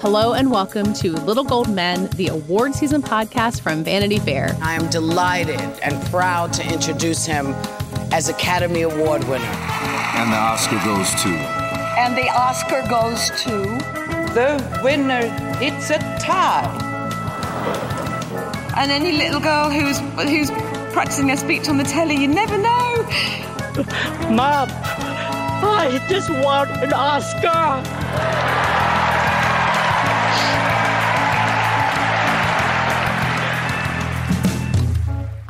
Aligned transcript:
Hello 0.00 0.32
and 0.32 0.50
welcome 0.50 0.94
to 0.94 1.12
Little 1.12 1.44
Gold 1.44 1.68
Men, 1.68 2.06
the 2.16 2.28
award 2.28 2.74
season 2.74 3.02
podcast 3.02 3.60
from 3.60 3.84
Vanity 3.84 4.18
Fair. 4.18 4.56
I 4.62 4.74
am 4.74 4.88
delighted 4.88 5.60
and 5.82 6.02
proud 6.06 6.54
to 6.54 6.66
introduce 6.72 7.26
him 7.26 7.48
as 8.10 8.30
Academy 8.30 8.80
Award 8.80 9.22
winner. 9.24 9.44
And 9.44 10.32
the 10.32 10.38
Oscar 10.38 10.80
goes 10.86 11.10
to. 11.22 11.28
And 11.28 12.16
the 12.16 12.30
Oscar 12.30 12.80
goes 12.88 13.28
to. 13.42 13.50
The 14.32 14.80
winner, 14.82 15.20
it's 15.60 15.90
a 15.90 15.98
tie. 16.18 16.64
And 18.78 18.90
any 18.90 19.12
little 19.12 19.40
girl 19.40 19.68
who's 19.68 19.98
who's 20.26 20.50
practicing 20.94 21.26
their 21.26 21.36
speech 21.36 21.68
on 21.68 21.76
the 21.76 21.84
telly, 21.84 22.16
you 22.16 22.26
never 22.26 22.56
know. 22.56 23.02
Mom, 24.30 24.70
I 25.62 26.02
just 26.08 26.30
want 26.30 26.70
an 26.70 26.94
Oscar. 26.94 28.49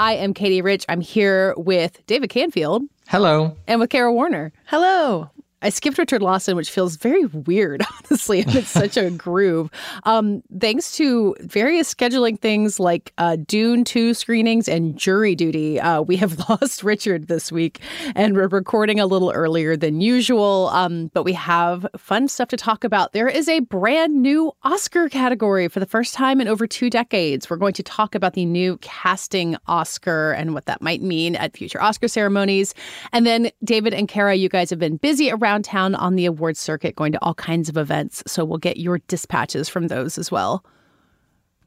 I 0.00 0.14
am 0.14 0.32
Katey 0.32 0.64
Rich. 0.64 0.86
I'm 0.88 1.02
here 1.02 1.52
with 1.58 2.00
David 2.06 2.30
Canfield. 2.30 2.84
Hello. 3.08 3.54
And 3.66 3.80
with 3.80 3.90
Kara 3.90 4.10
Warner. 4.10 4.50
Hello. 4.64 5.28
I 5.62 5.68
skipped 5.68 5.98
Richard 5.98 6.22
Lawson, 6.22 6.56
which 6.56 6.70
feels 6.70 6.96
very 6.96 7.26
weird, 7.26 7.82
honestly. 8.10 8.44
It's 8.46 8.68
such 8.68 8.96
a 8.96 9.10
groove. 9.10 9.70
Um, 10.04 10.42
thanks 10.58 10.96
to 10.96 11.36
various 11.40 11.92
scheduling 11.92 12.40
things 12.40 12.80
like 12.80 13.12
uh, 13.18 13.36
Dune 13.46 13.84
2 13.84 14.14
screenings 14.14 14.68
and 14.68 14.96
jury 14.96 15.34
duty, 15.34 15.78
uh, 15.78 16.00
we 16.00 16.16
have 16.16 16.38
lost 16.48 16.82
Richard 16.82 17.28
this 17.28 17.52
week, 17.52 17.80
and 18.14 18.34
we're 18.34 18.48
recording 18.48 19.00
a 19.00 19.06
little 19.06 19.30
earlier 19.32 19.76
than 19.76 20.00
usual. 20.00 20.70
Um, 20.72 21.10
but 21.12 21.24
we 21.24 21.34
have 21.34 21.86
fun 21.96 22.28
stuff 22.28 22.48
to 22.48 22.56
talk 22.56 22.82
about. 22.82 23.12
There 23.12 23.28
is 23.28 23.46
a 23.46 23.60
brand 23.60 24.22
new 24.22 24.52
Oscar 24.62 25.10
category 25.10 25.68
for 25.68 25.80
the 25.80 25.86
first 25.86 26.14
time 26.14 26.40
in 26.40 26.48
over 26.48 26.66
two 26.66 26.88
decades. 26.88 27.50
We're 27.50 27.56
going 27.56 27.74
to 27.74 27.82
talk 27.82 28.14
about 28.14 28.32
the 28.32 28.46
new 28.46 28.78
casting 28.78 29.56
Oscar 29.66 30.32
and 30.32 30.54
what 30.54 30.64
that 30.64 30.80
might 30.80 31.02
mean 31.02 31.36
at 31.36 31.54
future 31.54 31.82
Oscar 31.82 32.08
ceremonies. 32.08 32.74
And 33.12 33.26
then, 33.26 33.50
David 33.62 33.92
and 33.92 34.08
Kara, 34.08 34.36
you 34.36 34.48
guys 34.48 34.70
have 34.70 34.78
been 34.78 34.96
busy 34.96 35.30
around 35.30 35.49
around 35.50 35.64
town 35.64 35.94
on 35.96 36.14
the 36.14 36.26
awards 36.26 36.60
circuit, 36.60 36.94
going 36.94 37.12
to 37.12 37.18
all 37.22 37.34
kinds 37.34 37.68
of 37.68 37.76
events. 37.76 38.22
So 38.26 38.44
we'll 38.44 38.58
get 38.58 38.76
your 38.76 38.98
dispatches 39.08 39.68
from 39.68 39.88
those 39.88 40.16
as 40.16 40.30
well. 40.30 40.64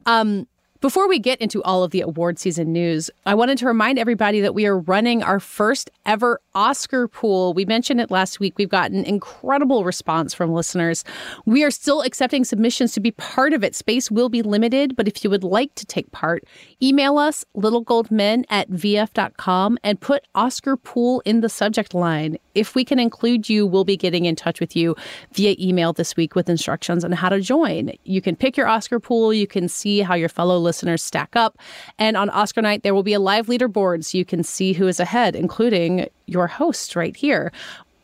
Um, 0.06 0.46
before 0.80 1.08
we 1.08 1.18
get 1.18 1.40
into 1.40 1.62
all 1.62 1.82
of 1.82 1.90
the 1.90 2.00
award 2.00 2.38
season 2.38 2.72
news, 2.72 3.10
I 3.26 3.34
wanted 3.34 3.58
to 3.58 3.66
remind 3.66 3.98
everybody 3.98 4.40
that 4.40 4.54
we 4.54 4.66
are 4.66 4.78
running 4.78 5.22
our 5.22 5.40
first 5.40 5.90
ever 6.06 6.40
Oscar 6.54 7.08
pool. 7.08 7.54
We 7.54 7.64
mentioned 7.64 8.00
it 8.00 8.10
last 8.10 8.40
week. 8.40 8.54
We've 8.56 8.68
gotten 8.68 9.04
incredible 9.04 9.84
response 9.84 10.32
from 10.32 10.52
listeners. 10.52 11.04
We 11.46 11.64
are 11.64 11.70
still 11.70 12.02
accepting 12.02 12.44
submissions 12.44 12.92
to 12.92 13.00
be 13.00 13.10
part 13.10 13.52
of 13.52 13.64
it. 13.64 13.74
Space 13.74 14.10
will 14.10 14.28
be 14.28 14.42
limited, 14.42 14.96
but 14.96 15.08
if 15.08 15.24
you 15.24 15.30
would 15.30 15.44
like 15.44 15.74
to 15.74 15.86
take 15.86 16.10
part, 16.12 16.44
email 16.82 17.18
us 17.18 17.44
littlegoldmen 17.56 18.44
at 18.50 18.70
vf.com 18.70 19.78
and 19.82 20.00
put 20.00 20.26
Oscar 20.34 20.76
pool 20.76 21.22
in 21.24 21.40
the 21.40 21.48
subject 21.48 21.94
line. 21.94 22.38
If 22.54 22.74
we 22.74 22.84
can 22.84 22.98
include 22.98 23.48
you, 23.48 23.66
we'll 23.66 23.84
be 23.84 23.96
getting 23.96 24.26
in 24.26 24.36
touch 24.36 24.60
with 24.60 24.76
you 24.76 24.94
via 25.32 25.56
email 25.58 25.92
this 25.92 26.16
week 26.16 26.34
with 26.34 26.48
instructions 26.48 27.04
on 27.04 27.12
how 27.12 27.28
to 27.28 27.40
join. 27.40 27.92
You 28.04 28.22
can 28.22 28.36
pick 28.36 28.56
your 28.56 28.68
Oscar 28.68 29.00
pool. 29.00 29.34
You 29.34 29.46
can 29.46 29.68
see 29.68 30.00
how 30.00 30.14
your 30.14 30.28
fellow 30.28 30.58
listeners 30.58 30.84
listeners 30.84 31.02
stack 31.02 31.36
up. 31.36 31.58
And 31.98 32.16
on 32.16 32.30
Oscar 32.30 32.62
night, 32.62 32.82
there 32.82 32.94
will 32.94 33.02
be 33.02 33.14
a 33.14 33.20
live 33.20 33.46
leaderboard 33.46 34.04
so 34.04 34.18
you 34.18 34.24
can 34.24 34.42
see 34.42 34.72
who 34.72 34.86
is 34.88 35.00
ahead, 35.00 35.36
including 35.36 36.08
your 36.26 36.46
host 36.46 36.96
right 36.96 37.16
here. 37.16 37.52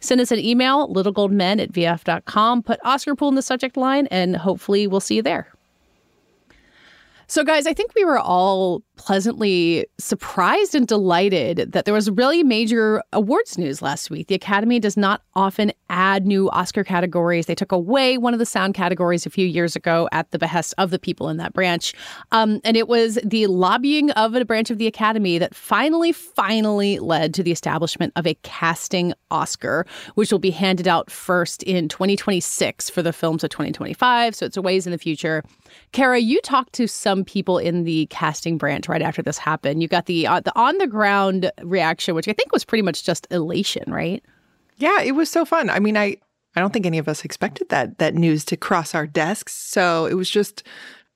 Send 0.00 0.20
us 0.20 0.32
an 0.32 0.38
email, 0.38 0.88
littlegoldmen 0.88 1.60
at 1.60 1.72
vf.com. 1.72 2.62
Put 2.62 2.80
Oscar 2.84 3.14
Pool 3.14 3.28
in 3.28 3.34
the 3.34 3.42
subject 3.42 3.76
line, 3.76 4.06
and 4.06 4.36
hopefully 4.36 4.86
we'll 4.86 5.00
see 5.00 5.16
you 5.16 5.22
there. 5.22 5.52
So, 7.30 7.44
guys, 7.44 7.68
I 7.68 7.72
think 7.72 7.94
we 7.94 8.04
were 8.04 8.18
all 8.18 8.82
pleasantly 8.96 9.86
surprised 10.00 10.74
and 10.74 10.84
delighted 10.84 11.70
that 11.70 11.84
there 11.84 11.94
was 11.94 12.10
really 12.10 12.42
major 12.42 13.04
awards 13.12 13.56
news 13.56 13.80
last 13.80 14.10
week. 14.10 14.26
The 14.26 14.34
Academy 14.34 14.80
does 14.80 14.96
not 14.96 15.22
often 15.36 15.70
add 15.90 16.26
new 16.26 16.50
Oscar 16.50 16.82
categories. 16.82 17.46
They 17.46 17.54
took 17.54 17.70
away 17.70 18.18
one 18.18 18.32
of 18.32 18.40
the 18.40 18.46
sound 18.46 18.74
categories 18.74 19.26
a 19.26 19.30
few 19.30 19.46
years 19.46 19.76
ago 19.76 20.08
at 20.10 20.28
the 20.32 20.40
behest 20.40 20.74
of 20.76 20.90
the 20.90 20.98
people 20.98 21.28
in 21.28 21.36
that 21.36 21.52
branch. 21.52 21.94
Um, 22.32 22.60
and 22.64 22.76
it 22.76 22.88
was 22.88 23.16
the 23.24 23.46
lobbying 23.46 24.10
of 24.10 24.34
a 24.34 24.44
branch 24.44 24.72
of 24.72 24.78
the 24.78 24.88
Academy 24.88 25.38
that 25.38 25.54
finally, 25.54 26.10
finally 26.10 26.98
led 26.98 27.32
to 27.34 27.44
the 27.44 27.52
establishment 27.52 28.12
of 28.16 28.26
a 28.26 28.34
casting 28.42 29.14
Oscar, 29.30 29.86
which 30.16 30.32
will 30.32 30.40
be 30.40 30.50
handed 30.50 30.88
out 30.88 31.12
first 31.12 31.62
in 31.62 31.88
2026 31.88 32.90
for 32.90 33.02
the 33.02 33.12
films 33.12 33.44
of 33.44 33.50
2025. 33.50 34.34
So 34.34 34.46
it's 34.46 34.56
a 34.56 34.62
ways 34.62 34.84
in 34.84 34.90
the 34.90 34.98
future. 34.98 35.44
Kara, 35.92 36.18
you 36.18 36.40
talked 36.40 36.72
to 36.74 36.86
some 36.86 37.24
people 37.24 37.58
in 37.58 37.84
the 37.84 38.06
casting 38.06 38.58
branch 38.58 38.88
right 38.88 39.02
after 39.02 39.22
this 39.22 39.38
happened. 39.38 39.82
You 39.82 39.88
got 39.88 40.06
the 40.06 40.26
uh, 40.26 40.40
the 40.40 40.56
on 40.58 40.78
the 40.78 40.86
ground 40.86 41.50
reaction, 41.62 42.14
which 42.14 42.28
I 42.28 42.32
think 42.32 42.52
was 42.52 42.64
pretty 42.64 42.82
much 42.82 43.04
just 43.04 43.26
elation, 43.30 43.92
right? 43.92 44.24
Yeah, 44.76 45.00
it 45.00 45.12
was 45.12 45.30
so 45.30 45.44
fun. 45.44 45.70
I 45.70 45.78
mean, 45.78 45.96
I 45.96 46.16
I 46.56 46.60
don't 46.60 46.72
think 46.72 46.86
any 46.86 46.98
of 46.98 47.08
us 47.08 47.24
expected 47.24 47.68
that 47.68 47.98
that 47.98 48.14
news 48.14 48.44
to 48.46 48.56
cross 48.56 48.94
our 48.94 49.06
desks, 49.06 49.54
so 49.54 50.06
it 50.06 50.14
was 50.14 50.30
just 50.30 50.62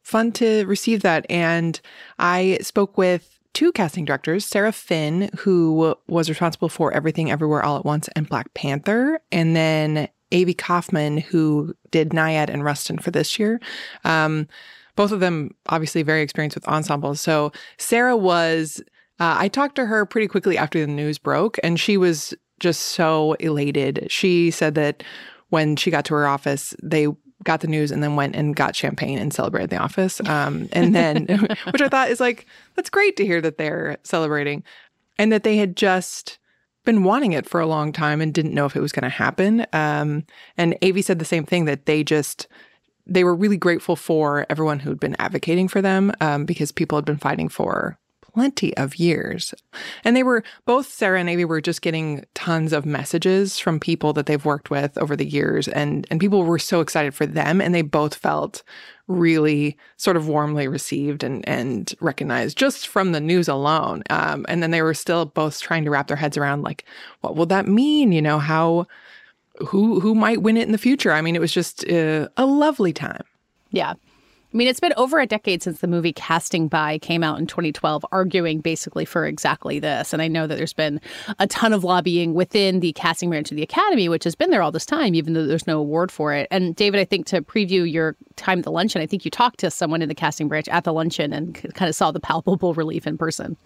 fun 0.03 0.33
to 0.33 0.65
receive 0.67 1.03
that. 1.03 1.27
And 1.29 1.81
I 2.19 2.59
spoke 2.61 2.97
with 2.99 3.41
two 3.55 3.73
casting 3.73 4.05
directors, 4.05 4.45
Sarah 4.45 4.73
Finn, 4.73 5.31
who 5.39 5.97
was 6.07 6.29
responsible 6.29 6.69
for 6.69 6.93
Everything 6.93 7.31
Everywhere 7.31 7.65
All 7.65 7.79
at 7.79 7.85
Once 7.85 8.09
and 8.15 8.29
Black 8.29 8.53
Panther, 8.55 9.21
and 9.33 9.57
then 9.57 10.09
Avi 10.35 10.55
Kaufman, 10.55 11.19
who 11.19 11.75
did 11.91 12.11
Nyad 12.11 12.51
and 12.51 12.65
Rustin 12.65 12.99
for 12.99 13.11
this 13.11 13.39
year. 13.39 13.61
Um, 14.05 14.49
both 14.97 15.13
of 15.13 15.21
them 15.21 15.55
obviously 15.69 16.03
very 16.03 16.23
experienced 16.23 16.57
with 16.57 16.69
ensembles. 16.69 17.21
So 17.21 17.53
Sarah 17.79 18.17
was, 18.17 18.81
uh, 19.21 19.37
I 19.39 19.49
talked 19.49 19.77
to 19.77 19.87
her 19.87 20.07
pretty 20.07 20.29
quickly 20.29 20.59
after 20.59 20.81
the 20.81 20.87
news 20.87 21.19
broke, 21.19 21.59
and 21.63 21.79
she 21.79 21.97
was 21.97 22.35
just 22.61 22.81
so 22.81 23.35
elated. 23.35 24.07
She 24.09 24.51
said 24.51 24.75
that 24.77 25.03
when 25.51 25.77
she 25.77 25.91
got 25.91 26.05
to 26.07 26.15
her 26.15 26.27
office, 26.27 26.75
they 26.83 27.09
got 27.43 27.61
the 27.61 27.67
news 27.69 27.91
and 27.91 28.03
then 28.03 28.17
went 28.17 28.35
and 28.35 28.57
got 28.57 28.75
champagne 28.75 29.19
and 29.19 29.33
celebrated 29.33 29.71
the 29.71 29.77
office. 29.77 30.21
Um, 30.35 30.69
and 30.73 30.95
then, 30.95 31.27
which 31.71 31.83
I 31.83 31.89
thought 31.89 32.09
is 32.11 32.19
like, 32.19 32.47
that's 32.75 32.91
great 32.91 33.17
to 33.19 33.27
hear 33.27 33.41
that 33.41 33.59
they're 33.59 33.99
celebrating 34.03 34.65
and 35.19 35.31
that 35.31 35.45
they 35.45 35.57
had 35.57 35.77
just 35.77 36.39
been 36.85 37.05
wanting 37.05 37.33
it 37.33 37.49
for 37.49 37.61
a 37.61 37.67
long 37.67 37.93
time 37.93 38.21
and 38.21 38.33
didn't 38.33 38.55
know 38.55 38.67
if 38.67 38.77
it 38.77 38.81
was 38.81 38.93
going 38.93 39.05
to 39.05 39.09
happen. 39.09 39.67
Um, 39.73 40.25
and 40.57 40.77
Avi 40.83 41.03
said 41.03 41.19
the 41.19 41.25
same 41.25 41.45
thing 41.45 41.65
that 41.65 41.87
they 41.87 42.05
just 42.05 42.47
they 43.07 43.25
were 43.25 43.35
really 43.35 43.59
grateful 43.59 43.97
for 43.97 44.47
everyone 44.49 44.79
who'd 44.79 45.01
been 45.01 45.17
advocating 45.19 45.69
for 45.69 45.83
them 45.83 46.11
um, 46.23 46.47
because 46.47 46.73
people 46.73 46.97
had 46.97 47.05
been 47.05 47.19
fighting 47.19 47.51
for 47.51 47.99
plenty 48.35 48.77
of 48.77 48.97
years. 48.97 49.55
And 50.05 50.17
they 50.17 50.23
were 50.23 50.43
both 50.65 50.89
Sarah 50.89 51.21
and 51.21 51.29
Avi 51.29 51.45
were 51.45 51.61
just 51.61 51.83
getting 51.83 52.25
tons 52.35 52.73
of 52.73 52.85
messages 52.85 53.59
from 53.59 53.79
people 53.79 54.13
that 54.15 54.27
they've 54.27 54.45
worked 54.45 54.71
with 54.71 54.99
over 54.99 55.17
the 55.17 55.27
years 55.27 55.69
and 55.69 56.07
and 56.11 56.19
people 56.19 56.43
were 56.43 56.59
so 56.59 56.81
excited 56.81 57.15
for 57.15 57.27
them 57.27 57.61
and 57.61 57.75
they 57.75 57.83
both 57.83 58.15
felt 58.15 58.63
really 59.07 59.77
sort 59.97 60.17
of 60.17 60.29
warmly 60.29 60.67
received 60.67 61.23
and 61.23 61.47
and 61.49 61.95
recognized 62.01 62.57
just 62.57 62.89
from 62.89 63.13
the 63.13 63.21
news 63.21 63.49
alone. 63.49 64.03
Um, 64.11 64.47
and 64.49 64.63
then 64.63 64.71
they 64.71 64.83
were 64.83 64.95
still 64.95 65.27
both 65.27 65.61
trying 65.61 65.85
to 65.85 65.91
wrap 65.91 66.09
their 66.09 66.17
heads 66.17 66.37
around 66.37 66.63
like 66.63 66.85
what 67.21 67.37
will 67.37 67.47
that 67.47 67.69
mean? 67.69 68.13
You 68.13 68.23
know 68.23 68.39
how 68.39 68.87
who 69.59 70.01
who 70.01 70.15
might 70.15 70.43
win 70.43 70.57
it 70.57 70.67
in 70.67 70.73
the 70.73 70.79
future? 70.79 71.13
I 71.13 71.21
mean, 71.21 71.37
it 71.37 71.41
was 71.41 71.53
just 71.53 71.89
uh, 71.91 72.29
a 72.37 72.47
lovely 72.47 72.93
time. 72.93 73.25
Yeah. 73.71 73.95
I 74.55 74.57
mean, 74.57 74.69
it's 74.69 74.79
been 74.79 74.95
over 74.97 75.19
a 75.19 75.27
decade 75.27 75.65
since 75.65 75.81
the 75.81 75.89
movie 75.89 76.13
Casting 76.13 76.69
By 76.69 76.99
came 76.99 77.25
out 77.25 77.41
in 77.41 77.47
2012, 77.49 78.07
arguing 78.13 78.61
basically 78.61 79.05
for 79.05 79.27
exactly 79.27 79.81
this. 79.81 80.13
And 80.13 80.23
I 80.23 80.29
know 80.29 80.47
that 80.47 80.55
there's 80.55 80.73
been 80.73 81.01
a 81.41 81.49
ton 81.49 81.73
of 81.73 81.83
lobbying 81.83 82.35
within 82.35 82.79
the 82.79 82.93
casting 82.93 83.31
branch 83.31 83.51
of 83.51 83.57
the 83.57 83.65
Academy, 83.65 84.09
which 84.09 84.23
has 84.23 84.37
been 84.37 84.51
there 84.51 84.63
all 84.63 84.71
this 84.71 84.87
time, 84.87 85.17
even 85.17 85.33
though 85.33 85.45
there's 85.45 85.67
no 85.67 85.81
award 85.81 86.13
for 86.13 86.33
it. 86.33 86.47
And 86.53 86.77
David, 86.77 87.01
I 87.01 87.05
think 87.05 87.27
to 87.27 87.43
preview 87.43 87.91
your 87.91 88.15
time 88.37 88.61
at 88.61 88.65
the 88.65 88.71
luncheon, 88.71 89.03
I 89.03 89.07
think 89.07 89.25
you 89.25 89.31
talked 89.31 89.59
to 89.59 89.73
someone 89.73 90.03
in 90.03 90.09
the 90.09 90.15
casting 90.15 90.47
branch 90.47 90.69
at 90.69 90.85
the 90.85 90.93
luncheon 90.93 91.33
and 91.33 91.61
kind 91.75 91.89
of 91.89 91.97
saw 91.97 92.13
the 92.13 92.21
palpable 92.21 92.75
relief 92.75 93.09
in 93.09 93.19
person. 93.19 93.57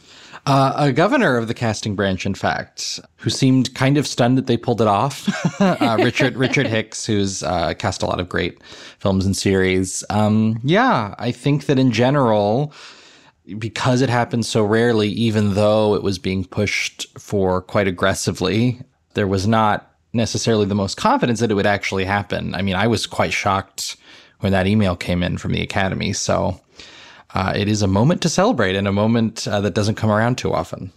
Uh, 0.47 0.73
a 0.75 0.91
governor 0.91 1.37
of 1.37 1.49
the 1.49 1.55
casting 1.55 1.97
branch, 1.97 2.25
in 2.25 2.35
fact, 2.35 2.99
who 3.17 3.29
seemed 3.29 3.75
kind 3.75 3.99
of 3.99 4.07
stunned 4.07 4.39
that 4.39 4.47
they 4.47 4.57
pulled 4.57 4.81
it 4.81 4.87
off. 4.87 5.29
uh, 5.61 5.99
Richard 6.01 6.35
Richard 6.37 6.67
Hicks, 6.67 7.05
who's 7.05 7.43
uh, 7.43 7.75
cast 7.75 8.03
a 8.03 8.07
lot 8.07 8.21
of 8.21 8.31
great 8.31 8.63
films 9.01 9.27
and 9.27 9.37
series. 9.37 10.03
Um, 10.09 10.59
yeah 10.65 10.78
yeah, 10.79 11.17
I 11.19 11.33
think 11.33 11.67
that 11.67 11.77
in 11.77 11.91
general, 11.91 12.73
because 13.59 14.01
it 14.01 14.09
happened 14.09 14.47
so 14.47 14.63
rarely, 14.63 15.09
even 15.09 15.55
though 15.55 15.97
it 15.97 16.05
was 16.05 16.21
being 16.21 16.45
pushed 16.45 17.07
for 17.19 17.63
quite 17.63 17.89
aggressively, 17.89 18.81
there 19.15 19.27
was 19.27 19.45
not 19.49 19.93
necessarily 20.13 20.67
the 20.67 20.77
most 20.77 20.97
confidence 20.97 21.41
that 21.41 21.51
it 21.51 21.55
would 21.55 21.67
actually 21.67 22.05
happen. 22.05 22.55
I 22.55 22.63
mean, 22.63 22.77
I 22.77 22.87
was 22.87 23.09
quite 23.09 23.33
shocked 23.33 23.97
when 24.39 24.53
that 24.53 24.69
email 24.69 24.95
came 24.95 25.25
in 25.25 25.37
from 25.37 25.51
the 25.51 25.63
Academy. 25.63 26.13
So 26.13 26.61
uh, 27.35 27.53
it 27.57 27.67
is 27.67 27.83
a 27.83 27.89
moment 27.89 28.23
to 28.23 28.29
celebrate 28.29 28.77
and 28.77 28.87
a 28.87 28.93
moment 28.93 29.49
uh, 29.49 29.61
that 29.63 29.75
doesn't 29.75 29.97
come 29.97 30.11
around 30.11 30.39
too 30.39 30.53
often. 30.53 30.93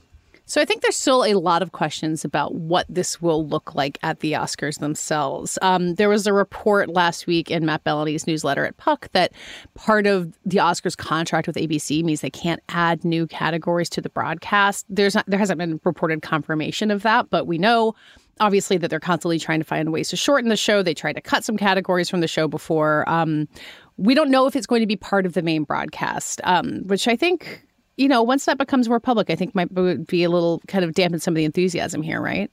So 0.52 0.60
I 0.60 0.66
think 0.66 0.82
there's 0.82 0.98
still 0.98 1.24
a 1.24 1.36
lot 1.36 1.62
of 1.62 1.72
questions 1.72 2.26
about 2.26 2.56
what 2.56 2.86
this 2.90 3.22
will 3.22 3.48
look 3.48 3.74
like 3.74 3.98
at 4.04 4.20
the 4.20 4.34
Oscars 4.34 4.80
themselves. 4.80 5.58
Um, 5.62 5.96
there 5.96 6.10
was 6.10 6.28
a 6.28 6.34
report 6.34 6.90
last 6.90 7.26
week 7.26 7.50
in 7.50 7.66
Matt 7.66 7.86
Belloni's 7.86 8.28
newsletter 8.28 8.66
at 8.66 8.76
Puck 8.76 9.08
that 9.14 9.32
part 9.76 10.08
of 10.08 10.38
the 10.46 10.58
Oscars 10.58 10.98
contract 10.98 11.48
with 11.48 11.56
ABC 11.56 12.04
means 12.04 12.20
they 12.20 12.30
can't 12.30 12.60
add 12.68 13.06
new 13.06 13.28
categories 13.28 13.90
to 13.92 14.02
the 14.02 14.10
broadcast. 14.10 14.86
There's 14.90 15.16
not, 15.16 15.24
there 15.26 15.40
hasn't 15.40 15.58
been 15.58 15.80
reported 15.86 16.22
confirmation 16.22 16.92
of 16.92 17.02
that, 17.04 17.30
but 17.30 17.48
we 17.48 17.58
know 17.58 17.96
obviously 18.42 18.76
that 18.76 18.90
they're 18.90 19.00
constantly 19.00 19.40
trying 19.40 19.62
to 19.62 19.66
find 19.66 19.94
ways 19.94 20.10
to 20.10 20.18
shorten 20.18 20.50
the 20.50 20.58
show. 20.58 20.84
They 20.84 20.94
tried 20.94 21.14
to 21.14 21.22
cut 21.22 21.46
some 21.46 21.56
categories 21.56 22.10
from 22.10 22.20
the 22.20 22.28
show 22.28 22.50
before. 22.50 23.08
Um, 23.08 23.48
we 23.96 24.14
don't 24.16 24.30
know 24.30 24.48
if 24.48 24.58
it's 24.58 24.68
going 24.68 24.82
to 24.82 24.88
be 24.88 24.98
part 24.98 25.26
of 25.26 25.32
the 25.32 25.44
main 25.44 25.64
broadcast, 25.64 26.42
um, 26.44 26.82
which 26.88 27.08
I 27.08 27.16
think 27.16 27.66
you 27.98 28.08
know, 28.08 28.22
once 28.22 28.46
that 28.46 28.58
becomes 28.58 28.88
more 28.88 29.00
public, 29.00 29.30
I 29.30 29.36
think 29.36 29.54
might 29.54 29.74
be 30.08 30.24
a 30.24 30.30
little 30.30 30.62
kind 30.68 30.84
of 30.84 30.94
dampen 30.94 31.20
some 31.20 31.34
of 31.34 31.36
the 31.36 31.46
enthusiasm 31.46 32.02
here, 32.02 32.22
right? 32.22 32.52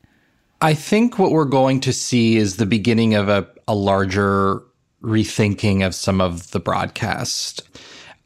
I 0.60 0.74
think 0.74 1.18
what 1.18 1.30
we're 1.30 1.44
going 1.44 1.80
to 1.80 1.92
see 1.92 2.36
is 2.36 2.56
the 2.56 2.66
beginning 2.66 3.14
of 3.14 3.28
a, 3.28 3.46
a 3.68 3.74
larger 3.74 4.62
rethinking 5.02 5.86
of 5.86 5.94
some 5.94 6.20
of 6.20 6.50
the 6.50 6.58
broadcast. 6.58 7.62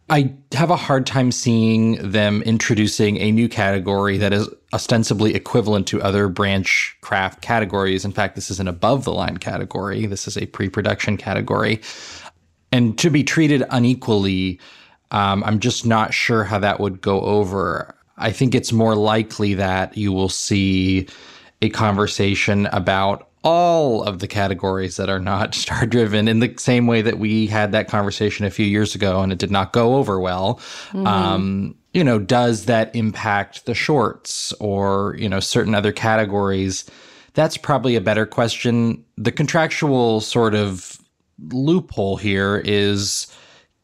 I 0.09 0.35
have 0.53 0.70
a 0.70 0.76
hard 0.76 1.06
time 1.06 1.31
seeing 1.31 2.11
them 2.11 2.43
introducing 2.43 3.19
a 3.19 3.31
new 3.31 3.49
category 3.49 4.17
that 4.19 4.32
is 4.32 4.49
ostensibly 4.73 5.35
equivalent 5.35 5.87
to 5.88 6.03
other 6.03 6.29
branch 6.29 6.97
craft 7.03 7.43
categories. 7.43 8.05
In 8.05 8.12
fact, 8.12 8.35
this 8.35 8.50
is 8.50 8.59
an 8.59 8.69
above 8.69 9.05
the 9.05 9.12
line 9.12 9.37
category. 9.37 10.06
This 10.06 10.26
is 10.26 10.37
a 10.37 10.47
pre 10.47 10.69
production 10.69 11.17
category. 11.17 11.81
And 12.73 12.99
to 12.99 13.11
be 13.11 13.23
treated 13.23 13.64
unequally 13.70 14.59
um, 15.12 15.44
I'm 15.44 15.61
just 15.61 15.87
not 15.87 16.12
sure 16.12 16.43
how 16.43 16.59
that 16.59 16.81
would 16.81 17.00
go 17.00 17.20
over. 17.20 17.94
I 18.17 18.32
think 18.32 18.55
it's 18.55 18.73
more 18.73 18.97
likely 18.97 19.55
that 19.55 19.97
you 19.97 20.11
will 20.12 20.29
see 20.29 21.06
a 21.61 21.69
conversation 21.70 22.67
about 22.67 23.29
all 23.44 24.03
of 24.05 24.20
the 24.20 24.29
categories 24.29 24.97
that 24.97 25.09
are 25.09 25.20
not 25.20 25.55
star 25.55 25.87
driven 25.87 26.29
in 26.29 26.41
the 26.41 26.55
same 26.56 26.87
way 26.87 27.03
that 27.03 27.19
we 27.19 27.47
had 27.47 27.73
that 27.73 27.88
conversation 27.88 28.47
a 28.47 28.50
few 28.50 28.67
years 28.67 28.94
ago 28.94 29.20
and 29.20 29.32
it 29.32 29.38
did 29.38 29.50
not 29.50 29.73
go 29.73 29.97
over 29.97 30.19
well. 30.19 30.56
Mm-hmm. 30.91 31.06
Um, 31.06 31.76
you 31.93 32.03
know, 32.03 32.19
does 32.19 32.64
that 32.64 32.94
impact 32.97 33.67
the 33.67 33.75
shorts 33.75 34.53
or, 34.55 35.14
you 35.19 35.29
know, 35.29 35.41
certain 35.41 35.75
other 35.75 35.93
categories? 35.93 36.91
That's 37.35 37.59
probably 37.59 37.97
a 37.97 38.00
better 38.00 38.25
question. 38.25 39.05
The 39.19 39.32
contractual 39.32 40.20
sort 40.20 40.55
of 40.55 40.99
loophole 41.50 42.17
here 42.17 42.62
is 42.64 43.26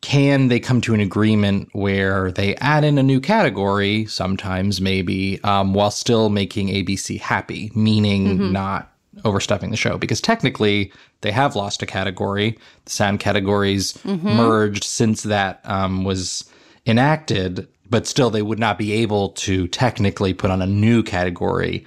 can 0.00 0.48
they 0.48 0.60
come 0.60 0.80
to 0.82 0.94
an 0.94 1.00
agreement 1.00 1.68
where 1.72 2.30
they 2.30 2.54
add 2.56 2.84
in 2.84 2.98
a 2.98 3.02
new 3.02 3.20
category, 3.20 4.06
sometimes 4.06 4.80
maybe, 4.80 5.42
um, 5.42 5.74
while 5.74 5.90
still 5.90 6.28
making 6.28 6.68
ABC 6.68 7.18
happy, 7.18 7.72
meaning 7.74 8.26
mm-hmm. 8.26 8.52
not 8.52 8.92
overstepping 9.24 9.70
the 9.70 9.76
show? 9.76 9.98
Because 9.98 10.20
technically, 10.20 10.92
they 11.22 11.32
have 11.32 11.56
lost 11.56 11.82
a 11.82 11.86
category. 11.86 12.56
The 12.84 12.90
sound 12.90 13.18
categories 13.18 13.94
mm-hmm. 13.94 14.28
merged 14.28 14.84
since 14.84 15.24
that 15.24 15.60
um, 15.64 16.04
was 16.04 16.48
enacted, 16.86 17.66
but 17.90 18.06
still, 18.06 18.30
they 18.30 18.42
would 18.42 18.60
not 18.60 18.78
be 18.78 18.92
able 18.92 19.30
to 19.30 19.66
technically 19.68 20.32
put 20.32 20.52
on 20.52 20.62
a 20.62 20.66
new 20.66 21.02
category 21.02 21.84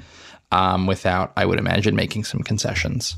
um, 0.52 0.86
without, 0.86 1.32
I 1.38 1.46
would 1.46 1.60
imagine, 1.60 1.96
making 1.96 2.26
some 2.26 2.42
concessions. 2.42 3.16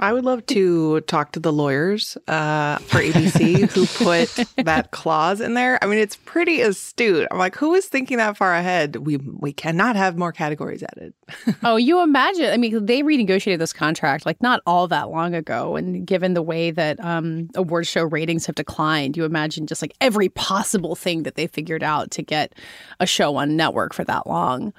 I 0.00 0.12
would 0.12 0.24
love 0.24 0.46
to 0.46 1.00
talk 1.02 1.32
to 1.32 1.40
the 1.40 1.52
lawyers 1.52 2.16
uh, 2.28 2.78
for 2.78 3.00
ABC 3.00 3.70
who 3.72 3.86
put 4.04 4.64
that 4.64 4.90
clause 4.90 5.40
in 5.40 5.54
there. 5.54 5.82
I 5.82 5.86
mean, 5.86 5.98
it's 5.98 6.16
pretty 6.16 6.60
astute. 6.60 7.26
I'm 7.30 7.38
like, 7.38 7.56
who 7.56 7.74
is 7.74 7.86
thinking 7.86 8.18
that 8.18 8.36
far 8.36 8.54
ahead? 8.54 8.96
We 8.96 9.16
we 9.16 9.52
cannot 9.52 9.96
have 9.96 10.16
more 10.16 10.32
categories 10.32 10.82
added. 10.82 11.14
oh, 11.62 11.76
you 11.76 12.00
imagine? 12.02 12.50
I 12.52 12.56
mean, 12.56 12.86
they 12.86 13.02
renegotiated 13.02 13.58
this 13.58 13.72
contract 13.72 14.26
like 14.26 14.40
not 14.42 14.60
all 14.66 14.88
that 14.88 15.10
long 15.10 15.34
ago, 15.34 15.76
and 15.76 16.06
given 16.06 16.34
the 16.34 16.42
way 16.42 16.70
that 16.70 17.02
um, 17.04 17.50
award 17.54 17.86
show 17.86 18.04
ratings 18.04 18.46
have 18.46 18.54
declined, 18.54 19.16
you 19.16 19.24
imagine 19.24 19.66
just 19.66 19.82
like 19.82 19.94
every 20.00 20.28
possible 20.28 20.94
thing 20.94 21.24
that 21.24 21.34
they 21.34 21.46
figured 21.46 21.82
out 21.82 22.10
to 22.12 22.22
get 22.22 22.54
a 23.00 23.06
show 23.06 23.36
on 23.36 23.56
network 23.56 23.92
for 23.92 24.04
that 24.04 24.26
long. 24.26 24.72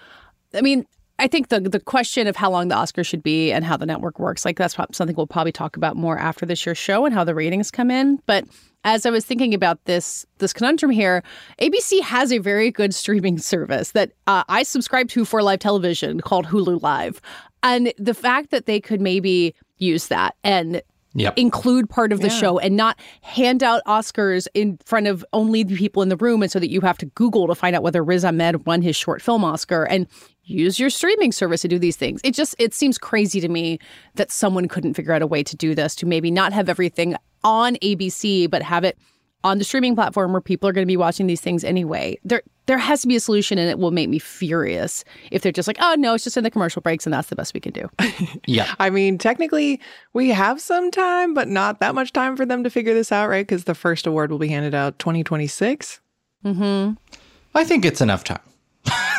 I 0.54 0.62
mean, 0.62 0.86
I 1.20 1.28
think 1.28 1.50
the 1.50 1.60
the 1.60 1.80
question 1.80 2.28
of 2.28 2.36
how 2.36 2.50
long 2.50 2.70
the 2.70 2.76
Oscars 2.76 3.06
should 3.06 3.22
be 3.22 3.52
and 3.52 3.66
how 3.66 3.78
the 3.78 3.86
network 3.86 4.20
works, 4.20 4.46
like 4.46 4.58
that's 4.58 4.76
something 4.94 5.16
we'll 5.16 5.28
probably 5.28 5.52
talk 5.52 5.76
about 5.76 5.98
more 5.98 6.18
after 6.18 6.46
this 6.46 6.66
year's 6.66 6.78
show 6.78 7.06
and 7.06 7.14
how 7.14 7.24
the 7.24 7.36
ratings 7.36 7.70
come 7.70 7.92
in. 7.92 8.20
But 8.26 8.46
as 8.86 9.06
I 9.06 9.10
was 9.10 9.26
thinking 9.26 9.54
about 9.54 9.84
this 9.86 10.26
this 10.38 10.54
conundrum 10.54 10.92
here, 10.92 11.22
ABC 11.62 12.02
has 12.02 12.32
a 12.32 12.38
very 12.38 12.72
good 12.72 12.96
streaming 12.96 13.38
service 13.38 13.92
that 13.92 14.14
uh, 14.28 14.44
I 14.48 14.64
subscribe 14.64 15.10
to 15.10 15.26
for 15.26 15.44
live 15.44 15.60
television 15.60 16.22
called 16.22 16.48
Hulu 16.48 16.82
Live, 16.82 17.22
and 17.64 17.94
the 17.98 18.14
fact 18.14 18.52
that 18.52 18.66
they 18.66 18.80
could 18.80 19.02
maybe 19.02 19.54
use 19.78 20.08
that 20.08 20.36
and 20.44 20.82
Yep. 21.14 21.38
include 21.38 21.90
part 21.90 22.12
of 22.14 22.22
the 22.22 22.28
yeah. 22.28 22.34
show 22.34 22.60
and 22.60 22.78
not 22.78 23.00
hand 23.22 23.64
out 23.64 23.82
Oscars 23.88 24.48
in 24.54 24.78
front 24.86 25.08
of 25.08 25.26
only 25.34 25.64
the 25.64 25.76
people 25.76 26.04
in 26.04 26.10
the 26.10 26.18
room 26.18 26.44
and 26.44 26.52
so 26.52 26.60
that 26.60 26.70
you 26.70 26.82
have 26.82 27.00
to 27.00 27.08
Google 27.08 27.48
to 27.48 27.56
find 27.56 27.76
out 27.76 27.82
whether 27.82 28.04
Riz 28.04 28.24
Ahmed 28.24 28.68
won 28.68 28.84
his 28.84 28.96
short 28.96 29.20
film 29.22 29.44
Oscar 29.44 29.86
and 29.86 30.06
use 30.44 30.80
your 30.80 30.92
streaming 30.92 31.32
service 31.32 31.62
to 31.62 31.68
do 31.68 31.80
these 31.80 31.96
things. 31.96 32.22
It 32.24 32.36
just 32.36 32.56
it 32.60 32.76
seems 32.76 33.00
crazy 33.00 33.42
to 33.42 33.50
me 33.50 33.80
that 34.16 34.32
someone 34.32 34.68
couldn't 34.68 34.94
figure 34.94 35.14
out 35.14 35.24
a 35.24 35.28
way 35.28 35.42
to 35.44 35.56
do 35.56 35.74
this 35.74 35.96
to 35.96 36.06
maybe 36.06 36.30
not 36.30 36.54
have 36.54 36.70
everything 36.70 37.16
on 37.44 37.76
ABC 37.78 38.50
but 38.50 38.62
have 38.62 38.84
it 38.84 38.98
on 39.44 39.58
the 39.58 39.64
streaming 39.64 39.96
platform 39.96 40.32
where 40.32 40.42
people 40.42 40.68
are 40.68 40.74
going 40.74 40.86
to 40.86 40.92
be 40.92 40.98
watching 40.98 41.28
these 41.28 41.42
things 41.42 41.64
anyway. 41.64 42.18
There 42.24 42.42
there 42.66 42.78
has 42.78 43.02
to 43.02 43.08
be 43.08 43.16
a 43.16 43.20
solution 43.20 43.58
and 43.58 43.68
it 43.70 43.80
will 43.80 43.90
make 43.90 44.10
me 44.10 44.20
furious 44.20 45.04
if 45.32 45.42
they're 45.42 45.52
just 45.52 45.68
like, 45.68 45.78
"Oh 45.80 45.96
no, 45.98 46.14
it's 46.14 46.24
just 46.24 46.38
in 46.38 46.44
the 46.44 46.52
commercial 46.52 46.82
breaks 46.82 47.06
and 47.08 47.14
that's 47.14 47.30
the 47.30 47.36
best 47.36 47.54
we 47.54 47.60
can 47.60 47.72
do." 47.74 47.90
yeah. 48.46 48.74
I 48.80 48.90
mean, 48.90 49.18
technically 49.18 49.80
we 50.14 50.30
have 50.30 50.62
some 50.62 50.92
time, 50.92 51.34
but 51.34 51.48
not 51.48 51.80
that 51.80 51.96
much 51.96 52.14
time 52.14 52.38
for 52.38 52.46
them 52.46 52.64
to 52.64 52.70
figure 52.70 52.94
this 52.94 53.12
out, 53.12 53.28
right? 53.30 53.48
Cuz 53.48 53.64
the 53.64 53.74
first 53.76 54.06
award 54.06 54.30
will 54.32 54.40
be 54.40 54.50
handed 54.50 54.76
out 54.76 55.00
2026. 55.00 56.00
Mhm. 56.46 56.98
I 57.56 57.64
think 57.64 57.86
it's 57.86 58.02
enough 58.02 58.24
time. 58.24 58.40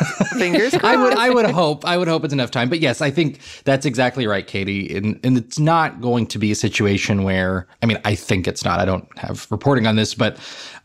Fingers 0.37 0.71
crossed. 0.71 0.85
I 0.85 0.95
would 0.95 1.13
I 1.13 1.29
would 1.29 1.49
hope 1.49 1.85
I 1.85 1.97
would 1.97 2.07
hope 2.07 2.23
it's 2.23 2.33
enough 2.33 2.51
time. 2.51 2.69
But 2.69 2.79
yes, 2.79 3.01
I 3.01 3.11
think 3.11 3.39
that's 3.63 3.85
exactly 3.85 4.27
right, 4.27 4.47
Katey. 4.47 4.95
And 4.95 5.19
and 5.23 5.37
it's 5.37 5.59
not 5.59 6.01
going 6.01 6.27
to 6.27 6.39
be 6.39 6.51
a 6.51 6.55
situation 6.55 7.23
where 7.23 7.67
I 7.81 7.85
mean, 7.85 7.99
I 8.05 8.15
think 8.15 8.47
it's 8.47 8.63
not. 8.63 8.79
I 8.79 8.85
don't 8.85 9.07
have 9.17 9.47
reporting 9.51 9.87
on 9.87 9.95
this, 9.95 10.13
but 10.13 10.37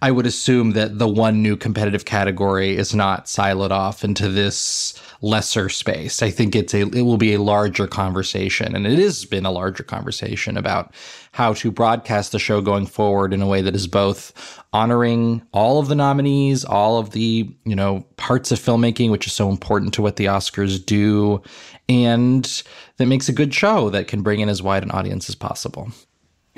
I 0.03 0.11
would 0.11 0.27
assume 0.27 0.73
that 0.73 0.99
the 0.99 1.09
one 1.09 1.43
new 1.43 1.57
competitive 1.57 2.05
category 2.05 2.77
is 2.77 2.95
not 2.95 3.27
siloed 3.27 3.71
off 3.71 4.05
into 4.05 4.29
this 4.29 5.01
lesser 5.23 5.69
space. 5.69 6.23
I 6.23 6.31
think 6.31 6.55
it's 6.55 6.75
a 6.75 6.83
it 6.83 7.03
will 7.03 7.17
be 7.17 7.35
a 7.35 7.41
larger 7.41 7.87
conversation, 7.87 8.75
and 8.75 8.87
it 8.87 8.99
has 8.99 9.25
been 9.25 9.47
a 9.47 9.51
larger 9.51 9.83
conversation 9.83 10.57
about 10.57 10.95
how 11.33 11.53
to 11.55 11.71
broadcast 11.71 12.33
the 12.33 12.39
show 12.39 12.61
going 12.61 12.87
forward 12.87 13.33
in 13.33 13.43
a 13.43 13.47
way 13.47 13.63
that 13.63 13.75
is 13.75 13.87
both 13.87 14.63
honoring 14.73 15.43
all 15.53 15.79
of 15.79 15.89
the 15.89 15.95
nominees, 15.95 16.65
all 16.65 16.99
of 16.99 17.11
the 17.11 17.49
you 17.65 17.77
know 17.77 18.05
parts 18.17 18.53
of 18.53 18.59
filmmaking, 18.59 19.11
which 19.11 19.27
is 19.27 19.33
so 19.33 19.51
important 19.51 19.95
to 19.95 20.03
what 20.03 20.17
the 20.17 20.27
Oscars 20.27 20.85
do, 20.85 21.43
and 21.89 22.63
that 22.99 23.07
makes 23.07 23.29
a 23.29 23.33
good 23.33 23.55
show 23.55 23.91
that 23.91 24.09
can 24.09 24.23
bring 24.23 24.41
in 24.41 24.49
as 24.49 24.63
wide 24.63 24.83
an 24.83 24.91
audience 24.91 25.29
as 25.29 25.35
possible. 25.35 25.91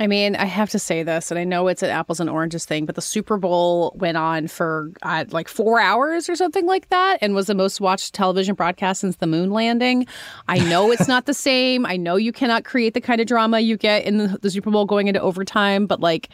I 0.00 0.06
mean, 0.06 0.36
I 0.36 0.44
have 0.44 0.70
to 0.70 0.78
say 0.78 1.02
this, 1.02 1.30
and 1.30 1.40
I 1.40 1.44
know 1.44 1.66
it's 1.66 1.82
an 1.82 1.90
apples 1.90 2.20
and 2.20 2.30
oranges 2.30 2.64
thing, 2.64 2.86
but 2.86 2.94
the 2.94 3.02
Super 3.02 3.36
Bowl 3.36 3.92
went 3.96 4.16
on 4.16 4.46
for 4.46 4.92
uh, 5.02 5.24
like 5.30 5.48
four 5.48 5.80
hours 5.80 6.28
or 6.28 6.36
something 6.36 6.66
like 6.66 6.88
that 6.90 7.18
and 7.20 7.34
was 7.34 7.46
the 7.46 7.54
most 7.54 7.80
watched 7.80 8.14
television 8.14 8.54
broadcast 8.54 9.00
since 9.00 9.16
the 9.16 9.26
moon 9.26 9.50
landing. 9.50 10.06
I 10.46 10.58
know 10.60 10.92
it's 10.92 11.08
not 11.08 11.26
the 11.26 11.34
same. 11.34 11.84
I 11.84 11.96
know 11.96 12.16
you 12.16 12.32
cannot 12.32 12.64
create 12.64 12.94
the 12.94 13.00
kind 13.00 13.20
of 13.20 13.26
drama 13.26 13.58
you 13.60 13.76
get 13.76 14.04
in 14.04 14.18
the, 14.18 14.38
the 14.40 14.50
Super 14.50 14.70
Bowl 14.70 14.84
going 14.84 15.08
into 15.08 15.20
overtime, 15.20 15.86
but 15.86 16.00
like, 16.00 16.28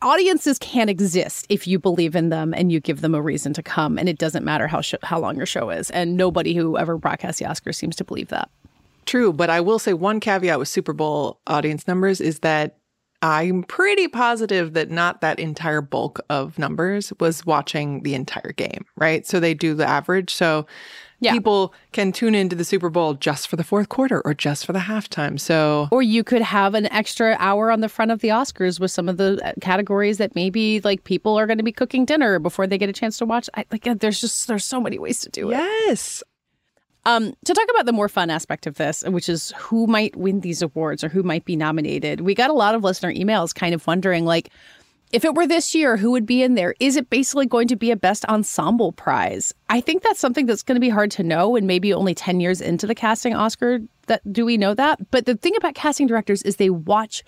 audiences 0.00 0.58
can 0.58 0.88
exist 0.88 1.46
if 1.48 1.66
you 1.66 1.78
believe 1.78 2.16
in 2.16 2.28
them 2.28 2.52
and 2.54 2.72
you 2.72 2.80
give 2.80 3.00
them 3.00 3.14
a 3.14 3.22
reason 3.22 3.52
to 3.52 3.62
come 3.62 3.98
and 3.98 4.08
it 4.08 4.18
doesn't 4.18 4.44
matter 4.44 4.66
how 4.66 4.80
sh- 4.80 4.94
how 5.04 5.18
long 5.18 5.36
your 5.36 5.46
show 5.46 5.70
is 5.70 5.90
and 5.90 6.16
nobody 6.16 6.54
who 6.54 6.76
ever 6.76 6.98
broadcasts 6.98 7.38
the 7.38 7.44
oscars 7.44 7.76
seems 7.76 7.94
to 7.94 8.02
believe 8.02 8.26
that 8.26 8.50
true 9.06 9.32
but 9.32 9.48
i 9.48 9.60
will 9.60 9.78
say 9.78 9.92
one 9.92 10.18
caveat 10.18 10.58
with 10.58 10.66
super 10.66 10.92
bowl 10.92 11.38
audience 11.46 11.86
numbers 11.86 12.20
is 12.20 12.40
that 12.40 12.78
I'm 13.22 13.62
pretty 13.62 14.08
positive 14.08 14.74
that 14.74 14.90
not 14.90 15.20
that 15.20 15.38
entire 15.38 15.80
bulk 15.80 16.20
of 16.28 16.58
numbers 16.58 17.12
was 17.20 17.46
watching 17.46 18.02
the 18.02 18.14
entire 18.14 18.52
game, 18.52 18.84
right? 18.96 19.24
So 19.24 19.38
they 19.38 19.54
do 19.54 19.74
the 19.74 19.88
average. 19.88 20.34
So 20.34 20.66
yeah. 21.20 21.32
people 21.32 21.72
can 21.92 22.10
tune 22.10 22.34
into 22.34 22.56
the 22.56 22.64
Super 22.64 22.90
Bowl 22.90 23.14
just 23.14 23.46
for 23.46 23.54
the 23.54 23.62
fourth 23.62 23.88
quarter 23.88 24.20
or 24.22 24.34
just 24.34 24.66
for 24.66 24.72
the 24.72 24.80
halftime. 24.80 25.38
So 25.38 25.88
or 25.92 26.02
you 26.02 26.24
could 26.24 26.42
have 26.42 26.74
an 26.74 26.86
extra 26.86 27.36
hour 27.38 27.70
on 27.70 27.80
the 27.80 27.88
front 27.88 28.10
of 28.10 28.20
the 28.20 28.28
Oscars 28.28 28.80
with 28.80 28.90
some 28.90 29.08
of 29.08 29.18
the 29.18 29.40
uh, 29.44 29.52
categories 29.60 30.18
that 30.18 30.34
maybe 30.34 30.80
like 30.80 31.04
people 31.04 31.38
are 31.38 31.46
going 31.46 31.58
to 31.58 31.64
be 31.64 31.72
cooking 31.72 32.04
dinner 32.04 32.40
before 32.40 32.66
they 32.66 32.76
get 32.76 32.88
a 32.88 32.92
chance 32.92 33.18
to 33.18 33.24
watch. 33.24 33.48
I, 33.54 33.64
like 33.70 33.84
there's 34.00 34.20
just 34.20 34.48
there's 34.48 34.64
so 34.64 34.80
many 34.80 34.98
ways 34.98 35.20
to 35.20 35.30
do 35.30 35.50
it. 35.50 35.54
Yes. 35.54 36.24
Um, 37.04 37.34
to 37.44 37.54
talk 37.54 37.66
about 37.70 37.86
the 37.86 37.92
more 37.92 38.08
fun 38.08 38.30
aspect 38.30 38.66
of 38.66 38.76
this, 38.76 39.02
which 39.04 39.28
is 39.28 39.52
who 39.56 39.86
might 39.86 40.14
win 40.14 40.40
these 40.40 40.62
awards 40.62 41.02
or 41.02 41.08
who 41.08 41.22
might 41.22 41.44
be 41.44 41.56
nominated, 41.56 42.20
we 42.20 42.34
got 42.34 42.50
a 42.50 42.54
lot 42.54 42.74
of 42.74 42.84
listener 42.84 43.12
emails 43.12 43.54
kind 43.54 43.74
of 43.74 43.86
wondering, 43.86 44.24
like, 44.24 44.50
if 45.12 45.26
it 45.26 45.34
were 45.34 45.46
this 45.46 45.74
year, 45.74 45.98
who 45.98 46.10
would 46.12 46.24
be 46.24 46.42
in 46.42 46.54
there? 46.54 46.74
Is 46.80 46.96
it 46.96 47.10
basically 47.10 47.44
going 47.44 47.68
to 47.68 47.76
be 47.76 47.90
a 47.90 47.96
best 47.96 48.24
ensemble 48.26 48.92
prize? 48.92 49.52
I 49.68 49.80
think 49.80 50.02
that's 50.02 50.18
something 50.18 50.46
that's 50.46 50.62
going 50.62 50.76
to 50.76 50.80
be 50.80 50.88
hard 50.88 51.10
to 51.12 51.22
know, 51.22 51.54
and 51.54 51.66
maybe 51.66 51.92
only 51.92 52.14
10 52.14 52.40
years 52.40 52.62
into 52.62 52.86
the 52.86 52.94
casting 52.94 53.34
Oscar 53.34 53.80
that 54.06 54.32
do 54.32 54.46
we 54.46 54.56
know 54.56 54.72
that. 54.72 55.10
But 55.10 55.26
the 55.26 55.36
thing 55.36 55.54
about 55.56 55.74
casting 55.74 56.06
directors 56.06 56.42
is 56.42 56.56
they 56.56 56.70
watch 56.70 57.22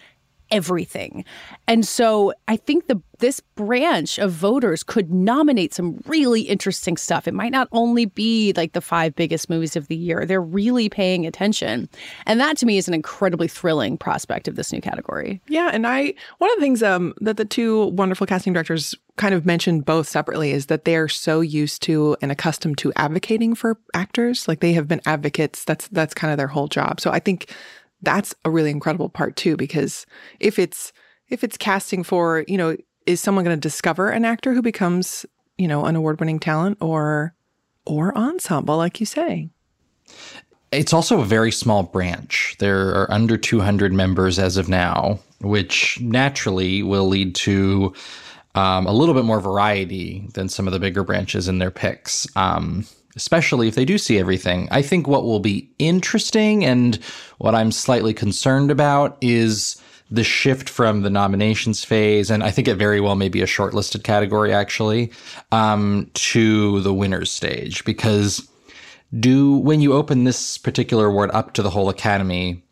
everything. 0.50 1.24
And 1.66 1.86
so 1.86 2.32
I 2.48 2.56
think 2.56 2.86
the 2.86 3.00
this 3.20 3.40
branch 3.54 4.18
of 4.18 4.32
voters 4.32 4.82
could 4.82 5.12
nominate 5.12 5.72
some 5.72 6.02
really 6.06 6.42
interesting 6.42 6.96
stuff. 6.96 7.26
It 7.28 7.32
might 7.32 7.52
not 7.52 7.68
only 7.72 8.06
be 8.06 8.52
like 8.56 8.72
the 8.72 8.80
five 8.80 9.14
biggest 9.14 9.48
movies 9.48 9.76
of 9.76 9.86
the 9.88 9.96
year. 9.96 10.26
They're 10.26 10.42
really 10.42 10.88
paying 10.88 11.24
attention. 11.24 11.88
And 12.26 12.40
that 12.40 12.56
to 12.58 12.66
me 12.66 12.76
is 12.76 12.88
an 12.88 12.92
incredibly 12.92 13.48
thrilling 13.48 13.96
prospect 13.96 14.48
of 14.48 14.56
this 14.56 14.72
new 14.72 14.80
category. 14.80 15.40
Yeah, 15.48 15.70
and 15.72 15.86
I 15.86 16.14
one 16.38 16.50
of 16.50 16.56
the 16.56 16.62
things 16.62 16.82
um 16.82 17.14
that 17.20 17.36
the 17.36 17.44
two 17.44 17.86
wonderful 17.86 18.26
casting 18.26 18.52
directors 18.52 18.94
kind 19.16 19.34
of 19.34 19.46
mentioned 19.46 19.84
both 19.84 20.08
separately 20.08 20.50
is 20.50 20.66
that 20.66 20.84
they're 20.84 21.08
so 21.08 21.40
used 21.40 21.82
to 21.82 22.16
and 22.20 22.32
accustomed 22.32 22.78
to 22.78 22.92
advocating 22.96 23.54
for 23.54 23.78
actors. 23.94 24.48
Like 24.48 24.60
they 24.60 24.72
have 24.72 24.88
been 24.88 25.00
advocates. 25.06 25.64
That's 25.64 25.88
that's 25.88 26.14
kind 26.14 26.32
of 26.32 26.38
their 26.38 26.48
whole 26.48 26.68
job. 26.68 27.00
So 27.00 27.10
I 27.10 27.20
think 27.20 27.54
that's 28.04 28.34
a 28.44 28.50
really 28.50 28.70
incredible 28.70 29.08
part 29.08 29.36
too 29.36 29.56
because 29.56 30.06
if 30.40 30.58
it's 30.58 30.92
if 31.28 31.42
it's 31.42 31.56
casting 31.56 32.02
for 32.02 32.44
you 32.48 32.58
know 32.58 32.76
is 33.06 33.20
someone 33.20 33.44
going 33.44 33.56
to 33.56 33.60
discover 33.60 34.10
an 34.10 34.24
actor 34.24 34.54
who 34.54 34.62
becomes 34.62 35.26
you 35.58 35.68
know 35.68 35.84
an 35.84 35.96
award-winning 35.96 36.38
talent 36.38 36.78
or 36.80 37.34
or 37.86 38.16
ensemble 38.16 38.76
like 38.76 39.00
you 39.00 39.06
say? 39.06 39.48
It's 40.72 40.92
also 40.92 41.20
a 41.20 41.24
very 41.24 41.52
small 41.52 41.84
branch. 41.84 42.56
There 42.58 42.88
are 42.88 43.10
under 43.12 43.36
200 43.36 43.92
members 43.92 44.40
as 44.40 44.56
of 44.56 44.68
now 44.68 45.20
which 45.44 46.00
naturally 46.00 46.82
will 46.82 47.06
lead 47.06 47.34
to 47.34 47.92
um, 48.54 48.86
a 48.86 48.92
little 48.92 49.14
bit 49.14 49.24
more 49.24 49.40
variety 49.40 50.26
than 50.34 50.48
some 50.48 50.66
of 50.66 50.72
the 50.72 50.80
bigger 50.80 51.04
branches 51.04 51.48
in 51.48 51.58
their 51.58 51.70
picks. 51.70 52.26
Um, 52.36 52.86
especially 53.16 53.68
if 53.68 53.74
they 53.74 53.84
do 53.84 53.98
see 53.98 54.18
everything. 54.18 54.68
I 54.70 54.82
think 54.82 55.06
what 55.06 55.24
will 55.24 55.40
be 55.40 55.70
interesting 55.78 56.64
and 56.64 56.96
what 57.38 57.54
I'm 57.54 57.72
slightly 57.72 58.14
concerned 58.14 58.70
about 58.70 59.16
is 59.20 59.80
the 60.10 60.24
shift 60.24 60.68
from 60.68 61.02
the 61.02 61.10
nominations 61.10 61.84
phase, 61.84 62.30
and 62.30 62.42
I 62.42 62.50
think 62.50 62.68
it 62.68 62.76
very 62.76 63.00
well 63.00 63.16
may 63.16 63.28
be 63.28 63.42
a 63.42 63.46
shortlisted 63.46 64.04
category 64.04 64.52
actually, 64.52 65.12
um, 65.50 66.10
to 66.14 66.80
the 66.80 66.94
winners 66.94 67.30
stage. 67.30 67.84
Because 67.84 68.48
do 69.18 69.56
when 69.56 69.80
you 69.80 69.92
open 69.92 70.24
this 70.24 70.58
particular 70.58 71.06
award 71.06 71.30
up 71.32 71.54
to 71.54 71.62
the 71.62 71.70
whole 71.70 71.88
academy, 71.88 72.62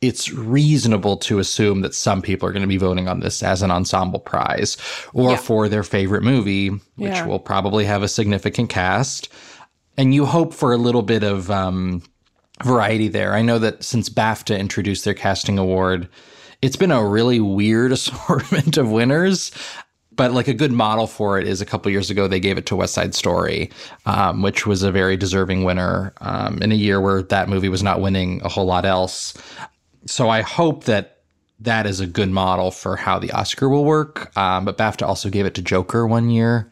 it's 0.00 0.32
reasonable 0.32 1.16
to 1.16 1.38
assume 1.38 1.82
that 1.82 1.94
some 1.94 2.20
people 2.20 2.48
are 2.48 2.52
going 2.52 2.62
to 2.62 2.68
be 2.68 2.76
voting 2.76 3.08
on 3.08 3.20
this 3.20 3.42
as 3.42 3.62
an 3.62 3.70
ensemble 3.70 4.18
prize 4.18 4.76
or 5.14 5.30
yeah. 5.30 5.36
for 5.36 5.68
their 5.68 5.84
favorite 5.84 6.24
movie, 6.24 6.70
which 6.96 7.12
yeah. 7.12 7.26
will 7.26 7.38
probably 7.38 7.84
have 7.84 8.02
a 8.02 8.08
significant 8.08 8.68
cast 8.68 9.32
and 9.96 10.14
you 10.14 10.24
hope 10.24 10.54
for 10.54 10.72
a 10.72 10.76
little 10.76 11.02
bit 11.02 11.22
of 11.22 11.50
um, 11.50 12.02
variety 12.64 13.08
there. 13.08 13.34
I 13.34 13.42
know 13.42 13.58
that 13.58 13.82
since 13.82 14.08
BAFTA 14.08 14.58
introduced 14.58 15.04
their 15.04 15.14
casting 15.14 15.58
award, 15.58 16.08
it's 16.60 16.76
been 16.76 16.90
a 16.90 17.04
really 17.04 17.40
weird 17.40 17.92
assortment 17.92 18.76
of 18.76 18.90
winners. 18.90 19.50
But 20.14 20.32
like 20.32 20.46
a 20.46 20.54
good 20.54 20.72
model 20.72 21.06
for 21.06 21.38
it 21.38 21.48
is 21.48 21.62
a 21.62 21.66
couple 21.66 21.90
years 21.90 22.10
ago 22.10 22.28
they 22.28 22.38
gave 22.38 22.58
it 22.58 22.66
to 22.66 22.76
West 22.76 22.92
Side 22.92 23.14
Story, 23.14 23.70
um, 24.04 24.42
which 24.42 24.66
was 24.66 24.82
a 24.82 24.92
very 24.92 25.16
deserving 25.16 25.64
winner 25.64 26.12
um, 26.20 26.60
in 26.60 26.70
a 26.70 26.74
year 26.74 27.00
where 27.00 27.22
that 27.22 27.48
movie 27.48 27.70
was 27.70 27.82
not 27.82 28.02
winning 28.02 28.42
a 28.44 28.48
whole 28.48 28.66
lot 28.66 28.84
else. 28.84 29.32
So 30.04 30.28
I 30.28 30.42
hope 30.42 30.84
that 30.84 31.22
that 31.60 31.86
is 31.86 31.98
a 32.00 32.06
good 32.06 32.28
model 32.28 32.70
for 32.70 32.96
how 32.96 33.18
the 33.18 33.30
Oscar 33.30 33.70
will 33.70 33.86
work. 33.86 34.36
Um, 34.36 34.66
but 34.66 34.76
BAFTA 34.76 35.06
also 35.06 35.30
gave 35.30 35.46
it 35.46 35.54
to 35.54 35.62
Joker 35.62 36.06
one 36.06 36.28
year 36.28 36.70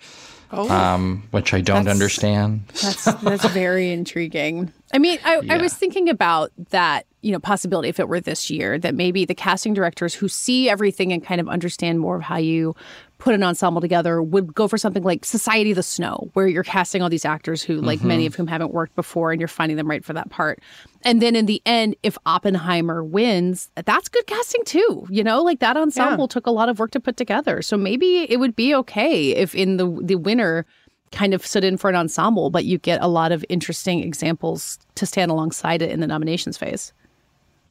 oh. 0.53 0.69
um, 0.71 1.27
which 1.31 1.55
I 1.55 1.61
don't 1.61 1.85
that's, 1.85 1.95
understand. 1.95 2.63
That's 2.69 3.05
that's 3.05 3.47
very 3.49 3.91
intriguing. 3.93 4.73
I 4.93 4.99
mean, 4.99 5.19
I, 5.25 5.41
yeah. 5.41 5.55
I 5.55 5.59
was 5.59 5.75
thinking 5.75 6.09
about 6.09 6.51
that, 6.71 7.07
you 7.23 7.33
know, 7.33 7.39
possibility 7.39 7.89
if 7.89 8.01
it 8.01 8.09
were 8.09 8.21
this 8.21 8.51
year 8.51 8.79
that 8.79 8.95
maybe 8.95 9.25
the 9.25 9.35
casting 9.35 9.75
directors 9.75 10.15
who 10.15 10.29
see 10.29 10.69
everything 10.69 11.13
and 11.13 11.25
kind 11.25 11.41
of 11.41 11.49
understand 11.49 12.01
more 12.01 12.17
of 12.17 12.23
how 12.23 12.37
you 12.37 12.75
put 13.21 13.35
an 13.35 13.43
ensemble 13.43 13.81
together 13.81 14.21
would 14.21 14.53
go 14.55 14.67
for 14.67 14.79
something 14.79 15.05
like 15.05 15.25
Society 15.25 15.71
of 15.71 15.77
the 15.77 15.83
Snow, 15.83 16.31
where 16.33 16.49
you're 16.49 16.65
casting 16.65 17.03
all 17.03 17.09
these 17.09 17.25
actors 17.25 17.63
who, 17.63 17.77
like 17.77 18.01
mm-hmm. 18.01 18.09
many 18.09 18.27
of 18.27 18.35
whom 18.35 18.49
haven't 18.49 18.73
worked 18.73 18.97
before, 18.97 19.31
and 19.31 19.41
you're 19.41 19.49
finding 19.49 19.77
them 19.77 19.89
right 19.89 20.05
for 20.05 20.13
that 20.13 20.31
part. 20.31 20.61
And 21.03 21.23
then 21.23 21.37
in 21.37 21.47
the 21.47 21.63
end, 21.65 21.95
if 22.03 22.19
Oppenheimer 22.27 23.05
wins, 23.05 23.71
that's 23.77 24.09
good 24.09 24.27
casting 24.27 24.65
too. 24.65 25.07
You 25.09 25.23
know, 25.23 25.43
like 25.43 25.61
that 25.61 25.77
ensemble 25.77 26.25
yeah. 26.25 26.35
took 26.35 26.47
a 26.47 26.51
lot 26.51 26.69
of 26.69 26.79
work 26.79 26.91
to 26.93 27.01
put 27.01 27.17
together. 27.17 27.63
So 27.63 27.77
maybe 27.77 28.31
it 28.31 28.39
would 28.39 28.57
be 28.57 28.75
okay 28.75 29.31
if 29.31 29.55
in 29.55 29.77
the 29.77 29.87
the 30.03 30.17
winner 30.17 30.67
kind 31.13 31.35
of 31.35 31.45
stood 31.45 31.65
in 31.65 31.77
for 31.77 31.91
an 31.91 31.97
ensemble, 31.97 32.51
but 32.51 32.65
you 32.65 32.79
get 32.79 33.03
a 33.03 33.09
lot 33.09 33.33
of 33.33 33.45
interesting 33.49 34.03
examples 34.03 34.79
to 34.95 35.07
stand 35.07 35.31
alongside 35.31 35.83
it 35.83 35.91
in 35.91 36.01
the 36.01 36.07
nominations 36.07 36.57
phase. 36.57 36.93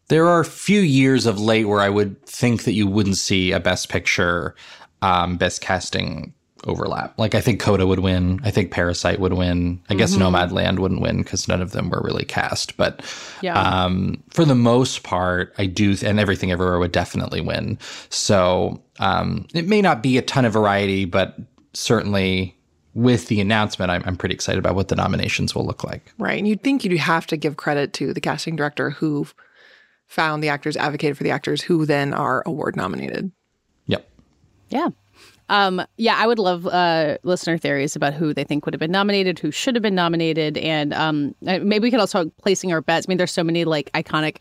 There 0.09 0.27
are 0.27 0.39
a 0.39 0.45
few 0.45 0.81
years 0.81 1.25
of 1.27 1.39
late 1.39 1.65
where 1.65 1.81
I 1.81 1.89
would 1.89 2.21
think 2.25 2.63
that 2.63 2.73
you 2.73 2.87
wouldn't 2.87 3.17
see 3.17 3.51
a 3.51 3.59
best 3.59 3.89
picture 3.89 4.55
um, 5.01 5.37
best 5.37 5.61
casting 5.61 6.33
overlap. 6.65 7.17
Like 7.17 7.35
I 7.35 7.41
think 7.41 7.59
Coda 7.59 7.87
would 7.87 7.99
win. 7.99 8.39
I 8.43 8.51
think 8.51 8.71
Parasite 8.71 9.19
would 9.19 9.33
win. 9.33 9.81
I 9.89 9.95
guess 9.95 10.15
mm-hmm. 10.15 10.35
Nomadland 10.35 10.79
wouldn't 10.79 11.01
win 11.01 11.19
because 11.23 11.47
none 11.47 11.61
of 11.61 11.71
them 11.71 11.89
were 11.89 12.01
really 12.03 12.25
cast. 12.25 12.77
But 12.77 13.01
yeah. 13.41 13.59
um, 13.59 14.21
for 14.29 14.45
the 14.45 14.55
most 14.55 15.03
part, 15.03 15.53
I 15.57 15.65
do, 15.65 15.95
and 16.03 16.19
Everything 16.19 16.51
Everywhere 16.51 16.79
would 16.79 16.91
definitely 16.91 17.41
win. 17.41 17.77
So 18.09 18.81
um, 18.99 19.47
it 19.53 19.67
may 19.67 19.81
not 19.81 20.03
be 20.03 20.17
a 20.17 20.21
ton 20.21 20.45
of 20.45 20.53
variety, 20.53 21.05
but 21.05 21.37
certainly 21.73 22.55
with 22.93 23.27
the 23.27 23.39
announcement, 23.39 23.91
I'm, 23.91 24.03
I'm 24.05 24.17
pretty 24.17 24.35
excited 24.35 24.59
about 24.59 24.75
what 24.75 24.89
the 24.89 24.95
nominations 24.95 25.55
will 25.55 25.65
look 25.65 25.83
like. 25.83 26.11
Right, 26.17 26.37
and 26.37 26.47
you'd 26.47 26.63
think 26.63 26.83
you'd 26.83 26.97
have 26.97 27.27
to 27.27 27.37
give 27.37 27.57
credit 27.57 27.93
to 27.93 28.13
the 28.13 28.21
casting 28.21 28.55
director 28.55 28.89
who 28.89 29.27
found 30.07 30.43
the 30.43 30.49
actors, 30.49 30.75
advocated 30.75 31.17
for 31.17 31.23
the 31.23 31.31
actors 31.31 31.61
who 31.61 31.85
then 31.85 32.13
are 32.13 32.43
award 32.45 32.75
nominated. 32.75 33.31
Yeah. 34.69 34.89
Um, 35.49 35.81
yeah, 35.97 36.15
I 36.15 36.27
would 36.27 36.37
love 36.37 36.67
uh, 36.67 37.17
listener 37.23 37.57
theories 37.57 37.95
about 37.95 38.13
who 38.13 38.33
they 38.35 38.43
think 38.43 38.65
would 38.65 38.73
have 38.73 38.79
been 38.79 38.91
nominated, 38.91 39.39
who 39.39 39.49
should 39.49 39.75
have 39.75 39.81
been 39.81 39.95
nominated, 39.95 40.57
and 40.59 40.93
um, 40.93 41.33
uh, 41.47 41.57
maybe 41.59 41.83
we 41.83 41.91
could 41.91 41.99
also 41.99 42.31
placing 42.43 42.71
our 42.71 42.81
bets. 42.81 43.07
I 43.07 43.09
mean, 43.09 43.17
there's 43.17 43.31
so 43.31 43.43
many 43.43 43.65
like 43.65 43.91
iconic 43.93 44.37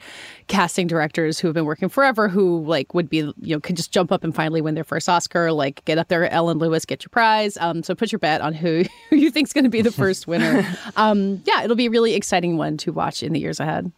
casting 0.49 0.87
directors 0.87 1.38
who 1.38 1.49
have 1.49 1.54
been 1.54 1.64
working 1.64 1.88
forever 1.88 2.28
who 2.28 2.62
like 2.64 2.92
would 2.92 3.08
be 3.08 3.18
you 3.18 3.35
know 3.40 3.61
could 3.61 3.76
just 3.76 3.90
jump 3.90 4.12
up 4.12 4.23
and 4.23 4.35
finally 4.35 4.61
win 4.61 4.75
their 4.75 4.85
first 4.85 5.08
Oscar, 5.08 5.50
like 5.50 5.82
get 5.87 5.97
up 5.97 6.08
there, 6.08 6.30
Ellen 6.30 6.58
Lewis, 6.58 6.85
get 6.85 7.02
your 7.02 7.11
prize. 7.11 7.56
Um, 7.56 7.82
so 7.82 7.94
put 7.94 8.12
your 8.12 8.18
bet 8.18 8.42
on 8.42 8.52
who 8.52 8.85
who 9.11 9.16
you 9.16 9.30
think's 9.30 9.54
going 9.54 9.64
to 9.64 9.70
be 9.70 9.80
the 9.80 9.92
first 9.92 10.26
winner. 10.26 10.62
um, 10.97 11.42
yeah, 11.47 11.62
it'll 11.62 11.76
be 11.76 11.87
a 11.87 11.90
really 11.90 12.14
exciting 12.14 12.58
one 12.58 12.76
to 12.78 12.92
watch 12.92 13.23
in 13.23 13.32
the 13.32 13.40
years 13.40 13.61
ahead. 13.61 13.90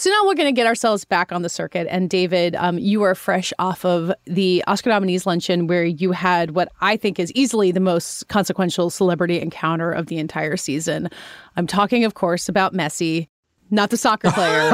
So 0.00 0.08
now 0.08 0.24
we're 0.24 0.34
going 0.34 0.48
to 0.48 0.58
get 0.58 0.66
ourselves 0.66 1.04
back 1.04 1.30
on 1.30 1.42
the 1.42 1.50
circuit. 1.50 1.86
And 1.90 2.08
David, 2.08 2.56
um, 2.56 2.78
you 2.78 3.02
are 3.02 3.14
fresh 3.14 3.52
off 3.58 3.84
of 3.84 4.10
the 4.24 4.64
Oscar 4.66 4.88
nominees 4.88 5.26
luncheon 5.26 5.66
where 5.66 5.84
you 5.84 6.12
had 6.12 6.52
what 6.52 6.72
I 6.80 6.96
think 6.96 7.18
is 7.18 7.30
easily 7.32 7.70
the 7.70 7.80
most 7.80 8.26
consequential 8.28 8.88
celebrity 8.88 9.38
encounter 9.38 9.92
of 9.92 10.06
the 10.06 10.16
entire 10.16 10.56
season. 10.56 11.10
I'm 11.58 11.66
talking, 11.66 12.06
of 12.06 12.14
course, 12.14 12.48
about 12.48 12.72
Messi. 12.72 13.28
Not 13.70 13.90
the 13.90 13.98
soccer 13.98 14.30
player, 14.32 14.70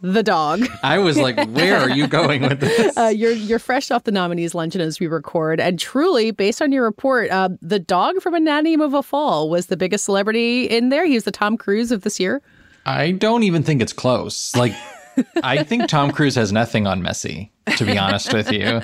the 0.00 0.22
dog. 0.22 0.66
I 0.82 0.98
was 0.98 1.18
like, 1.18 1.36
"Where 1.50 1.78
are 1.78 1.90
you 1.90 2.08
going 2.08 2.40
with 2.40 2.58
this?" 2.60 2.96
Uh, 2.96 3.12
you're 3.14 3.30
you're 3.32 3.60
fresh 3.60 3.90
off 3.90 4.04
the 4.04 4.10
nominees 4.10 4.54
luncheon 4.56 4.80
as 4.80 4.98
we 4.98 5.06
record, 5.06 5.60
and 5.60 5.78
truly, 5.78 6.32
based 6.32 6.60
on 6.60 6.72
your 6.72 6.82
report, 6.82 7.30
uh, 7.30 7.50
the 7.60 7.78
dog 7.78 8.20
from 8.20 8.34
Anatomy 8.34 8.74
of 8.82 8.92
a 8.92 9.04
Fall 9.04 9.50
was 9.50 9.66
the 9.66 9.76
biggest 9.76 10.04
celebrity 10.06 10.64
in 10.64 10.88
there. 10.88 11.04
He 11.06 11.14
was 11.14 11.22
the 11.22 11.30
Tom 11.30 11.56
Cruise 11.56 11.92
of 11.92 12.00
this 12.00 12.18
year. 12.18 12.42
I 12.86 13.12
don't 13.12 13.42
even 13.42 13.62
think 13.62 13.82
it's 13.82 13.92
close. 13.92 14.54
Like, 14.54 14.74
I 15.42 15.62
think 15.62 15.88
Tom 15.88 16.10
Cruise 16.10 16.34
has 16.34 16.52
nothing 16.52 16.86
on 16.86 17.02
Messi, 17.02 17.50
to 17.76 17.84
be 17.84 17.96
honest 17.98 18.32
with 18.32 18.52
you. 18.52 18.80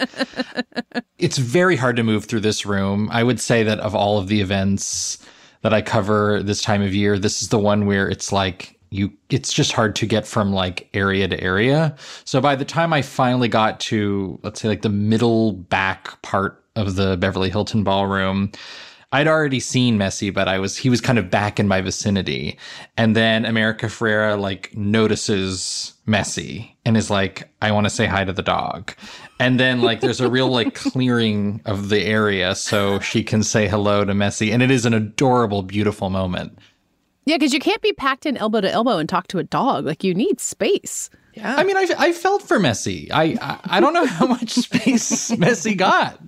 It's 1.19 1.39
very 1.39 1.77
hard 1.77 1.97
to 1.97 2.03
move 2.03 2.25
through 2.25 2.41
this 2.41 2.65
room. 2.65 3.09
I 3.13 3.23
would 3.23 3.41
say 3.41 3.63
that 3.63 3.79
of 3.81 3.95
all 3.95 4.19
of 4.19 4.29
the 4.29 4.41
events 4.41 5.19
that 5.63 5.75
I 5.75 5.83
cover 5.83 6.43
this 6.43 6.63
time 6.63 6.83
of 6.83 6.95
year, 6.95 7.19
this 7.19 7.43
is 7.43 7.49
the 7.49 7.59
one 7.59 7.87
where 7.87 8.09
it's 8.09 8.33
like, 8.33 8.79
you 8.91 9.13
it's 9.29 9.53
just 9.53 9.73
hard 9.73 9.95
to 9.97 10.07
get 10.07 10.27
from 10.27 10.53
like 10.53 10.89
area 10.95 11.29
to 11.29 11.41
area. 11.41 11.95
So 12.25 12.41
by 12.41 12.57
the 12.57 12.65
time 12.65 12.93
I 12.93 13.03
finally 13.03 13.49
got 13.49 13.79
to 13.81 14.39
let's 14.43 14.61
say 14.61 14.69
like 14.69 14.83
the 14.83 14.89
middle 14.89 15.53
back 15.53 16.21
part 16.23 16.65
of 16.75 16.97
the 16.97 17.17
Beverly 17.17 17.51
Hilton 17.51 17.85
ballroom, 17.85 18.51
I'd 19.13 19.27
already 19.27 19.59
seen 19.59 19.99
Messi, 19.99 20.33
but 20.33 20.47
I 20.47 20.59
was 20.59 20.77
he 20.77 20.89
was 20.89 21.01
kind 21.01 21.19
of 21.19 21.31
back 21.31 21.59
in 21.59 21.67
my 21.67 21.81
vicinity. 21.81 22.57
And 22.97 23.17
then 23.17 23.45
America 23.45 23.87
Ferrera 23.87 24.41
like 24.41 24.75
notices 24.77 25.95
Messi 26.07 26.71
and 26.85 26.97
is 26.97 27.11
like, 27.11 27.51
I 27.61 27.73
want 27.73 27.87
to 27.87 27.91
say 27.91 28.07
hi 28.07 28.25
to 28.25 28.33
the 28.33 28.43
dog. 28.43 28.93
And 29.41 29.59
then 29.59 29.83
like 29.83 30.01
there's 30.01 30.21
a 30.21 30.31
real 30.31 30.49
like 30.49 30.75
clearing 30.93 31.61
of 31.65 31.89
the 31.89 32.05
area 32.05 32.55
so 32.55 33.01
she 33.01 33.25
can 33.25 33.43
say 33.43 33.67
hello 33.67 34.05
to 34.05 34.13
Messi. 34.13 34.53
And 34.53 34.63
it 34.63 34.71
is 34.71 34.87
an 34.87 34.95
adorable, 34.95 35.63
beautiful 35.63 36.09
moment. 36.09 36.57
Yeah, 37.27 37.37
because 37.37 37.53
you 37.53 37.61
can't 37.61 37.83
be 37.83 37.93
packed 37.93 38.27
in 38.27 38.37
elbow 38.37 38.61
to 38.61 38.71
elbow 38.71 38.99
and 38.99 39.09
talk 39.09 39.27
to 39.29 39.39
a 39.39 39.45
dog. 39.45 39.87
Like 39.87 40.05
you 40.05 40.15
need 40.15 40.41
space. 40.41 41.11
Yeah. 41.35 41.57
I 41.57 41.65
mean, 41.65 41.77
I, 41.77 41.87
I 41.99 42.13
felt 42.13 42.43
for 42.43 42.59
Messi. 42.59 43.09
I, 43.11 43.37
I, 43.41 43.77
I 43.77 43.81
don't 43.81 43.93
know 43.93 44.07
how 44.07 44.27
much 44.27 44.51
space 44.51 45.31
Messi 45.33 45.77
got. 45.77 46.21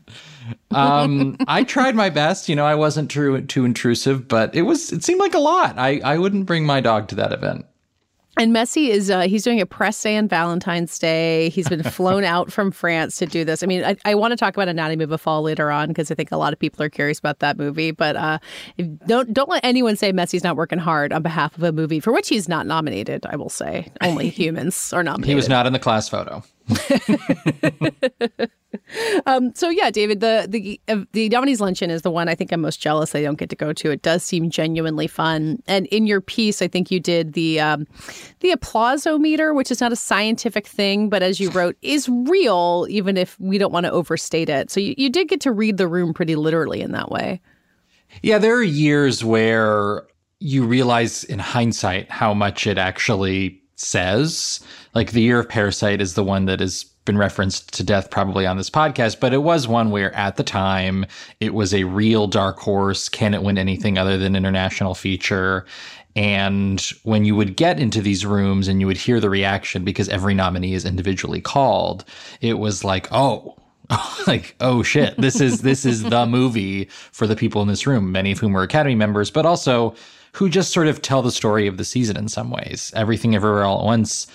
Um, 0.71 1.37
I 1.47 1.65
tried 1.65 1.95
my 1.95 2.11
best. 2.11 2.49
You 2.49 2.57
know, 2.57 2.67
I 2.67 2.75
wasn't 2.75 3.11
too 3.11 3.43
too 3.43 3.65
intrusive, 3.65 4.29
but 4.29 4.55
it 4.55 4.63
was 4.63 4.93
it 4.93 5.05
seemed 5.05 5.21
like 5.21 5.35
a 5.35 5.41
lot. 5.41 5.79
I 5.79 6.01
I 6.05 6.19
wouldn't 6.19 6.47
bring 6.47 6.67
my 6.67 6.81
dog 6.81 7.09
to 7.09 7.15
that 7.17 7.33
event. 7.33 7.67
And 8.39 8.55
Messi 8.55 8.89
is 8.89 9.11
uh, 9.11 9.23
he's 9.23 9.43
doing 9.43 9.61
a 9.61 9.67
press 9.67 10.03
day 10.03 10.17
on 10.17 10.27
Valentine's 10.27 10.99
Day. 10.99 11.51
He's 11.51 11.69
been 11.69 11.83
flown 11.83 12.25
out 12.25 12.51
from 12.51 12.71
France 12.71 13.19
to 13.19 13.27
do 13.27 13.45
this. 13.45 13.63
I 13.63 13.67
mean, 13.67 13.85
I, 13.85 13.95
I 14.07 14.15
want 14.15 14.33
to 14.33 14.37
talk 14.37 14.57
about 14.57 14.69
Anatomy 14.69 15.05
of 15.05 15.13
a 15.13 15.19
Fall 15.19 15.43
later 15.43 15.71
on 15.71 15.89
because 15.89 16.11
I 16.11 16.15
think 16.15 16.33
a 16.33 16.39
lot 16.39 16.55
of 16.55 16.59
people 16.59 16.83
are 16.83 16.89
curious 16.89 17.19
about 17.19 17.41
that 17.41 17.59
movie. 17.59 17.91
But 17.91 18.17
uh, 18.17 18.39
don't 19.07 19.35
don't 19.35 19.51
let 19.51 19.63
anyone 19.63 19.97
say 19.97 20.13
Messi's 20.15 20.43
not 20.43 20.57
working 20.57 20.79
hard 20.79 21.13
on 21.13 21.21
behalf 21.21 21.57
of 21.59 21.63
a 21.63 21.73
movie 21.73 22.01
for 22.01 22.11
which 22.11 22.31
he's 22.31 22.49
not 22.49 22.67
nominated. 22.67 23.27
I 23.27 23.37
will 23.37 23.51
say 23.51 23.93
only 24.01 24.29
humans 24.31 24.95
are 24.95 25.03
nominated. 25.03 25.29
He 25.29 25.35
was 25.35 25.51
not 25.51 25.67
in 25.67 25.75
the 25.75 25.79
class 25.79 26.09
photo. 26.09 26.43
um, 29.27 29.55
so 29.55 29.69
yeah, 29.69 29.91
David, 29.91 30.21
the 30.21 30.47
the 30.49 30.81
uh, 30.89 31.05
the 31.13 31.29
nominees 31.29 31.61
luncheon 31.61 31.91
is 31.91 32.03
the 32.03 32.11
one 32.11 32.29
I 32.29 32.35
think 32.35 32.53
I'm 32.53 32.61
most 32.61 32.81
jealous 32.81 33.15
I 33.15 33.23
don't 33.23 33.39
get 33.39 33.51
to 33.51 33.57
go 33.57 33.73
to. 33.73 33.91
It 33.91 34.03
does 34.03 34.23
seem 34.23 34.51
genuinely 34.51 35.07
fun. 35.07 35.63
And 35.67 35.87
in 35.87 36.07
your 36.07 36.21
piece, 36.21 36.63
I 36.63 36.69
think 36.69 36.91
you 36.91 37.01
did 37.01 37.33
the 37.33 37.61
um, 37.61 37.87
the 38.41 38.51
applausometer, 38.51 39.55
which 39.55 39.71
is 39.71 39.81
not 39.81 39.93
a 39.93 39.97
scientific 39.97 40.67
thing, 40.67 41.09
but 41.09 41.23
as 41.23 41.41
you 41.41 41.51
wrote, 41.51 41.77
is 41.83 42.09
real, 42.09 42.87
even 42.89 43.17
if 43.17 43.39
we 43.41 43.59
don't 43.59 43.73
want 43.73 43.87
to 43.87 43.93
overstate 43.93 44.49
it. 44.49 44.71
So 44.71 44.81
you, 44.81 44.95
you 44.97 45.11
did 45.11 45.29
get 45.29 45.41
to 45.43 45.53
read 45.53 45.77
the 45.77 45.89
room 45.89 46.15
pretty 46.15 46.37
literally 46.37 46.81
in 46.81 46.93
that 46.93 47.11
way. 47.11 47.41
Yeah, 48.23 48.39
there 48.39 48.55
are 48.55 48.63
years 48.63 49.25
where 49.25 50.03
you 50.39 50.67
realize 50.67 51.25
in 51.25 51.39
hindsight 51.39 52.11
how 52.11 52.35
much 52.35 52.67
it 52.67 52.77
actually 52.77 53.63
says. 53.77 54.61
Like 54.95 55.13
the 55.13 55.23
year 55.23 55.41
of 55.41 55.49
Parasite 55.49 56.01
is 56.01 56.15
the 56.15 56.25
one 56.25 56.45
that 56.47 56.61
has 56.61 56.85
been 57.05 57.19
referenced 57.19 57.73
to 57.75 57.83
death 57.83 58.11
probably 58.11 58.47
on 58.47 58.57
this 58.57 58.71
podcast, 58.71 59.19
but 59.19 59.33
it 59.33 59.43
was 59.43 59.67
one 59.67 59.91
where 59.91 60.15
at 60.15 60.37
the 60.37 60.45
time 60.45 61.07
it 61.41 61.55
was 61.55 61.75
a 61.75 61.85
real 61.85 62.27
dark 62.27 62.59
horse. 62.59 63.09
Can 63.09 63.35
it 63.35 63.43
win 63.43 63.59
anything 63.59 63.99
other 63.99 64.17
than 64.19 64.37
international 64.37 64.95
feature? 64.95 65.67
And 66.15 66.81
when 67.05 67.25
you 67.25 67.35
would 67.35 67.57
get 67.57 67.81
into 67.81 68.03
these 68.03 68.27
rooms 68.27 68.69
and 68.69 68.81
you 68.81 68.87
would 68.87 68.99
hear 68.99 69.19
the 69.19 69.31
reaction 69.31 69.83
because 69.83 70.09
every 70.11 70.35
nominee 70.35 70.75
is 70.75 70.85
individually 70.85 71.41
called, 71.41 72.05
it 72.41 72.55
was 72.55 72.85
like, 72.85 73.09
oh, 73.11 73.57
like 74.27 74.55
oh 74.61 74.83
shit 74.83 75.15
this 75.19 75.41
is 75.41 75.63
this 75.63 75.85
is 75.85 76.05
the 76.05 76.25
movie 76.25 76.85
for 77.11 77.27
the 77.27 77.37
people 77.37 77.61
in 77.61 77.69
this 77.69 77.87
room 77.87 78.13
many 78.13 78.31
of 78.31 78.39
whom 78.39 78.53
were 78.53 78.63
academy 78.63 78.95
members 78.95 79.31
but 79.31 79.45
also 79.45 79.95
who 80.33 80.49
just 80.49 80.73
sort 80.73 80.87
of 80.87 81.03
tell 81.03 81.23
the 81.23 81.31
story 81.31 81.67
of 81.67 81.77
the 81.77 81.85
season 81.85 82.17
in 82.17 82.29
some 82.29 82.51
ways. 82.51 82.91
Everything 82.97 83.35
Everywhere 83.35 83.65
All 83.65 83.81
at 83.81 83.85
Once 83.85 84.27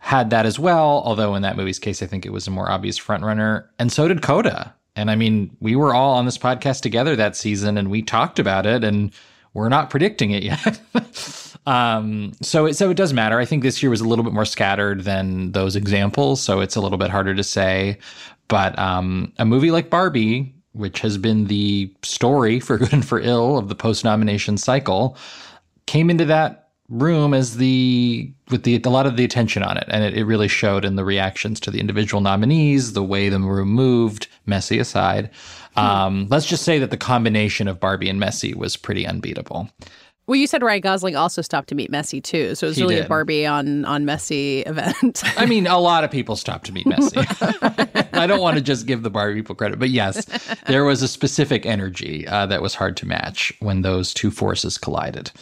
had 0.00 0.30
that 0.30 0.46
as 0.46 0.58
well, 0.58 1.02
although 1.04 1.34
in 1.34 1.42
that 1.42 1.56
movie's 1.56 1.78
case, 1.78 2.02
I 2.02 2.06
think 2.06 2.26
it 2.26 2.32
was 2.32 2.46
a 2.46 2.50
more 2.50 2.70
obvious 2.70 2.98
frontrunner. 2.98 3.66
And 3.78 3.92
so 3.92 4.08
did 4.08 4.22
Coda. 4.22 4.74
And 4.96 5.10
I 5.10 5.14
mean, 5.14 5.56
we 5.60 5.76
were 5.76 5.94
all 5.94 6.14
on 6.14 6.24
this 6.24 6.38
podcast 6.38 6.80
together 6.80 7.14
that 7.16 7.36
season 7.36 7.78
and 7.78 7.90
we 7.90 8.02
talked 8.02 8.38
about 8.38 8.66
it 8.66 8.82
and 8.82 9.12
we're 9.54 9.68
not 9.68 9.90
predicting 9.90 10.32
it 10.32 10.42
yet. 10.42 10.80
um, 11.66 12.32
so 12.42 12.66
it, 12.66 12.74
so 12.74 12.90
it 12.90 12.96
does 12.96 13.12
matter. 13.12 13.38
I 13.38 13.44
think 13.44 13.62
this 13.62 13.82
year 13.82 13.90
was 13.90 14.00
a 14.00 14.08
little 14.08 14.24
bit 14.24 14.34
more 14.34 14.44
scattered 14.44 15.04
than 15.04 15.52
those 15.52 15.76
examples. 15.76 16.40
So 16.40 16.60
it's 16.60 16.76
a 16.76 16.80
little 16.80 16.98
bit 16.98 17.10
harder 17.10 17.34
to 17.34 17.44
say. 17.44 17.98
But 18.48 18.76
um, 18.78 19.32
a 19.38 19.44
movie 19.44 19.70
like 19.70 19.90
Barbie 19.90 20.54
which 20.72 21.00
has 21.00 21.18
been 21.18 21.46
the 21.46 21.92
story 22.02 22.60
for 22.60 22.78
good 22.78 22.92
and 22.92 23.06
for 23.06 23.20
ill 23.20 23.58
of 23.58 23.68
the 23.68 23.74
post 23.74 24.04
nomination 24.04 24.56
cycle, 24.56 25.16
came 25.86 26.10
into 26.10 26.24
that 26.24 26.69
room 26.90 27.32
as 27.32 27.56
the 27.56 28.30
with 28.50 28.64
the 28.64 28.80
a 28.84 28.90
lot 28.90 29.06
of 29.06 29.16
the 29.16 29.24
attention 29.24 29.62
on 29.62 29.76
it 29.76 29.84
and 29.88 30.04
it, 30.04 30.14
it 30.14 30.24
really 30.24 30.48
showed 30.48 30.84
in 30.84 30.96
the 30.96 31.04
reactions 31.04 31.60
to 31.60 31.70
the 31.70 31.80
individual 31.80 32.20
nominees 32.20 32.92
the 32.92 33.02
way 33.02 33.28
the 33.28 33.38
room 33.38 33.68
moved 33.68 34.26
Messi 34.46 34.80
aside 34.80 35.30
um, 35.76 36.26
let's 36.28 36.46
just 36.46 36.64
say 36.64 36.80
that 36.80 36.90
the 36.90 36.96
combination 36.96 37.68
of 37.68 37.78
barbie 37.78 38.08
and 38.08 38.20
Messi 38.20 38.54
was 38.54 38.76
pretty 38.76 39.06
unbeatable 39.06 39.70
well, 40.26 40.36
you 40.36 40.46
said 40.46 40.62
Ryan 40.62 40.80
Gosling 40.80 41.16
also 41.16 41.42
stopped 41.42 41.70
to 41.70 41.74
meet 41.74 41.90
Messi 41.90 42.22
too, 42.22 42.54
so 42.54 42.66
it 42.66 42.68
was 42.68 42.76
he 42.76 42.84
really 42.84 42.94
did. 42.94 43.06
a 43.06 43.08
Barbie 43.08 43.44
on 43.44 43.84
on 43.84 44.04
Messi 44.04 44.64
event. 44.64 45.24
I 45.36 45.44
mean, 45.44 45.66
a 45.66 45.78
lot 45.78 46.04
of 46.04 46.10
people 46.12 46.36
stopped 46.36 46.66
to 46.66 46.72
meet 46.72 46.86
Messi. 46.86 48.06
I 48.12 48.28
don't 48.28 48.40
want 48.40 48.56
to 48.56 48.62
just 48.62 48.86
give 48.86 49.02
the 49.02 49.10
Barbie 49.10 49.40
people 49.40 49.56
credit, 49.56 49.80
but 49.80 49.90
yes, 49.90 50.24
there 50.68 50.84
was 50.84 51.02
a 51.02 51.08
specific 51.08 51.66
energy 51.66 52.28
uh, 52.28 52.46
that 52.46 52.62
was 52.62 52.76
hard 52.76 52.96
to 52.98 53.08
match 53.08 53.52
when 53.58 53.82
those 53.82 54.14
two 54.14 54.30
forces 54.30 54.78
collided. 54.78 55.32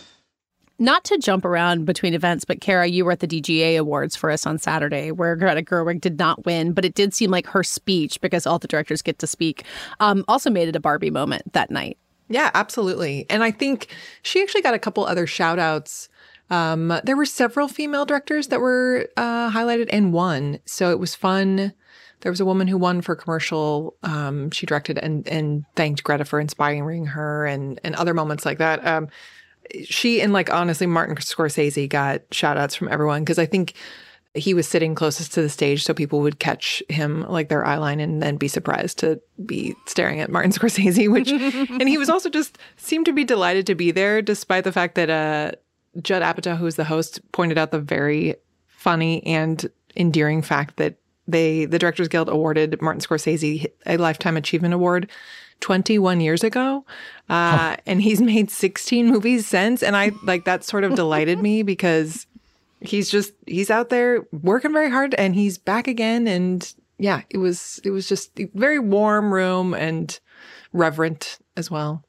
Not 0.80 1.04
to 1.04 1.18
jump 1.18 1.44
around 1.44 1.86
between 1.86 2.14
events, 2.14 2.44
but 2.44 2.60
Kara, 2.60 2.86
you 2.86 3.04
were 3.04 3.10
at 3.10 3.18
the 3.18 3.26
DGA 3.26 3.76
Awards 3.78 4.14
for 4.14 4.30
us 4.30 4.46
on 4.46 4.58
Saturday, 4.58 5.10
where 5.10 5.34
Greta 5.34 5.62
Gerwig 5.62 6.00
did 6.00 6.18
not 6.18 6.46
win, 6.46 6.72
but 6.72 6.84
it 6.84 6.94
did 6.94 7.12
seem 7.12 7.32
like 7.32 7.48
her 7.48 7.64
speech, 7.64 8.20
because 8.20 8.46
all 8.46 8.60
the 8.60 8.68
directors 8.68 9.02
get 9.02 9.18
to 9.18 9.26
speak, 9.26 9.64
um, 9.98 10.24
also 10.28 10.50
made 10.50 10.68
it 10.68 10.76
a 10.76 10.80
Barbie 10.80 11.10
moment 11.10 11.52
that 11.52 11.72
night. 11.72 11.98
Yeah, 12.28 12.50
absolutely. 12.54 13.26
And 13.28 13.42
I 13.42 13.50
think 13.50 13.88
she 14.22 14.40
actually 14.40 14.62
got 14.62 14.74
a 14.74 14.78
couple 14.78 15.04
other 15.04 15.26
shout 15.26 15.58
outs. 15.58 16.08
Um, 16.50 17.00
there 17.04 17.16
were 17.16 17.26
several 17.26 17.66
female 17.66 18.06
directors 18.06 18.46
that 18.48 18.60
were 18.60 19.08
uh, 19.16 19.50
highlighted 19.50 19.88
and 19.90 20.12
won. 20.12 20.60
So 20.64 20.90
it 20.92 20.98
was 20.98 21.14
fun. 21.14 21.72
There 22.20 22.32
was 22.32 22.40
a 22.40 22.44
woman 22.44 22.68
who 22.68 22.78
won 22.78 23.00
for 23.00 23.16
commercial. 23.16 23.96
Um, 24.02 24.50
she 24.50 24.66
directed 24.66 24.98
and, 24.98 25.26
and 25.28 25.64
thanked 25.74 26.04
Greta 26.04 26.24
for 26.24 26.40
inspiring 26.40 27.06
her 27.06 27.46
and, 27.46 27.80
and 27.82 27.94
other 27.96 28.14
moments 28.14 28.44
like 28.44 28.58
that. 28.58 28.86
Um, 28.86 29.08
she 29.84 30.20
and 30.20 30.32
like 30.32 30.52
honestly, 30.52 30.86
Martin 30.86 31.16
Scorsese 31.16 31.88
got 31.88 32.22
shout 32.32 32.56
outs 32.56 32.74
from 32.74 32.88
everyone 32.88 33.22
because 33.22 33.38
I 33.38 33.46
think 33.46 33.74
he 34.34 34.54
was 34.54 34.68
sitting 34.68 34.94
closest 34.94 35.32
to 35.34 35.42
the 35.42 35.48
stage 35.48 35.84
so 35.84 35.94
people 35.94 36.20
would 36.20 36.38
catch 36.38 36.82
him 36.88 37.22
like 37.28 37.48
their 37.48 37.64
eyeline 37.64 38.00
and 38.00 38.22
then 38.22 38.36
be 38.36 38.48
surprised 38.48 38.98
to 38.98 39.20
be 39.46 39.74
staring 39.86 40.20
at 40.20 40.30
Martin 40.30 40.52
Scorsese, 40.52 41.10
which 41.10 41.30
and 41.30 41.88
he 41.88 41.98
was 41.98 42.10
also 42.10 42.28
just 42.28 42.58
seemed 42.76 43.06
to 43.06 43.12
be 43.12 43.24
delighted 43.24 43.66
to 43.66 43.74
be 43.74 43.90
there 43.90 44.22
despite 44.22 44.64
the 44.64 44.72
fact 44.72 44.94
that 44.94 45.10
uh 45.10 45.52
Judd 46.02 46.22
Apatow, 46.22 46.56
who's 46.56 46.76
the 46.76 46.84
host, 46.84 47.20
pointed 47.32 47.58
out 47.58 47.70
the 47.70 47.80
very 47.80 48.36
funny 48.66 49.24
and 49.26 49.68
endearing 49.96 50.42
fact 50.42 50.76
that 50.76 50.96
they 51.26 51.64
the 51.64 51.78
Directors 51.78 52.08
Guild 52.08 52.28
awarded 52.28 52.80
Martin 52.80 53.00
Scorsese 53.00 53.66
a 53.86 53.96
Lifetime 53.96 54.36
Achievement 54.36 54.74
Award 54.74 55.10
21 55.60 56.20
years 56.20 56.44
ago. 56.44 56.84
Uh, 57.28 57.76
And 57.86 58.02
he's 58.02 58.20
made 58.20 58.50
16 58.50 59.06
movies 59.06 59.46
since. 59.46 59.82
And 59.82 59.96
I 59.96 60.12
like 60.24 60.44
that 60.44 60.64
sort 60.64 60.84
of 60.84 60.94
delighted 60.94 61.40
me 61.40 61.62
because 61.62 62.26
he's 62.80 63.10
just, 63.10 63.32
he's 63.46 63.70
out 63.70 63.88
there 63.88 64.26
working 64.32 64.72
very 64.72 64.90
hard 64.90 65.14
and 65.14 65.34
he's 65.34 65.58
back 65.58 65.88
again. 65.88 66.26
And 66.26 66.72
yeah, 66.98 67.22
it 67.30 67.38
was, 67.38 67.80
it 67.84 67.90
was 67.90 68.08
just 68.08 68.38
a 68.40 68.48
very 68.54 68.78
warm 68.78 69.32
room 69.32 69.74
and 69.74 70.18
reverent 70.72 71.38
as 71.56 71.70
well. 71.70 72.04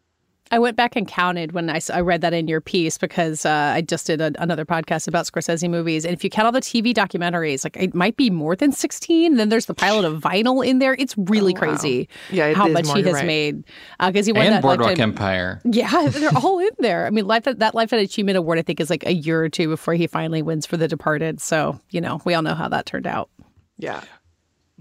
I 0.52 0.58
went 0.58 0.76
back 0.76 0.96
and 0.96 1.08
counted 1.08 1.52
when 1.52 1.70
I, 1.70 1.80
I 1.94 2.00
read 2.00 2.22
that 2.22 2.34
in 2.34 2.48
your 2.48 2.60
piece 2.60 2.98
because 2.98 3.46
uh, 3.46 3.74
I 3.76 3.82
just 3.82 4.08
did 4.08 4.20
a, 4.20 4.32
another 4.42 4.66
podcast 4.66 5.08
about 5.08 5.26
Scorsese 5.28 5.70
movies. 5.70 6.06
And 6.06 6.14
if 6.14 6.24
you 6.24 6.30
count 6.32 6.48
all 6.48 6.52
the 6.52 6.60
TV 6.60 6.92
documentaries, 6.94 7.64
like 7.64 7.78
it 7.78 7.94
might 7.94 8.18
be 8.18 8.32
more 8.32 8.56
than 8.56 8.72
16. 8.72 9.36
Then 9.36 9.50
there's 9.50 9.68
the 9.68 9.76
pilot 9.76 10.06
of 10.06 10.22
Vinyl 10.24 10.66
in 10.66 10.80
there. 10.80 10.96
It's 10.98 11.16
really 11.18 11.52
Oh, 11.52 11.54
wow. 11.54 11.60
crazy 11.76 12.10
Yeah, 12.32 12.48
it 12.48 12.58
how 12.58 12.68
is 12.68 12.74
much 12.74 12.86
more, 12.88 12.96
he 12.98 13.04
has 13.04 13.14
right. 13.14 13.26
made. 13.28 13.64
Because 14.04 14.26
he 14.26 14.32
won 14.32 14.46
and 14.48 14.56
that 14.56 14.62
Boardwalk 14.64 14.88
Lifetime- 14.90 15.10
Empire. 15.12 15.62
Yeah, 15.66 16.08
they're 16.10 16.32
all 16.36 16.58
in 16.58 16.70
there. 16.80 17.06
I 17.06 17.12
mean, 17.12 17.28
life 17.28 17.44
that 17.44 17.76
Lifetime 17.76 18.00
Achievement 18.00 18.38
Award, 18.38 18.58
I 18.58 18.64
think, 18.64 18.80
is 18.80 18.90
like 18.90 19.06
a 19.06 19.14
year 19.14 19.44
or 19.44 19.50
two 19.50 19.68
before 19.68 19.94
he 19.94 20.08
finally 20.08 20.42
wins 20.42 20.66
for 20.66 20.78
The 20.78 20.88
Departed. 20.88 21.40
So, 21.42 21.80
you 21.92 22.02
know, 22.02 22.22
we 22.26 22.34
all 22.34 22.42
know 22.42 22.56
how 22.56 22.68
that 22.70 22.88
turned 22.88 23.06
out. 23.06 23.30
Yeah. 23.78 24.02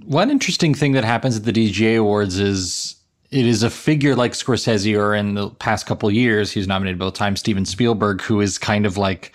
One 0.04 0.30
interesting 0.30 0.74
thing 0.74 0.92
that 0.92 1.04
happens 1.04 1.36
at 1.36 1.44
the 1.44 1.52
DGA 1.52 1.98
Awards 1.98 2.38
is 2.38 2.94
it 3.30 3.46
is 3.46 3.62
a 3.62 3.70
figure 3.70 4.16
like 4.16 4.32
Scorsese, 4.32 4.98
or 4.98 5.14
in 5.14 5.34
the 5.34 5.50
past 5.50 5.86
couple 5.86 6.10
years, 6.10 6.50
he's 6.50 6.66
nominated 6.66 6.98
both 6.98 7.14
times 7.14 7.40
Steven 7.40 7.64
Spielberg, 7.64 8.22
who 8.22 8.40
is 8.40 8.56
kind 8.58 8.86
of 8.86 8.96
like 8.96 9.32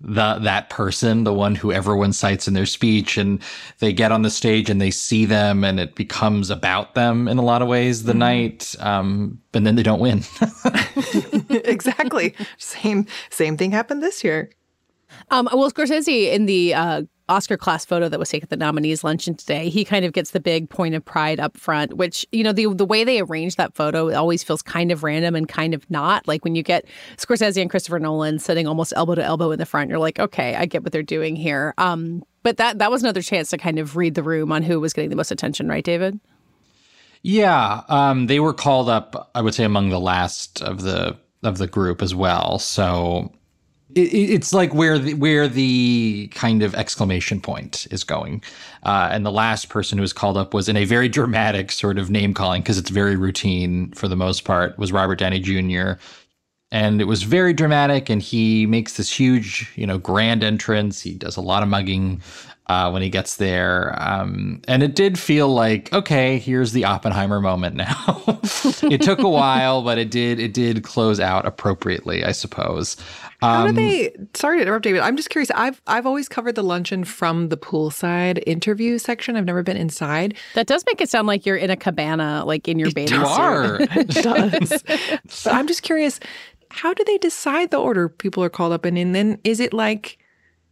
the 0.00 0.38
that 0.40 0.68
person, 0.68 1.24
the 1.24 1.32
one 1.32 1.54
who 1.54 1.72
everyone 1.72 2.12
cites 2.12 2.46
in 2.46 2.54
their 2.54 2.66
speech, 2.66 3.16
and 3.16 3.40
they 3.78 3.92
get 3.92 4.12
on 4.12 4.22
the 4.22 4.30
stage 4.30 4.70
and 4.70 4.80
they 4.80 4.90
see 4.90 5.24
them, 5.24 5.64
and 5.64 5.80
it 5.80 5.94
becomes 5.94 6.50
about 6.50 6.94
them 6.94 7.26
in 7.26 7.38
a 7.38 7.42
lot 7.42 7.62
of 7.62 7.68
ways 7.68 8.04
the 8.04 8.14
night, 8.14 8.74
um, 8.78 9.40
and 9.54 9.66
then 9.66 9.74
they 9.74 9.82
don't 9.82 10.00
win. 10.00 10.22
exactly. 11.50 12.34
Same 12.58 13.06
same 13.30 13.56
thing 13.56 13.72
happened 13.72 14.02
this 14.02 14.22
year. 14.22 14.50
Um, 15.30 15.48
well, 15.52 15.70
Scorsese 15.70 16.32
in 16.32 16.46
the 16.46 16.74
uh, 16.74 17.02
Oscar 17.32 17.56
class 17.56 17.84
photo 17.84 18.08
that 18.08 18.18
was 18.18 18.28
taken 18.28 18.46
at 18.46 18.50
the 18.50 18.56
nominees 18.56 19.02
luncheon 19.02 19.34
today, 19.34 19.68
he 19.68 19.84
kind 19.84 20.04
of 20.04 20.12
gets 20.12 20.30
the 20.30 20.40
big 20.40 20.68
point 20.68 20.94
of 20.94 21.04
pride 21.04 21.40
up 21.40 21.56
front, 21.56 21.94
which, 21.96 22.26
you 22.30 22.44
know, 22.44 22.52
the 22.52 22.72
the 22.74 22.84
way 22.84 23.04
they 23.04 23.20
arrange 23.20 23.56
that 23.56 23.74
photo 23.74 24.14
always 24.14 24.44
feels 24.44 24.62
kind 24.62 24.92
of 24.92 25.02
random 25.02 25.34
and 25.34 25.48
kind 25.48 25.74
of 25.74 25.88
not. 25.90 26.28
Like 26.28 26.44
when 26.44 26.54
you 26.54 26.62
get 26.62 26.84
Scorsese 27.16 27.60
and 27.60 27.70
Christopher 27.70 27.98
Nolan 27.98 28.38
sitting 28.38 28.66
almost 28.66 28.92
elbow 28.94 29.14
to 29.14 29.24
elbow 29.24 29.50
in 29.50 29.58
the 29.58 29.66
front, 29.66 29.90
you're 29.90 29.98
like, 29.98 30.18
okay, 30.18 30.54
I 30.54 30.66
get 30.66 30.82
what 30.82 30.92
they're 30.92 31.02
doing 31.02 31.34
here. 31.34 31.74
Um, 31.78 32.22
but 32.42 32.56
that 32.58 32.78
that 32.78 32.90
was 32.90 33.02
another 33.02 33.22
chance 33.22 33.50
to 33.50 33.58
kind 33.58 33.78
of 33.78 33.96
read 33.96 34.14
the 34.14 34.22
room 34.22 34.52
on 34.52 34.62
who 34.62 34.78
was 34.80 34.92
getting 34.92 35.10
the 35.10 35.16
most 35.16 35.30
attention, 35.30 35.68
right, 35.68 35.84
David? 35.84 36.20
Yeah, 37.22 37.82
um, 37.88 38.26
they 38.26 38.40
were 38.40 38.52
called 38.52 38.88
up. 38.88 39.30
I 39.34 39.42
would 39.42 39.54
say 39.54 39.64
among 39.64 39.90
the 39.90 40.00
last 40.00 40.60
of 40.62 40.82
the 40.82 41.16
of 41.42 41.58
the 41.58 41.66
group 41.66 42.02
as 42.02 42.14
well. 42.14 42.58
So 42.58 43.32
it, 43.94 44.12
it- 44.12 44.30
it's 44.34 44.52
like 44.52 44.74
where 44.74 44.98
the 44.98 45.14
where 45.14 45.48
the 45.48 46.28
kind 46.34 46.62
of 46.62 46.74
exclamation 46.74 47.40
point 47.40 47.86
is 47.90 48.04
going. 48.04 48.42
Uh, 48.84 49.08
and 49.12 49.24
the 49.24 49.32
last 49.32 49.68
person 49.68 49.98
who 49.98 50.02
was 50.02 50.12
called 50.12 50.36
up 50.36 50.54
was 50.54 50.68
in 50.68 50.76
a 50.76 50.84
very 50.84 51.08
dramatic 51.08 51.70
sort 51.72 51.98
of 51.98 52.10
name 52.10 52.34
calling 52.34 52.62
because 52.62 52.78
it's 52.78 52.90
very 52.90 53.16
routine 53.16 53.92
for 53.92 54.08
the 54.08 54.16
most 54.16 54.44
part. 54.44 54.78
Was 54.78 54.92
Robert 54.92 55.18
Downey 55.18 55.40
Jr. 55.40 55.92
And 56.70 57.02
it 57.02 57.04
was 57.04 57.22
very 57.22 57.52
dramatic, 57.52 58.08
and 58.08 58.22
he 58.22 58.64
makes 58.64 58.96
this 58.96 59.12
huge, 59.12 59.70
you 59.76 59.86
know, 59.86 59.98
grand 59.98 60.42
entrance. 60.42 61.02
He 61.02 61.12
does 61.12 61.36
a 61.36 61.42
lot 61.42 61.62
of 61.62 61.68
mugging 61.68 62.22
uh, 62.68 62.90
when 62.90 63.02
he 63.02 63.08
gets 63.10 63.36
there. 63.36 63.94
Um, 64.00 64.62
and 64.68 64.82
it 64.82 64.94
did 64.94 65.18
feel 65.18 65.48
like, 65.48 65.92
okay, 65.92 66.38
here's 66.38 66.72
the 66.72 66.84
Oppenheimer 66.84 67.40
moment 67.40 67.74
now. 67.76 68.22
it 68.84 69.02
took 69.02 69.18
a 69.18 69.28
while, 69.28 69.82
but 69.82 69.98
it 69.98 70.10
did 70.10 70.38
it 70.38 70.54
did 70.54 70.82
close 70.84 71.18
out 71.20 71.44
appropriately, 71.46 72.24
I 72.24 72.32
suppose. 72.32 72.96
How 73.40 73.62
Um, 73.66 73.68
do 73.68 73.72
they? 73.74 74.14
Sorry 74.34 74.58
to 74.58 74.62
interrupt, 74.62 74.84
David. 74.84 75.00
I'm 75.00 75.16
just 75.16 75.30
curious. 75.30 75.50
I've 75.54 75.82
I've 75.88 76.06
always 76.06 76.28
covered 76.28 76.54
the 76.54 76.62
luncheon 76.62 77.02
from 77.04 77.48
the 77.48 77.56
poolside 77.56 78.42
interview 78.46 78.98
section. 78.98 79.36
I've 79.36 79.44
never 79.44 79.62
been 79.64 79.76
inside. 79.76 80.36
That 80.54 80.68
does 80.68 80.84
make 80.86 81.00
it 81.00 81.08
sound 81.10 81.26
like 81.26 81.44
you're 81.44 81.56
in 81.56 81.68
a 81.70 81.76
cabana, 81.76 82.44
like 82.46 82.68
in 82.68 82.78
your 82.78 82.92
bathing 82.92 83.18
suit. 83.18 83.26
are. 83.26 83.78
It 83.80 84.08
does. 84.22 84.82
but 85.44 85.52
I'm 85.52 85.66
just 85.66 85.82
curious. 85.82 86.20
How 86.70 86.94
do 86.94 87.02
they 87.04 87.18
decide 87.18 87.70
the 87.70 87.78
order 87.78 88.08
people 88.08 88.42
are 88.44 88.48
called 88.48 88.72
up 88.72 88.86
in? 88.86 88.96
And 88.96 89.14
then 89.14 89.38
is 89.44 89.60
it 89.60 89.74
like, 89.74 90.16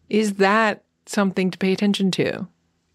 is 0.09 0.35
that 0.35 0.85
something 1.11 1.51
to 1.51 1.59
pay 1.59 1.73
attention 1.73 2.11
to? 2.13 2.47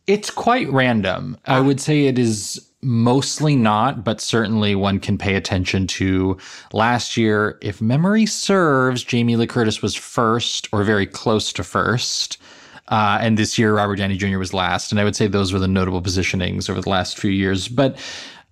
It's 0.08 0.30
quite 0.30 0.70
random. 0.72 1.38
I 1.46 1.60
would 1.60 1.82
say 1.82 2.06
it 2.06 2.20
is 2.20 2.60
mostly 2.82 3.56
not, 3.56 4.04
but 4.04 4.22
certainly 4.22 4.76
one 4.76 5.00
can 5.00 5.18
pay 5.18 5.36
attention 5.36 5.88
to. 5.88 6.38
Last 6.72 7.18
year, 7.18 7.58
if 7.62 7.82
memory 7.82 8.28
serves, 8.28 9.04
Jamie 9.04 9.36
Lee 9.36 9.48
Curtis 9.48 9.82
was 9.82 9.96
first 9.96 10.68
or 10.72 10.84
very 10.84 11.08
close 11.08 11.52
to 11.54 11.64
first. 11.64 12.38
Uh, 12.88 13.18
and 13.20 13.38
this 13.38 13.58
year, 13.58 13.74
Robert 13.74 13.96
Downey 13.96 14.16
Jr. 14.16 14.38
was 14.38 14.54
last. 14.54 14.92
And 14.92 15.02
I 15.02 15.04
would 15.04 15.16
say 15.16 15.26
those 15.26 15.52
were 15.52 15.60
the 15.60 15.68
notable 15.68 16.04
positionings 16.04 16.70
over 16.70 16.82
the 16.82 16.90
last 16.90 17.18
few 17.18 17.32
years. 17.32 17.68
But 17.68 17.98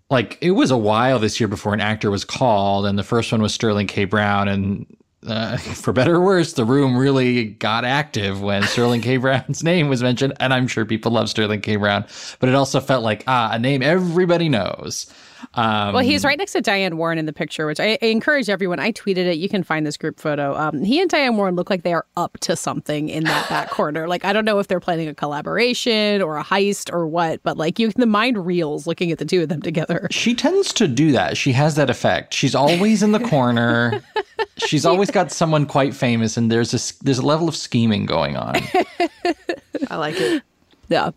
like 0.09 0.37
it 0.41 0.51
was 0.51 0.71
a 0.71 0.77
while 0.77 1.19
this 1.19 1.39
year 1.39 1.47
before 1.47 1.73
an 1.73 1.81
actor 1.81 2.09
was 2.09 2.25
called, 2.25 2.85
and 2.85 2.97
the 2.97 3.03
first 3.03 3.31
one 3.31 3.41
was 3.41 3.53
Sterling 3.53 3.87
K. 3.87 4.05
Brown, 4.05 4.47
and 4.47 4.85
uh, 5.25 5.57
for 5.57 5.93
better 5.93 6.15
or 6.15 6.21
worse, 6.21 6.53
the 6.53 6.65
room 6.65 6.97
really 6.97 7.45
got 7.45 7.85
active 7.85 8.41
when 8.41 8.63
Sterling 8.63 9.01
K. 9.01 9.17
Brown's 9.17 9.63
name 9.63 9.89
was 9.89 10.03
mentioned, 10.03 10.33
and 10.39 10.53
I'm 10.53 10.67
sure 10.67 10.85
people 10.85 11.11
love 11.11 11.29
Sterling 11.29 11.61
K. 11.61 11.75
Brown, 11.75 12.05
but 12.39 12.49
it 12.49 12.55
also 12.55 12.79
felt 12.79 13.03
like 13.03 13.23
ah, 13.27 13.51
a 13.51 13.59
name 13.59 13.81
everybody 13.81 14.49
knows. 14.49 15.07
Um, 15.53 15.93
Well, 15.93 16.03
he's 16.03 16.23
right 16.25 16.37
next 16.37 16.53
to 16.53 16.61
Diane 16.61 16.97
Warren 16.97 17.17
in 17.17 17.25
the 17.25 17.33
picture, 17.33 17.65
which 17.67 17.79
I, 17.79 17.97
I 18.01 18.05
encourage 18.07 18.49
everyone. 18.49 18.79
I 18.79 18.91
tweeted 18.91 19.25
it. 19.25 19.37
You 19.37 19.49
can 19.49 19.63
find 19.63 19.85
this 19.85 19.97
group 19.97 20.19
photo. 20.19 20.55
Um, 20.55 20.83
he 20.83 21.01
and 21.01 21.09
Diane 21.09 21.37
Warren 21.37 21.55
look 21.55 21.69
like 21.69 21.83
they 21.83 21.93
are 21.93 22.05
up 22.17 22.37
to 22.41 22.55
something 22.55 23.09
in 23.09 23.23
that 23.25 23.49
back 23.49 23.69
corner. 23.71 24.07
Like 24.07 24.25
I 24.25 24.33
don't 24.33 24.45
know 24.45 24.59
if 24.59 24.67
they're 24.67 24.79
planning 24.79 25.07
a 25.07 25.13
collaboration 25.15 26.21
or 26.21 26.37
a 26.37 26.43
heist 26.43 26.91
or 26.93 27.07
what, 27.07 27.41
but 27.43 27.57
like 27.57 27.79
you, 27.79 27.89
the 27.91 28.05
mind 28.05 28.45
reels 28.45 28.87
looking 28.87 29.11
at 29.11 29.17
the 29.19 29.25
two 29.25 29.43
of 29.43 29.49
them 29.49 29.61
together. 29.61 30.07
She 30.11 30.33
tends 30.35 30.73
to 30.73 30.87
do 30.87 31.11
that. 31.13 31.37
She 31.37 31.51
has 31.53 31.75
that 31.75 31.89
effect. 31.89 32.33
She's 32.33 32.55
always 32.55 33.03
in 33.03 33.11
the 33.11 33.19
corner. 33.19 34.01
She's 34.57 34.85
always 34.85 35.09
got 35.11 35.31
someone 35.31 35.65
quite 35.65 35.93
famous, 35.95 36.37
and 36.37 36.51
there's 36.51 36.73
a 36.73 36.77
s- 36.77 36.91
there's 37.01 37.17
a 37.17 37.25
level 37.25 37.47
of 37.49 37.55
scheming 37.55 38.05
going 38.05 38.37
on. 38.37 38.55
I 39.89 39.95
like 39.97 40.15
it. 40.19 40.43
Yeah. 40.89 41.09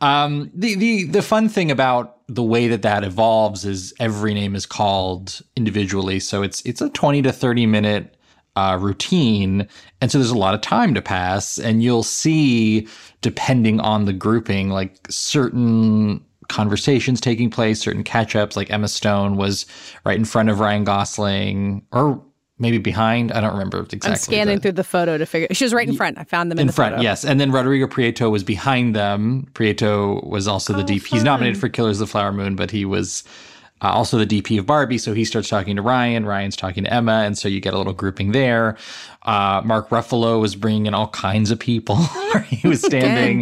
Um, 0.00 0.50
the 0.54 0.74
the 0.74 1.04
the 1.04 1.22
fun 1.22 1.48
thing 1.48 1.70
about 1.70 2.13
the 2.26 2.42
way 2.42 2.68
that 2.68 2.82
that 2.82 3.04
evolves 3.04 3.64
is 3.64 3.92
every 4.00 4.34
name 4.34 4.54
is 4.56 4.66
called 4.66 5.40
individually, 5.56 6.20
so 6.20 6.42
it's 6.42 6.62
it's 6.62 6.80
a 6.80 6.88
twenty 6.90 7.22
to 7.22 7.32
thirty 7.32 7.66
minute 7.66 8.16
uh, 8.56 8.78
routine, 8.80 9.68
and 10.00 10.10
so 10.10 10.18
there's 10.18 10.30
a 10.30 10.38
lot 10.38 10.54
of 10.54 10.60
time 10.60 10.94
to 10.94 11.02
pass, 11.02 11.58
and 11.58 11.82
you'll 11.82 12.02
see 12.02 12.88
depending 13.20 13.80
on 13.80 14.04
the 14.04 14.12
grouping, 14.12 14.70
like 14.70 15.06
certain 15.10 16.24
conversations 16.48 17.20
taking 17.20 17.50
place, 17.50 17.80
certain 17.80 18.04
catch 18.04 18.36
ups. 18.36 18.56
Like 18.56 18.70
Emma 18.70 18.88
Stone 18.88 19.36
was 19.36 19.66
right 20.04 20.18
in 20.18 20.24
front 20.24 20.50
of 20.50 20.60
Ryan 20.60 20.84
Gosling, 20.84 21.84
or 21.92 22.22
maybe 22.58 22.78
behind. 22.78 23.32
I 23.32 23.40
don't 23.40 23.52
remember 23.52 23.80
exactly. 23.80 24.10
I'm 24.10 24.16
scanning 24.16 24.56
the- 24.56 24.62
through 24.62 24.72
the 24.72 24.84
photo 24.84 25.18
to 25.18 25.26
figure. 25.26 25.48
She 25.52 25.64
was 25.64 25.74
right 25.74 25.88
in 25.88 25.96
front. 25.96 26.18
I 26.18 26.24
found 26.24 26.50
them 26.50 26.58
in, 26.58 26.62
in 26.62 26.66
the 26.68 26.72
front, 26.72 26.94
photo. 26.94 27.02
yes. 27.02 27.24
And 27.24 27.40
then 27.40 27.50
Rodrigo 27.52 27.86
Prieto 27.86 28.30
was 28.30 28.44
behind 28.44 28.94
them. 28.94 29.48
Prieto 29.54 30.24
was 30.26 30.46
also 30.46 30.72
the 30.72 30.82
Oh, 30.82 30.84
DP. 30.84 31.06
He's 31.06 31.24
nominated 31.24 31.58
for 31.60 31.68
Killers 31.68 32.00
of 32.00 32.06
the 32.08 32.12
Flower 32.12 32.32
Moon, 32.32 32.54
but 32.56 32.70
he 32.70 32.84
was 32.84 33.24
uh, 33.84 33.88
also 33.88 34.16
the 34.16 34.26
DP 34.26 34.58
of 34.58 34.64
Barbie. 34.64 34.96
So 34.96 35.12
he 35.12 35.26
starts 35.26 35.50
talking 35.50 35.76
to 35.76 35.82
Ryan. 35.82 36.24
Ryan's 36.24 36.56
talking 36.56 36.84
to 36.84 36.92
Emma, 36.92 37.22
and 37.24 37.36
so 37.36 37.48
you 37.48 37.60
get 37.60 37.74
a 37.74 37.78
little 37.78 37.92
grouping 37.92 38.32
there. 38.32 38.78
Uh, 39.24 39.60
Mark 39.62 39.90
Ruffalo 39.90 40.40
was 40.40 40.56
bringing 40.56 40.86
in 40.86 40.94
all 40.94 41.08
kinds 41.08 41.50
of 41.50 41.58
people. 41.58 41.96
he 42.48 42.66
was 42.66 42.80
standing. 42.80 43.40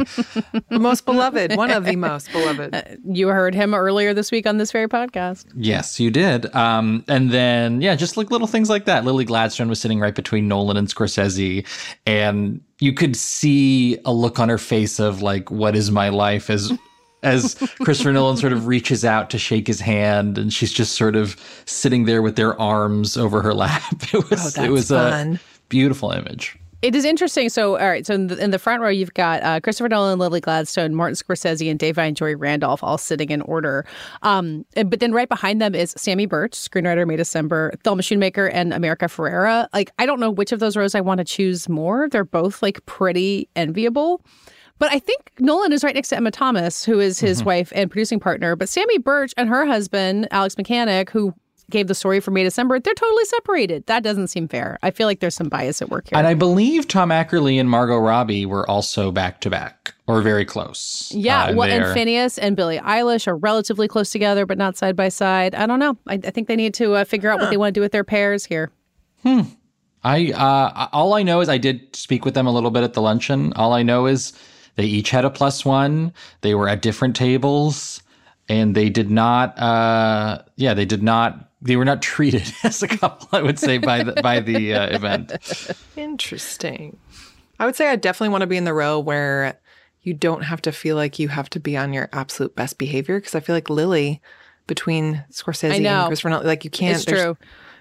The 0.69 0.79
most 0.81 1.05
beloved, 1.05 1.57
one 1.57 1.71
of 1.71 1.85
the 1.85 1.97
most 1.97 2.33
beloved. 2.33 2.99
You 3.13 3.29
heard 3.29 3.55
him 3.55 3.75
earlier 3.75 4.15
this 4.15 4.31
week 4.33 4.47
on 4.47 4.57
this 4.59 4.73
very 4.73 4.89
podcast. 4.89 5.47
Yes, 5.55 6.01
you 6.01 6.11
did. 6.11 6.53
Um, 6.55 7.05
and 7.09 7.31
then, 7.31 7.81
yeah, 7.81 7.95
just 7.95 8.17
like 8.17 8.31
little 8.31 8.47
things 8.47 8.71
like 8.71 8.85
that. 8.87 9.05
Lily 9.05 9.25
Gladstone 9.25 9.69
was 9.69 9.81
sitting 9.81 10.01
right 10.01 10.15
between 10.15 10.49
Nolan 10.49 10.77
and 10.77 10.89
Scorsese, 10.89 11.67
and 12.07 12.61
you 12.81 12.93
could 12.93 13.17
see 13.17 13.99
a 14.05 14.13
look 14.13 14.41
on 14.41 14.49
her 14.49 14.59
face 14.59 14.99
of 14.99 15.23
like, 15.23 15.51
"What 15.51 15.77
is 15.77 15.91
my 15.91 16.09
life?" 16.09 16.51
as 16.51 16.73
as 17.23 17.55
Christopher 17.83 18.13
Nolan 18.13 18.37
sort 18.37 18.53
of 18.53 18.67
reaches 18.67 19.05
out 19.05 19.31
to 19.31 19.39
shake 19.39 19.67
his 19.67 19.81
hand, 19.81 20.39
and 20.39 20.53
she's 20.53 20.73
just 20.73 20.95
sort 20.95 21.17
of 21.17 21.37
sitting 21.67 22.05
there 22.05 22.23
with 22.23 22.37
their 22.37 22.61
arms 22.61 23.17
over 23.17 23.43
her 23.43 23.55
lap. 23.55 23.83
It 24.13 24.29
was 24.29 24.33
Oh, 24.33 24.35
that's 24.37 24.59
it 24.59 24.71
was 24.71 24.89
fun. 24.89 25.35
a 25.37 25.41
beautiful 25.69 26.11
image. 26.11 26.57
It 26.83 26.97
is 26.97 27.05
interesting. 27.05 27.49
So, 27.49 27.79
all 27.79 27.87
right. 27.89 28.05
So, 28.05 28.13
in 28.15 28.27
the, 28.27 28.37
in 28.43 28.51
the 28.51 28.59
front 28.59 28.83
row, 28.83 28.89
you've 28.89 29.15
got 29.15 29.41
uh, 29.45 29.61
Christopher 29.61 29.89
Nolan, 29.89 30.19
Lily 30.19 30.41
Gladstone, 30.41 30.97
Martin 30.97 31.15
Scorsese, 31.15 31.71
and 31.71 31.79
Da'Vine 31.79 32.15
Joy 32.15 32.35
Randolph 32.35 32.83
all 32.83 32.99
sitting 32.99 33.31
in 33.31 33.41
order. 33.43 33.87
Um, 34.23 34.67
and- 34.75 34.91
but 34.91 34.99
then 34.99 35.13
right 35.13 35.29
behind 35.29 35.63
them 35.63 35.77
is 35.77 35.95
Samy 35.95 36.29
Burch, 36.29 36.51
screenwriter, 36.55 37.07
May 37.07 37.15
December, 37.15 37.73
Thelma 37.85 38.03
Schoonmaker, 38.03 38.51
and 38.53 38.73
America 38.73 39.05
Ferrera. 39.05 39.69
Like, 39.73 39.93
I 40.01 40.07
don't 40.07 40.19
know 40.19 40.31
which 40.33 40.51
of 40.51 40.59
those 40.59 40.77
rows 40.77 40.97
I 40.97 41.01
want 41.03 41.19
to 41.19 41.25
choose 41.25 41.69
more. 41.69 42.09
They're 42.09 42.25
both 42.25 42.63
like 42.65 42.85
pretty 42.85 43.49
enviable. 43.55 44.21
But 44.83 44.91
I 44.93 44.99
think 44.99 45.31
Nolan 45.39 45.73
is 45.73 45.85
right 45.85 45.95
next 45.95 46.09
to 46.09 46.17
Emma 46.17 46.33
Thomas, 46.33 46.85
who 46.85 46.99
is 46.99 47.21
his 47.21 47.39
mm-hmm. 47.39 47.47
wife 47.47 47.73
and 47.73 47.89
producing 47.89 48.19
partner. 48.19 48.57
But 48.57 48.67
Samy 48.67 49.01
Burch 49.01 49.33
and 49.37 49.49
her 49.49 49.65
husband, 49.65 50.27
Alex 50.33 50.57
Mechanik, 50.57 51.11
who 51.11 51.33
gave 51.71 51.87
the 51.87 51.95
story 51.95 52.19
for 52.19 52.33
May 52.33 52.43
December, 52.43 52.81
they're 52.81 52.93
totally 52.93 53.25
separated. 53.27 53.87
That 53.87 54.03
doesn't 54.03 54.27
seem 54.27 54.49
fair. 54.49 54.81
I 54.83 54.91
feel 54.91 55.07
like 55.07 55.21
there's 55.21 55.37
some 55.37 55.49
bias 55.49 55.83
at 55.83 55.91
work 55.91 56.09
here. 56.09 56.19
And 56.19 56.27
I 56.27 56.35
believe 56.35 56.89
Tom 56.89 57.11
Ackerley 57.11 57.61
and 57.61 57.71
Margot 57.71 57.97
Robbie 57.97 58.45
were 58.45 58.69
also 58.69 59.13
back 59.13 59.41
to 59.43 59.51
back 59.51 59.95
or 60.09 60.21
very 60.21 60.45
close. 60.45 61.13
Yeah, 61.15 61.45
uh, 61.45 61.55
well, 61.55 61.71
and 61.71 61.85
Finneas 61.97 62.37
and 62.43 62.57
Billie 62.57 62.81
Eilish 62.81 63.29
are 63.29 63.37
relatively 63.37 63.87
close 63.87 64.11
together, 64.11 64.47
but 64.47 64.59
not 64.59 64.77
side 64.77 64.97
by 64.97 65.11
side. 65.11 65.55
I 65.55 65.67
don't 65.67 65.79
know. 65.79 65.97
I, 66.09 66.15
I 66.15 66.31
think 66.31 66.49
they 66.49 66.57
need 66.57 66.75
to 66.75 66.95
uh, 66.95 67.05
figure 67.05 67.31
out 67.31 67.39
what 67.39 67.51
they 67.51 67.57
want 67.57 67.73
to 67.73 67.79
do 67.79 67.83
with 67.83 67.93
their 67.93 68.03
pairs 68.03 68.47
here. 68.47 68.73
Hmm. 69.23 69.43
I 70.03 70.33
uh, 70.33 70.89
all 70.93 71.15
I 71.15 71.23
know 71.23 71.41
is 71.41 71.49
I 71.49 71.59
did 71.59 71.95
speak 71.95 72.25
with 72.25 72.35
them 72.35 72.49
a 72.49 72.51
little 72.51 72.73
bit 72.73 72.83
at 72.83 72.95
the 72.95 73.01
luncheon. 73.01 73.53
All 73.53 73.73
I 73.73 73.85
know 73.85 74.07
is 74.07 74.33
they 74.77 74.85
each 74.85 75.11
had 75.11 75.25
a 75.25 75.31
plus 75.31 75.65
one. 75.65 76.13
They 76.41 76.55
were 76.55 76.69
at 76.69 76.83
different 76.83 77.17
tables, 77.17 78.03
and 78.49 78.75
they 78.75 78.89
did 78.89 79.11
not. 79.11 79.59
Uh, 79.59 80.43
yeah, 80.57 80.75
they 80.75 80.85
did 80.85 81.03
not 81.03 81.53
they 81.63 81.77
were 81.77 81.85
not 81.85 82.03
treated 82.03 82.53
as 82.63 82.83
a 82.83 82.89
couple. 82.89 83.29
I 83.33 83.43
would 83.43 83.59
say 83.59 83.79
by 83.79 84.03
the 84.03 84.13
by 84.21 84.41
the 84.41 84.75
uh, 84.75 84.95
event. 84.95 85.33
Interesting. 85.97 86.99
I 87.59 87.67
would 87.67 87.77
say 87.77 87.89
I 87.89 87.97
definitely 87.97 88.31
want 88.31 88.43
to 88.43 88.49
be 88.49 88.57
in 88.57 88.65
the 88.65 88.75
row 88.75 88.99
where 88.99 89.59
you 90.03 90.15
don't 90.15 90.43
have 90.43 90.61
to 90.63 90.73
feel 90.73 90.97
like 90.97 91.19
you 91.19 91.29
have 91.29 91.49
to 91.51 91.61
be 91.61 91.77
on 91.77 91.93
your 91.93 92.09
absolute 92.13 92.57
best 92.57 92.77
behavior 92.77 93.21
because 93.21 93.37
I 93.37 93.41
feel 93.41 93.55
like 93.55 93.71
Lily 93.71 94.21
between 94.67 95.25
Scorsese 95.31 95.85
and 95.85 96.09
Christopher 96.09 96.31
Nolan, 96.31 96.47
like 96.47 96.65
you 96.65 96.71
can't. 96.71 96.97
It's 96.97 97.05
true. 97.05 97.37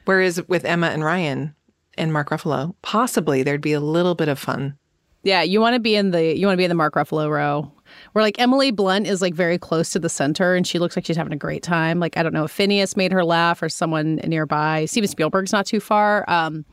Whereas 0.06 0.48
with 0.48 0.66
Emma 0.66 0.88
and 0.88 1.04
Ryan 1.04 1.56
and 1.98 2.14
Mark 2.14 2.30
Ruffalo, 2.30 2.76
possibly 2.82 3.44
there'd 3.44 3.62
be 3.62 3.74
a 3.74 3.80
little 3.80 4.16
bit 4.16 4.28
of 4.28 4.40
fun. 4.40 4.78
Yeah, 5.24 5.42
you 5.44 5.62
want 5.62 5.76
to 5.76 5.80
be 5.80 5.96
in 5.96 6.12
the 6.12 6.38
you 6.38 6.46
want 6.48 6.56
to 6.56 6.58
be 6.58 6.64
in 6.66 6.70
the 6.70 6.76
Mark 6.76 6.96
Ruffalo 6.96 7.30
row 7.30 7.72
where 8.14 8.24
like 8.24 8.40
Emily 8.40 8.72
Blunt 8.72 9.08
is 9.08 9.22
like 9.22 9.34
very 9.34 9.58
close 9.58 9.90
to 9.92 10.00
the 10.00 10.10
center 10.10 10.56
and 10.56 10.66
she 10.66 10.80
looks 10.80 10.96
like 10.96 11.06
she's 11.06 11.18
having 11.18 11.34
a 11.34 11.38
great 11.38 11.64
time. 11.64 12.00
Like 12.00 12.18
I 12.18 12.24
don't 12.24 12.34
know 12.34 12.46
if 12.46 12.56
Finneas 12.58 12.96
made 12.98 13.12
her 13.12 13.24
laugh 13.24 13.62
or 13.62 13.70
someone 13.70 14.16
nearby. 14.26 14.86
Steven 14.86 15.08
Spielberg's 15.08 15.52
not 15.52 15.66
too 15.66 15.80
far. 15.80 16.26
Um, 16.30 16.66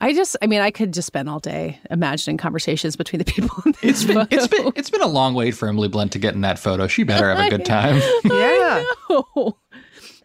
I 0.00 0.12
just, 0.14 0.36
I 0.40 0.46
mean, 0.46 0.60
I 0.60 0.70
could 0.70 0.94
just 0.94 1.06
spend 1.08 1.28
all 1.28 1.40
day 1.40 1.80
imagining 1.90 2.36
conversations 2.36 2.94
between 2.94 3.18
the 3.18 3.24
people. 3.24 3.50
In 3.66 3.72
this 3.82 3.82
it's 3.82 4.04
been, 4.04 4.16
photo. 4.16 4.36
it's 4.36 4.46
been, 4.46 4.72
it's 4.76 4.90
been 4.90 5.02
a 5.02 5.08
long 5.08 5.34
wait 5.34 5.52
for 5.52 5.66
Emily 5.68 5.88
Blunt 5.88 6.12
to 6.12 6.20
get 6.20 6.34
in 6.34 6.42
that 6.42 6.58
photo. 6.58 6.86
She 6.86 7.02
better 7.02 7.34
have 7.34 7.44
a 7.46 7.50
good 7.50 7.64
time. 7.64 8.00
yeah. 8.24 8.84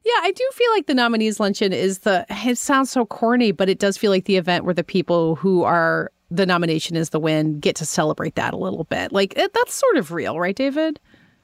Yeah, 0.06 0.20
I 0.22 0.32
do 0.32 0.44
feel 0.54 0.70
like 0.72 0.88
the 0.88 0.94
nominees 0.94 1.40
luncheon 1.40 1.72
is 1.72 2.00
the. 2.00 2.26
It 2.30 2.58
sounds 2.58 2.90
so 2.92 3.06
corny, 3.06 3.54
but 3.54 3.70
it 3.70 3.80
does 3.80 3.98
feel 3.98 4.12
like 4.12 4.26
the 4.26 4.36
event 4.36 4.66
where 4.66 4.74
the 4.74 4.84
people 4.84 5.36
who 5.36 5.64
are 5.64 6.12
the 6.34 6.46
nomination 6.46 6.96
is 6.96 7.12
the 7.12 7.20
win 7.20 7.60
get 7.60 7.76
to 7.78 7.86
celebrate 7.86 8.36
that 8.36 8.54
a 8.54 8.58
little 8.58 8.86
bit. 8.86 9.12
Like 9.12 9.38
it, 9.38 9.54
that's 9.54 9.76
sort 9.76 9.98
of 9.98 10.12
real, 10.12 10.40
right, 10.40 10.56
David? 10.56 11.00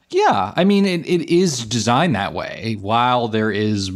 Yeah, 0.10 0.54
I 0.56 0.64
mean 0.64 0.86
it, 0.86 1.06
it 1.06 1.30
is 1.30 1.66
designed 1.66 2.16
that 2.16 2.34
way. 2.34 2.78
While 2.82 3.28
there 3.28 3.52
is 3.52 3.92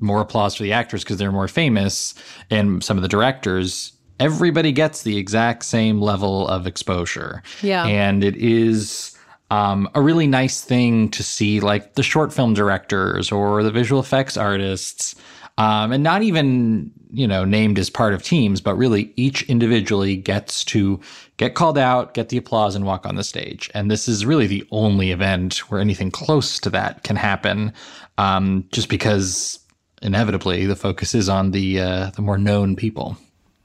more 0.00 0.20
applause 0.20 0.54
for 0.54 0.62
the 0.62 0.72
actors 0.72 1.04
because 1.04 1.18
they're 1.18 1.32
more 1.32 1.48
famous 1.48 2.14
and 2.50 2.82
some 2.82 2.96
of 2.96 3.02
the 3.02 3.08
directors, 3.08 3.92
everybody 4.18 4.72
gets 4.72 5.02
the 5.02 5.18
exact 5.18 5.64
same 5.64 6.00
level 6.00 6.48
of 6.48 6.66
exposure. 6.66 7.42
Yeah, 7.62 7.84
and 7.86 8.24
it 8.24 8.36
is. 8.36 9.14
Um, 9.50 9.88
a 9.94 10.02
really 10.02 10.26
nice 10.26 10.60
thing 10.60 11.08
to 11.08 11.22
see, 11.22 11.60
like 11.60 11.94
the 11.94 12.02
short 12.02 12.34
film 12.34 12.52
directors 12.52 13.32
or 13.32 13.62
the 13.62 13.70
visual 13.70 13.98
effects 13.98 14.36
artists, 14.36 15.14
um, 15.58 15.92
and 15.92 16.02
not 16.02 16.22
even 16.22 16.90
you 17.10 17.26
know 17.26 17.44
named 17.44 17.78
as 17.78 17.90
part 17.90 18.14
of 18.14 18.22
teams, 18.22 18.60
but 18.60 18.74
really 18.76 19.12
each 19.16 19.42
individually 19.42 20.16
gets 20.16 20.64
to 20.64 20.98
get 21.36 21.54
called 21.54 21.76
out, 21.76 22.14
get 22.14 22.30
the 22.30 22.38
applause, 22.38 22.74
and 22.74 22.86
walk 22.86 23.04
on 23.04 23.16
the 23.16 23.24
stage. 23.24 23.70
And 23.74 23.90
this 23.90 24.08
is 24.08 24.24
really 24.24 24.46
the 24.46 24.66
only 24.70 25.10
event 25.10 25.58
where 25.70 25.80
anything 25.80 26.10
close 26.10 26.58
to 26.60 26.70
that 26.70 27.02
can 27.02 27.16
happen, 27.16 27.72
um, 28.16 28.66
just 28.72 28.88
because 28.88 29.58
inevitably 30.00 30.64
the 30.64 30.76
focus 30.76 31.14
is 31.14 31.28
on 31.28 31.50
the 31.50 31.80
uh, 31.80 32.10
the 32.10 32.22
more 32.22 32.38
known 32.38 32.76
people. 32.76 33.16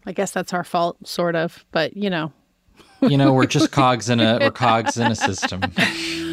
I 0.06 0.12
guess 0.12 0.32
that's 0.32 0.52
our 0.52 0.66
fault, 0.66 1.08
sort 1.08 1.36
of, 1.36 1.64
but 1.72 1.96
you 1.96 2.10
know, 2.10 2.34
you 3.02 3.18
know, 3.18 3.34
we're 3.34 3.46
just 3.46 3.72
cogs 3.72 4.10
in 4.10 4.20
a 4.20 4.40
we're 4.42 4.52
cogs 4.52 4.98
in 4.98 5.12
a 5.12 5.16
system. 5.16 5.62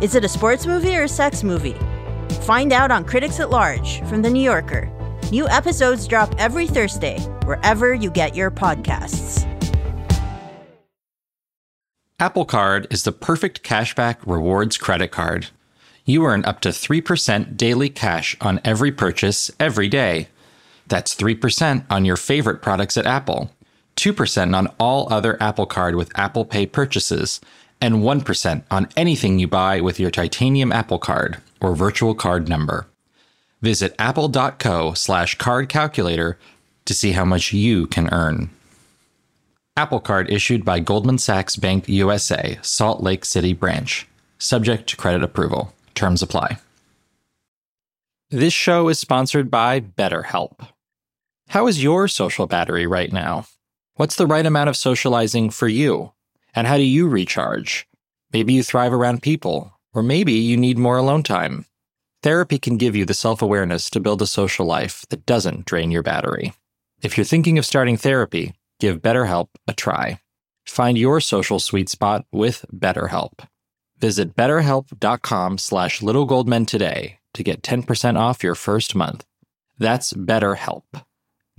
Is 0.00 0.14
it 0.14 0.24
a 0.24 0.28
sports 0.28 0.66
movie 0.66 0.96
or 0.96 1.04
a 1.04 1.08
sex 1.08 1.42
movie? 1.42 1.76
Find 2.42 2.72
out 2.72 2.90
on 2.90 3.04
Critics 3.04 3.40
at 3.40 3.50
Large 3.50 4.02
from 4.04 4.22
The 4.22 4.30
New 4.30 4.42
Yorker. 4.42 4.90
New 5.30 5.48
episodes 5.48 6.06
drop 6.06 6.34
every 6.38 6.66
Thursday, 6.66 7.18
wherever 7.44 7.94
you 7.94 8.10
get 8.10 8.34
your 8.34 8.50
podcasts. 8.50 9.48
Apple 12.18 12.44
Card 12.44 12.86
is 12.90 13.02
the 13.02 13.12
perfect 13.12 13.62
cashback 13.62 14.18
rewards 14.26 14.76
credit 14.76 15.08
card. 15.08 15.48
You 16.04 16.24
earn 16.24 16.44
up 16.44 16.60
to 16.60 16.68
3% 16.68 17.56
daily 17.56 17.88
cash 17.88 18.36
on 18.40 18.60
every 18.64 18.92
purchase 18.92 19.50
every 19.58 19.88
day. 19.88 20.28
That's 20.86 21.16
3% 21.16 21.84
on 21.90 22.04
your 22.04 22.16
favorite 22.16 22.60
products 22.60 22.96
at 22.96 23.06
Apple, 23.06 23.50
2% 23.96 24.56
on 24.56 24.66
all 24.78 25.12
other 25.12 25.40
Apple 25.42 25.66
Card 25.66 25.94
with 25.94 26.16
Apple 26.16 26.44
Pay 26.44 26.66
purchases 26.66 27.40
and 27.82 27.96
1% 27.96 28.62
on 28.70 28.88
anything 28.96 29.38
you 29.38 29.48
buy 29.48 29.80
with 29.80 30.00
your 30.00 30.10
titanium 30.10 30.72
Apple 30.72 31.00
Card 31.00 31.38
or 31.60 31.74
virtual 31.74 32.14
card 32.14 32.48
number. 32.48 32.86
Visit 33.60 33.94
apple.co 33.98 34.94
slash 34.94 35.36
card 35.36 35.68
calculator 35.68 36.38
to 36.84 36.94
see 36.94 37.12
how 37.12 37.24
much 37.24 37.52
you 37.52 37.86
can 37.88 38.08
earn. 38.12 38.50
Apple 39.76 40.00
Card 40.00 40.30
issued 40.30 40.64
by 40.64 40.80
Goldman 40.80 41.18
Sachs 41.18 41.56
Bank 41.56 41.88
USA, 41.88 42.58
Salt 42.62 43.02
Lake 43.02 43.24
City 43.24 43.52
branch. 43.52 44.06
Subject 44.38 44.88
to 44.88 44.96
credit 44.96 45.22
approval. 45.22 45.74
Terms 45.94 46.22
apply. 46.22 46.58
This 48.30 48.52
show 48.52 48.88
is 48.88 48.98
sponsored 48.98 49.50
by 49.50 49.80
BetterHelp. 49.80 50.68
How 51.48 51.66
is 51.66 51.82
your 51.82 52.08
social 52.08 52.46
battery 52.46 52.86
right 52.86 53.12
now? 53.12 53.46
What's 53.96 54.16
the 54.16 54.26
right 54.26 54.46
amount 54.46 54.68
of 54.68 54.76
socializing 54.76 55.50
for 55.50 55.68
you? 55.68 56.12
And 56.54 56.66
how 56.66 56.76
do 56.76 56.82
you 56.82 57.08
recharge? 57.08 57.86
Maybe 58.32 58.52
you 58.52 58.62
thrive 58.62 58.92
around 58.92 59.22
people, 59.22 59.72
or 59.92 60.02
maybe 60.02 60.32
you 60.32 60.56
need 60.56 60.78
more 60.78 60.96
alone 60.96 61.22
time. 61.22 61.66
Therapy 62.22 62.58
can 62.58 62.76
give 62.76 62.94
you 62.94 63.04
the 63.04 63.14
self 63.14 63.42
awareness 63.42 63.90
to 63.90 64.00
build 64.00 64.22
a 64.22 64.26
social 64.26 64.66
life 64.66 65.04
that 65.10 65.26
doesn't 65.26 65.64
drain 65.66 65.90
your 65.90 66.02
battery. 66.02 66.52
If 67.02 67.16
you're 67.16 67.24
thinking 67.24 67.58
of 67.58 67.66
starting 67.66 67.96
therapy, 67.96 68.54
give 68.78 69.02
BetterHelp 69.02 69.48
a 69.66 69.72
try. 69.72 70.20
Find 70.66 70.96
your 70.96 71.20
social 71.20 71.58
sweet 71.58 71.88
spot 71.88 72.24
with 72.32 72.64
BetterHelp. 72.72 73.46
Visit 73.98 74.36
betterhelp.com 74.36 75.58
slash 75.58 76.00
littlegoldmen 76.00 76.66
today 76.66 77.18
to 77.34 77.42
get 77.42 77.62
10% 77.62 78.18
off 78.18 78.44
your 78.44 78.54
first 78.54 78.94
month. 78.94 79.24
That's 79.78 80.12
BetterHelp. 80.12 80.82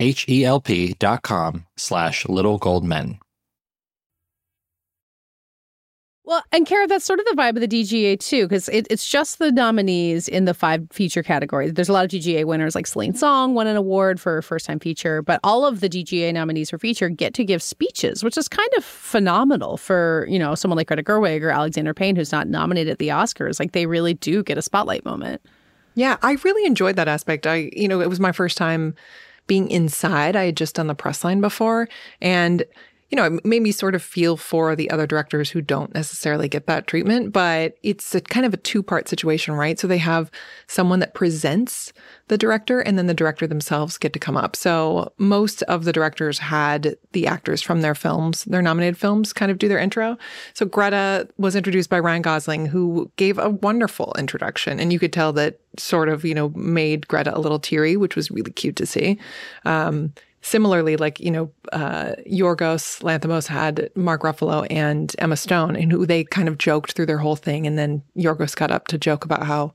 H-E-L-P 0.00 0.94
dot 0.98 1.22
com 1.22 1.66
slash 1.76 2.24
littlegoldmen. 2.24 3.18
Well, 6.26 6.42
and 6.52 6.66
Kara, 6.66 6.86
that's 6.86 7.04
sort 7.04 7.20
of 7.20 7.26
the 7.26 7.36
vibe 7.36 7.50
of 7.50 7.60
the 7.60 7.68
DGA 7.68 8.18
too, 8.18 8.48
because 8.48 8.70
it, 8.70 8.86
it's 8.88 9.06
just 9.06 9.38
the 9.38 9.52
nominees 9.52 10.26
in 10.26 10.46
the 10.46 10.54
five 10.54 10.86
feature 10.90 11.22
categories. 11.22 11.74
There's 11.74 11.90
a 11.90 11.92
lot 11.92 12.06
of 12.06 12.10
DGA 12.10 12.46
winners, 12.46 12.74
like 12.74 12.86
Celine 12.86 13.14
Song 13.14 13.52
won 13.52 13.66
an 13.66 13.76
award 13.76 14.18
for 14.18 14.40
first 14.40 14.64
time 14.64 14.78
feature, 14.78 15.20
but 15.20 15.38
all 15.44 15.66
of 15.66 15.80
the 15.80 15.88
DGA 15.88 16.32
nominees 16.32 16.70
for 16.70 16.78
feature 16.78 17.10
get 17.10 17.34
to 17.34 17.44
give 17.44 17.62
speeches, 17.62 18.24
which 18.24 18.38
is 18.38 18.48
kind 18.48 18.70
of 18.78 18.84
phenomenal 18.84 19.76
for 19.76 20.26
you 20.30 20.38
know 20.38 20.54
someone 20.54 20.78
like 20.78 20.86
Greta 20.86 21.02
Gerwig 21.02 21.42
or 21.42 21.50
Alexander 21.50 21.92
Payne, 21.92 22.16
who's 22.16 22.32
not 22.32 22.48
nominated 22.48 22.92
at 22.92 22.98
the 22.98 23.08
Oscars. 23.08 23.60
Like 23.60 23.72
they 23.72 23.84
really 23.84 24.14
do 24.14 24.42
get 24.42 24.56
a 24.56 24.62
spotlight 24.62 25.04
moment. 25.04 25.42
Yeah, 25.94 26.16
I 26.22 26.38
really 26.42 26.64
enjoyed 26.64 26.96
that 26.96 27.06
aspect. 27.06 27.46
I, 27.46 27.70
you 27.74 27.86
know, 27.86 28.00
it 28.00 28.08
was 28.08 28.18
my 28.18 28.32
first 28.32 28.56
time 28.56 28.94
being 29.46 29.70
inside. 29.70 30.36
I 30.36 30.46
had 30.46 30.56
just 30.56 30.74
done 30.74 30.86
the 30.86 30.94
press 30.94 31.22
line 31.22 31.42
before, 31.42 31.86
and 32.22 32.64
you 33.10 33.16
know, 33.16 33.24
it 33.24 33.44
made 33.44 33.62
me 33.62 33.70
sort 33.70 33.94
of 33.94 34.02
feel 34.02 34.36
for 34.36 34.74
the 34.74 34.90
other 34.90 35.06
directors 35.06 35.50
who 35.50 35.60
don't 35.60 35.94
necessarily 35.94 36.48
get 36.48 36.66
that 36.66 36.86
treatment, 36.86 37.32
but 37.32 37.76
it's 37.82 38.14
a 38.14 38.20
kind 38.20 38.46
of 38.46 38.54
a 38.54 38.58
two 38.58 38.82
part 38.82 39.08
situation, 39.08 39.54
right? 39.54 39.78
So 39.78 39.86
they 39.86 39.98
have 39.98 40.30
someone 40.66 41.00
that 41.00 41.14
presents 41.14 41.92
the 42.28 42.38
director 42.38 42.80
and 42.80 42.96
then 42.96 43.06
the 43.06 43.14
director 43.14 43.46
themselves 43.46 43.98
get 43.98 44.12
to 44.14 44.18
come 44.18 44.36
up. 44.36 44.56
So 44.56 45.12
most 45.18 45.62
of 45.64 45.84
the 45.84 45.92
directors 45.92 46.38
had 46.38 46.96
the 47.12 47.26
actors 47.26 47.60
from 47.60 47.82
their 47.82 47.94
films, 47.94 48.44
their 48.44 48.62
nominated 48.62 48.96
films, 48.96 49.32
kind 49.32 49.52
of 49.52 49.58
do 49.58 49.68
their 49.68 49.78
intro. 49.78 50.16
So 50.54 50.64
Greta 50.64 51.28
was 51.36 51.54
introduced 51.54 51.90
by 51.90 52.00
Ryan 52.00 52.22
Gosling, 52.22 52.66
who 52.66 53.10
gave 53.16 53.38
a 53.38 53.50
wonderful 53.50 54.14
introduction. 54.18 54.80
And 54.80 54.92
you 54.92 54.98
could 54.98 55.12
tell 55.12 55.32
that 55.34 55.60
sort 55.78 56.08
of, 56.08 56.24
you 56.24 56.34
know, 56.34 56.48
made 56.50 57.06
Greta 57.06 57.36
a 57.36 57.40
little 57.40 57.58
teary, 57.58 57.96
which 57.96 58.16
was 58.16 58.30
really 58.30 58.52
cute 58.52 58.76
to 58.76 58.86
see. 58.86 59.18
Um, 59.64 60.14
similarly, 60.44 60.96
like, 60.96 61.18
you 61.20 61.30
know, 61.30 61.50
uh, 61.72 62.12
Yorgos 62.30 63.00
Lanthimos 63.02 63.46
had 63.46 63.88
Mark 63.94 64.22
Ruffalo 64.22 64.66
and 64.68 65.14
Emma 65.18 65.36
Stone, 65.36 65.74
and 65.74 65.90
who 65.90 66.04
they 66.04 66.22
kind 66.22 66.48
of 66.48 66.58
joked 66.58 66.92
through 66.92 67.06
their 67.06 67.18
whole 67.18 67.34
thing. 67.34 67.66
And 67.66 67.78
then 67.78 68.02
Yorgos 68.14 68.54
got 68.54 68.70
up 68.70 68.86
to 68.88 68.98
joke 68.98 69.24
about 69.24 69.44
how 69.44 69.72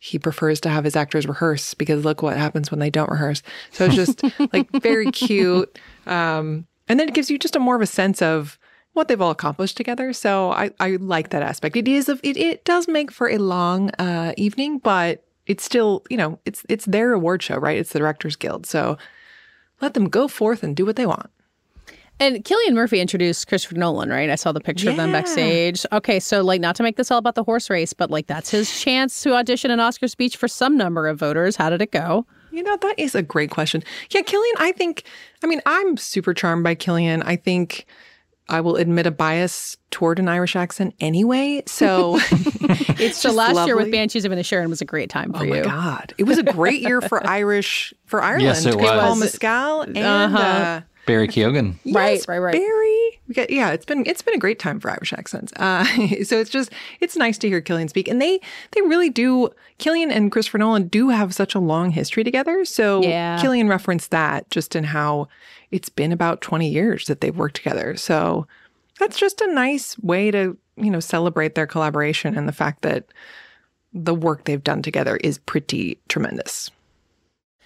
he 0.00 0.18
prefers 0.18 0.60
to 0.60 0.68
have 0.68 0.82
his 0.82 0.96
actors 0.96 1.26
rehearse 1.26 1.72
because 1.74 2.04
look 2.04 2.20
what 2.20 2.36
happens 2.36 2.70
when 2.70 2.80
they 2.80 2.90
don't 2.90 3.10
rehearse. 3.10 3.42
So 3.70 3.84
it's 3.84 3.94
just 3.94 4.22
like 4.52 4.68
very 4.82 5.10
cute. 5.12 5.78
Um, 6.06 6.66
and 6.88 6.98
then 6.98 7.08
it 7.08 7.14
gives 7.14 7.30
you 7.30 7.38
just 7.38 7.56
a 7.56 7.60
more 7.60 7.76
of 7.76 7.82
a 7.82 7.86
sense 7.86 8.20
of 8.20 8.58
what 8.94 9.06
they've 9.06 9.20
all 9.20 9.30
accomplished 9.30 9.76
together. 9.76 10.12
So 10.12 10.50
I, 10.50 10.72
I 10.80 10.96
like 10.96 11.30
that 11.30 11.42
aspect. 11.42 11.76
It 11.76 11.86
is, 11.86 12.08
a, 12.08 12.18
it, 12.24 12.36
it 12.36 12.64
does 12.64 12.88
make 12.88 13.12
for 13.12 13.28
a 13.28 13.38
long 13.38 13.90
uh, 14.00 14.32
evening, 14.36 14.78
but 14.78 15.24
it's 15.46 15.62
still, 15.62 16.04
you 16.10 16.16
know, 16.16 16.40
it's, 16.44 16.64
it's 16.68 16.86
their 16.86 17.12
award 17.12 17.40
show, 17.42 17.56
right? 17.56 17.78
It's 17.78 17.92
the 17.92 18.00
Directors 18.00 18.34
Guild. 18.34 18.66
So 18.66 18.98
let 19.80 19.94
them 19.94 20.08
go 20.08 20.28
forth 20.28 20.62
and 20.62 20.76
do 20.76 20.84
what 20.84 20.96
they 20.96 21.06
want. 21.06 21.30
And 22.20 22.44
Cillian 22.44 22.74
Murphy 22.74 23.00
introduced 23.00 23.46
Christopher 23.46 23.76
Nolan, 23.76 24.10
right? 24.10 24.28
I 24.28 24.34
saw 24.34 24.50
the 24.50 24.60
picture 24.60 24.86
yeah. 24.86 24.90
of 24.92 24.96
them 24.96 25.12
backstage. 25.12 25.86
Okay, 25.92 26.18
so 26.18 26.42
like 26.42 26.60
not 26.60 26.74
to 26.76 26.82
make 26.82 26.96
this 26.96 27.12
all 27.12 27.18
about 27.18 27.36
the 27.36 27.44
horse 27.44 27.70
race, 27.70 27.92
but 27.92 28.10
like 28.10 28.26
that's 28.26 28.50
his 28.50 28.80
chance 28.80 29.22
to 29.22 29.34
audition 29.34 29.70
an 29.70 29.78
Oscar 29.78 30.08
speech 30.08 30.36
for 30.36 30.48
some 30.48 30.76
number 30.76 31.06
of 31.06 31.18
voters. 31.18 31.54
How 31.54 31.70
did 31.70 31.80
it 31.80 31.92
go? 31.92 32.26
You 32.50 32.64
know, 32.64 32.76
that 32.76 32.98
is 32.98 33.14
a 33.14 33.22
great 33.22 33.50
question. 33.50 33.84
Yeah, 34.10 34.22
Cillian, 34.22 34.54
I 34.58 34.72
think 34.72 35.04
I 35.44 35.46
mean, 35.46 35.60
I'm 35.64 35.96
super 35.96 36.34
charmed 36.34 36.64
by 36.64 36.74
Cillian. 36.74 37.22
I 37.24 37.36
think 37.36 37.86
I 38.48 38.60
will 38.60 38.76
admit 38.76 39.06
a 39.06 39.10
bias 39.10 39.76
toward 39.90 40.18
an 40.18 40.28
Irish 40.28 40.56
accent 40.56 40.94
anyway. 41.00 41.62
So 41.66 42.18
it's 42.98 43.18
so 43.18 43.30
last 43.30 43.54
lovely. 43.54 43.68
year 43.68 43.76
with 43.76 43.90
Banshees 43.90 44.24
of 44.24 44.32
Inisherin 44.32 44.68
was 44.68 44.80
a 44.80 44.86
great 44.86 45.10
time 45.10 45.32
for 45.32 45.40
oh 45.40 45.42
you. 45.42 45.54
Oh 45.54 45.56
my 45.58 45.62
god, 45.62 46.14
it 46.18 46.24
was 46.24 46.38
a 46.38 46.42
great 46.42 46.80
year 46.80 47.00
for 47.00 47.26
Irish 47.26 47.92
for 48.06 48.22
Ireland. 48.22 48.44
Yes, 48.44 48.66
it 48.66 48.76
was. 48.76 48.90
Paul 48.90 49.16
Mescal 49.16 49.82
and 49.82 49.98
uh-huh. 49.98 50.38
uh, 50.38 50.80
Barry 51.08 51.26
Keoghan. 51.26 51.74
Yes, 51.84 51.94
right, 51.94 52.28
right, 52.28 52.38
right. 52.38 52.52
Barry. 52.52 53.20
Got, 53.32 53.50
yeah, 53.50 53.70
it's 53.70 53.84
been 53.84 54.04
it's 54.06 54.22
been 54.22 54.34
a 54.34 54.38
great 54.38 54.58
time 54.58 54.78
for 54.78 54.90
Irish 54.90 55.12
accents. 55.12 55.52
Uh, 55.56 55.84
so 56.24 56.38
it's 56.38 56.50
just 56.50 56.70
it's 57.00 57.16
nice 57.16 57.38
to 57.38 57.48
hear 57.48 57.60
Cillian 57.60 57.88
speak, 57.88 58.08
and 58.08 58.20
they 58.20 58.40
they 58.72 58.82
really 58.82 59.10
do. 59.10 59.50
Cillian 59.78 60.10
and 60.10 60.32
Christopher 60.32 60.58
Nolan 60.58 60.88
do 60.88 61.08
have 61.08 61.34
such 61.34 61.54
a 61.54 61.60
long 61.60 61.92
history 61.92 62.24
together. 62.24 62.64
So 62.64 63.02
yeah. 63.02 63.38
Cillian 63.38 63.68
referenced 63.68 64.10
that 64.10 64.50
just 64.50 64.74
in 64.74 64.84
how 64.84 65.28
it's 65.70 65.88
been 65.88 66.12
about 66.12 66.40
twenty 66.40 66.68
years 66.68 67.06
that 67.06 67.20
they've 67.20 67.36
worked 67.36 67.56
together. 67.56 67.96
So 67.96 68.46
that's 68.98 69.18
just 69.18 69.40
a 69.40 69.52
nice 69.52 69.98
way 69.98 70.30
to 70.30 70.56
you 70.76 70.90
know 70.90 71.00
celebrate 71.00 71.54
their 71.54 71.66
collaboration 71.66 72.36
and 72.36 72.48
the 72.48 72.52
fact 72.52 72.82
that 72.82 73.06
the 73.92 74.14
work 74.14 74.44
they've 74.44 74.62
done 74.62 74.82
together 74.82 75.16
is 75.18 75.38
pretty 75.38 75.98
tremendous. 76.08 76.70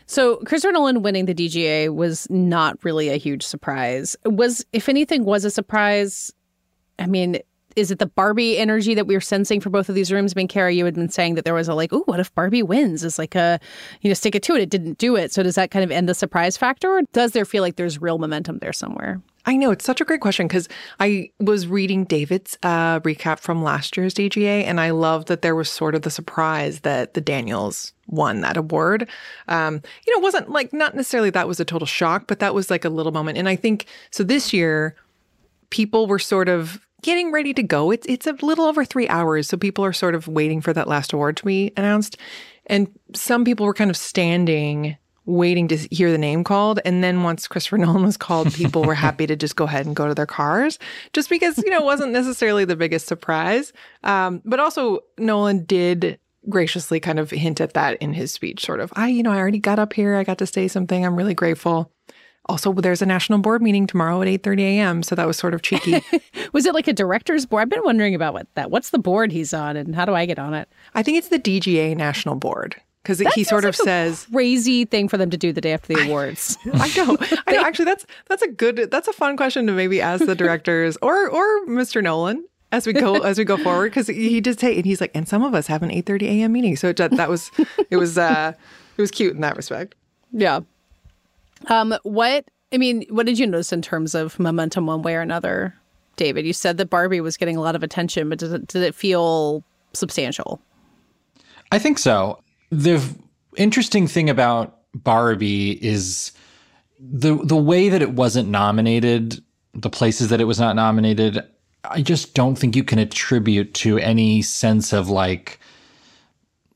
So 0.06 0.36
Christopher 0.38 0.72
Nolan 0.72 1.02
winning 1.02 1.26
the 1.26 1.34
DGA 1.34 1.94
was 1.94 2.28
not 2.30 2.84
really 2.84 3.08
a 3.08 3.16
huge 3.16 3.42
surprise. 3.42 4.16
Was, 4.24 4.64
if 4.72 4.88
anything, 4.88 5.24
was 5.24 5.44
a 5.44 5.50
surprise. 5.50 6.32
I 6.98 7.06
mean, 7.06 7.38
is 7.76 7.90
it 7.90 7.98
the 7.98 8.06
Barbie 8.06 8.58
energy 8.58 8.94
that 8.94 9.06
we 9.06 9.14
are 9.14 9.20
sensing 9.20 9.60
for 9.60 9.70
both 9.70 9.88
of 9.88 9.94
these 9.94 10.12
rooms? 10.12 10.32
I 10.34 10.38
mean, 10.38 10.48
Kara, 10.48 10.72
you 10.72 10.84
had 10.84 10.94
been 10.94 11.08
saying 11.08 11.34
that 11.34 11.44
there 11.44 11.54
was 11.54 11.68
a 11.68 11.74
like, 11.74 11.92
oh, 11.92 12.02
what 12.06 12.20
if 12.20 12.34
Barbie 12.34 12.62
wins? 12.62 13.04
It's 13.04 13.18
like 13.18 13.34
a, 13.34 13.58
you 14.00 14.10
know, 14.10 14.14
stick 14.14 14.34
it 14.34 14.42
to 14.44 14.54
it. 14.54 14.62
It 14.62 14.70
didn't 14.70 14.98
do 14.98 15.16
it. 15.16 15.32
So 15.32 15.42
does 15.42 15.54
that 15.54 15.70
kind 15.70 15.84
of 15.84 15.90
end 15.90 16.08
the 16.08 16.14
surprise 16.14 16.56
factor, 16.56 16.90
or 16.90 17.02
does 17.12 17.32
there 17.32 17.44
feel 17.44 17.62
like 17.62 17.76
there's 17.76 18.00
real 18.00 18.18
momentum 18.18 18.58
there 18.58 18.72
somewhere? 18.72 19.20
I 19.44 19.56
know 19.56 19.72
it's 19.72 19.84
such 19.84 20.00
a 20.00 20.04
great 20.04 20.20
question 20.20 20.46
because 20.46 20.68
I 21.00 21.30
was 21.40 21.66
reading 21.66 22.04
David's 22.04 22.56
uh, 22.62 23.00
recap 23.00 23.40
from 23.40 23.62
last 23.62 23.96
year's 23.96 24.14
DGA, 24.14 24.64
and 24.64 24.80
I 24.80 24.90
love 24.90 25.26
that 25.26 25.42
there 25.42 25.56
was 25.56 25.68
sort 25.68 25.96
of 25.96 26.02
the 26.02 26.10
surprise 26.10 26.80
that 26.80 27.14
the 27.14 27.20
Daniels 27.20 27.92
won 28.06 28.40
that 28.42 28.56
award. 28.56 29.08
Um, 29.48 29.82
you 30.06 30.12
know, 30.12 30.20
it 30.20 30.22
wasn't 30.22 30.50
like 30.50 30.72
not 30.72 30.94
necessarily 30.94 31.30
that 31.30 31.48
was 31.48 31.58
a 31.58 31.64
total 31.64 31.86
shock, 31.86 32.28
but 32.28 32.38
that 32.38 32.54
was 32.54 32.70
like 32.70 32.84
a 32.84 32.88
little 32.88 33.10
moment. 33.10 33.36
And 33.36 33.48
I 33.48 33.56
think 33.56 33.86
so. 34.10 34.22
This 34.22 34.52
year, 34.52 34.94
people 35.70 36.06
were 36.06 36.20
sort 36.20 36.48
of 36.48 36.80
getting 37.02 37.32
ready 37.32 37.52
to 37.54 37.62
go. 37.62 37.90
It's 37.90 38.06
it's 38.08 38.26
a 38.26 38.36
little 38.42 38.64
over 38.64 38.84
three 38.84 39.08
hours, 39.08 39.48
so 39.48 39.56
people 39.56 39.84
are 39.84 39.92
sort 39.92 40.14
of 40.14 40.28
waiting 40.28 40.60
for 40.60 40.72
that 40.72 40.88
last 40.88 41.12
award 41.12 41.36
to 41.38 41.44
be 41.44 41.72
announced, 41.76 42.16
and 42.66 42.88
some 43.14 43.44
people 43.44 43.66
were 43.66 43.74
kind 43.74 43.90
of 43.90 43.96
standing 43.96 44.96
waiting 45.24 45.68
to 45.68 45.76
hear 45.76 46.10
the 46.10 46.18
name 46.18 46.42
called. 46.42 46.80
And 46.84 47.02
then 47.02 47.22
once 47.22 47.46
Christopher 47.46 47.78
Nolan 47.78 48.02
was 48.02 48.16
called, 48.16 48.52
people 48.52 48.82
were 48.82 48.94
happy 48.94 49.26
to 49.26 49.36
just 49.36 49.56
go 49.56 49.64
ahead 49.64 49.86
and 49.86 49.94
go 49.94 50.08
to 50.08 50.14
their 50.14 50.26
cars, 50.26 50.78
just 51.12 51.28
because, 51.28 51.58
you 51.58 51.70
know, 51.70 51.78
it 51.78 51.84
wasn't 51.84 52.12
necessarily 52.12 52.64
the 52.64 52.76
biggest 52.76 53.06
surprise. 53.06 53.72
Um, 54.02 54.42
but 54.44 54.60
also, 54.60 55.00
Nolan 55.18 55.64
did 55.64 56.18
graciously 56.48 56.98
kind 56.98 57.20
of 57.20 57.30
hint 57.30 57.60
at 57.60 57.74
that 57.74 57.96
in 57.98 58.12
his 58.12 58.32
speech, 58.32 58.64
sort 58.64 58.80
of, 58.80 58.92
I, 58.96 59.08
you 59.08 59.22
know, 59.22 59.30
I 59.30 59.38
already 59.38 59.60
got 59.60 59.78
up 59.78 59.92
here. 59.92 60.16
I 60.16 60.24
got 60.24 60.38
to 60.38 60.46
say 60.46 60.66
something. 60.66 61.06
I'm 61.06 61.16
really 61.16 61.34
grateful. 61.34 61.92
Also, 62.46 62.72
there's 62.72 63.00
a 63.00 63.06
national 63.06 63.38
board 63.38 63.62
meeting 63.62 63.86
tomorrow 63.86 64.20
at 64.20 64.28
8:30 64.28 64.60
a.m., 64.60 65.02
so 65.02 65.14
that 65.14 65.26
was 65.26 65.36
sort 65.36 65.54
of 65.54 65.62
cheeky. 65.62 66.02
was 66.52 66.66
it 66.66 66.74
like 66.74 66.88
a 66.88 66.92
director's 66.92 67.46
board? 67.46 67.62
I've 67.62 67.70
been 67.70 67.84
wondering 67.84 68.14
about 68.14 68.34
what 68.34 68.48
that. 68.54 68.70
What's 68.70 68.90
the 68.90 68.98
board 68.98 69.30
he's 69.30 69.54
on, 69.54 69.76
and 69.76 69.94
how 69.94 70.04
do 70.04 70.14
I 70.14 70.26
get 70.26 70.38
on 70.38 70.52
it? 70.52 70.68
I 70.94 71.02
think 71.02 71.18
it's 71.18 71.28
the 71.28 71.38
DGA 71.38 71.96
National 71.96 72.34
Board 72.34 72.80
because 73.02 73.20
he 73.34 73.44
sort 73.44 73.64
of 73.64 73.78
like 73.78 73.84
says 73.84 74.26
crazy 74.32 74.84
thing 74.84 75.08
for 75.08 75.16
them 75.18 75.30
to 75.30 75.36
do 75.36 75.52
the 75.52 75.60
day 75.60 75.72
after 75.72 75.94
the 75.94 76.04
awards. 76.04 76.56
I 76.74 76.92
know. 76.96 77.16
I 77.46 77.52
know. 77.52 77.62
Actually, 77.62 77.86
that's 77.86 78.06
that's 78.28 78.42
a 78.42 78.48
good 78.48 78.90
that's 78.90 79.08
a 79.08 79.12
fun 79.12 79.36
question 79.36 79.66
to 79.66 79.72
maybe 79.72 80.00
ask 80.00 80.24
the 80.24 80.34
directors 80.34 80.96
or 81.02 81.28
or 81.28 81.66
Mr. 81.66 82.02
Nolan 82.02 82.44
as 82.70 82.86
we 82.86 82.92
go 82.92 83.18
as 83.22 83.38
we 83.38 83.44
go 83.44 83.56
forward 83.56 83.90
because 83.90 84.06
he 84.06 84.40
did 84.40 84.58
say 84.58 84.76
and 84.76 84.84
he's 84.84 85.00
like 85.00 85.10
and 85.14 85.28
some 85.28 85.42
of 85.42 85.54
us 85.54 85.66
have 85.66 85.82
an 85.82 85.90
8:30 85.90 86.22
a.m. 86.22 86.52
meeting 86.52 86.76
so 86.76 86.88
it, 86.88 86.96
that 86.96 87.28
was 87.28 87.50
it 87.90 87.96
was 87.96 88.18
uh 88.18 88.52
it 88.96 89.00
was 89.00 89.10
cute 89.10 89.34
in 89.34 89.40
that 89.40 89.56
respect. 89.56 89.94
Yeah. 90.32 90.60
Um 91.68 91.94
what 92.02 92.44
I 92.72 92.78
mean 92.78 93.04
what 93.10 93.26
did 93.26 93.38
you 93.38 93.46
notice 93.46 93.72
in 93.72 93.82
terms 93.82 94.14
of 94.14 94.38
momentum 94.38 94.86
one 94.86 95.02
way 95.02 95.14
or 95.14 95.20
another 95.20 95.74
David 96.16 96.46
you 96.46 96.52
said 96.52 96.76
that 96.78 96.90
Barbie 96.90 97.20
was 97.20 97.36
getting 97.36 97.56
a 97.56 97.60
lot 97.60 97.76
of 97.76 97.82
attention 97.82 98.28
but 98.28 98.38
does 98.38 98.52
it 98.52 98.66
did 98.66 98.82
it 98.82 98.94
feel 98.94 99.64
substantial? 99.92 100.60
I 101.70 101.78
think 101.78 101.98
so 101.98 102.42
the 102.70 103.02
interesting 103.56 104.06
thing 104.06 104.30
about 104.30 104.78
Barbie 104.94 105.72
is 105.84 106.32
the 106.98 107.36
the 107.44 107.56
way 107.56 107.88
that 107.88 108.02
it 108.02 108.12
wasn't 108.12 108.48
nominated, 108.48 109.42
the 109.74 109.90
places 109.90 110.28
that 110.28 110.40
it 110.40 110.44
was 110.44 110.60
not 110.60 110.76
nominated, 110.76 111.42
I 111.84 112.02
just 112.02 112.34
don't 112.34 112.56
think 112.56 112.76
you 112.76 112.84
can 112.84 112.98
attribute 112.98 113.74
to 113.74 113.98
any 113.98 114.42
sense 114.42 114.92
of 114.92 115.08
like 115.08 115.58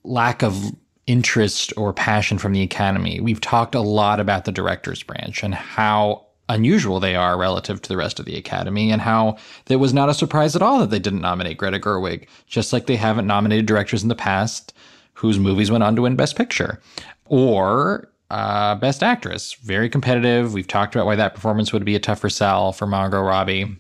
lack 0.03 0.43
of 0.43 0.75
interest 1.07 1.73
or 1.77 1.93
passion 1.93 2.39
from 2.39 2.53
the 2.53 2.63
Academy. 2.63 3.21
We've 3.21 3.41
talked 3.41 3.75
a 3.75 3.81
lot 3.81 4.21
about 4.21 4.45
the 4.45 4.53
director's 4.53 5.03
branch 5.03 5.43
and 5.43 5.55
how 5.55 6.27
unusual 6.49 7.01
they 7.01 7.17
are 7.17 7.37
relative 7.37 7.83
to 7.83 7.89
the 7.89 7.97
rest 7.97 8.21
of 8.21 8.25
the 8.25 8.37
Academy, 8.37 8.93
and 8.93 9.03
how 9.03 9.37
it 9.69 9.77
was 9.77 9.93
not 9.93 10.09
a 10.09 10.15
surprise 10.15 10.55
at 10.55 10.63
all 10.63 10.79
that 10.79 10.91
they 10.91 10.99
didn't 10.99 11.21
nominate 11.21 11.59
Greta 11.59 11.79
Gerwig, 11.79 12.29
just 12.47 12.73
like 12.73 12.87
they 12.87 12.97
haven't 12.97 13.27
nominated 13.27 13.67
directors 13.67 14.03
in 14.03 14.09
the 14.09 14.15
past 14.15 14.73
whose 15.15 15.39
movies 15.39 15.71
went 15.71 15.83
on 15.83 15.97
to 15.97 16.03
win 16.03 16.15
Best 16.15 16.37
Picture 16.37 16.81
or 17.25 18.09
uh, 18.31 18.75
Best 18.77 19.03
Actress. 19.03 19.55
Very 19.55 19.89
competitive. 19.89 20.53
We've 20.53 20.69
talked 20.69 20.95
about 20.95 21.07
why 21.07 21.17
that 21.17 21.35
performance 21.35 21.73
would 21.73 21.85
be 21.85 21.97
a 21.97 22.01
tougher 22.01 22.29
sell 22.29 22.73
for 22.73 22.87
Margot 22.87 23.21
Robbie. 23.23 23.77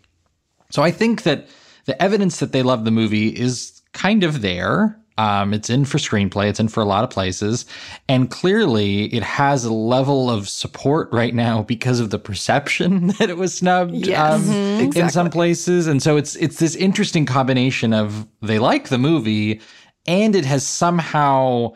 So 0.71 0.83
I 0.83 0.91
think 0.91 1.23
that 1.23 1.47
the 1.85 2.01
evidence 2.03 2.41
that 2.41 2.53
they 2.53 2.63
love 2.63 2.85
the 2.85 2.91
movie 2.91 3.29
is 3.29 3.81
kind 3.93 4.25
of 4.25 4.43
there. 4.43 4.99
Um, 5.19 5.55
it's 5.55 5.71
in 5.71 5.85
for 5.87 5.99
screenplay. 5.99 6.49
It's 6.49 6.61
in 6.61 6.69
for 6.69 6.83
a 6.83 6.85
lot 6.85 7.05
of 7.05 7.11
places, 7.11 7.65
and 8.09 8.31
clearly 8.31 9.07
it 9.15 9.23
has 9.23 9.65
a 9.65 9.73
level 9.73 10.31
of 10.31 10.49
support 10.49 11.09
right 11.11 11.35
now 11.35 11.63
because 11.63 12.01
of 12.01 12.11
the 12.11 12.19
perception 12.19 13.07
that 13.19 13.31
it 13.31 13.37
was 13.37 13.55
snubbed 13.55 13.95
yes, 13.95 14.19
um, 14.19 14.43
mm-hmm. 14.43 14.81
exactly. 14.81 15.01
in 15.01 15.11
some 15.11 15.31
places. 15.31 15.87
And 15.87 16.03
so 16.03 16.17
it's 16.17 16.37
it's 16.37 16.59
this 16.59 16.75
interesting 16.77 17.25
combination 17.25 17.93
of 17.93 18.27
they 18.43 18.59
like 18.59 18.89
the 18.89 18.99
movie 18.99 19.61
and 20.07 20.35
it 20.35 20.45
has 20.45 20.67
somehow 20.67 21.73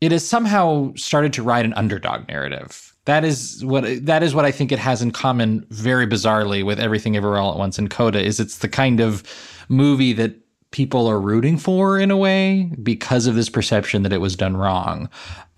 it 0.00 0.12
has 0.12 0.26
somehow 0.26 0.92
started 0.94 1.32
to 1.34 1.42
ride 1.42 1.64
an 1.64 1.74
underdog 1.74 2.26
narrative. 2.28 2.94
That 3.04 3.24
is 3.24 3.64
what 3.64 3.84
that 4.06 4.22
is 4.22 4.34
what 4.34 4.44
I 4.44 4.50
think 4.50 4.72
it 4.72 4.78
has 4.78 5.02
in 5.02 5.10
common 5.10 5.66
very 5.70 6.06
bizarrely 6.06 6.64
with 6.64 6.78
everything 6.78 7.16
everywhere 7.16 7.38
all 7.38 7.52
at 7.52 7.58
once 7.58 7.78
in 7.78 7.88
Coda 7.88 8.22
is 8.22 8.40
it's 8.40 8.58
the 8.58 8.68
kind 8.68 9.00
of 9.00 9.22
movie 9.68 10.12
that 10.14 10.34
people 10.70 11.06
are 11.06 11.20
rooting 11.20 11.56
for 11.56 11.98
in 11.98 12.10
a 12.10 12.16
way 12.16 12.70
because 12.82 13.26
of 13.26 13.34
this 13.34 13.48
perception 13.48 14.02
that 14.02 14.12
it 14.12 14.20
was 14.20 14.36
done 14.36 14.56
wrong, 14.56 15.08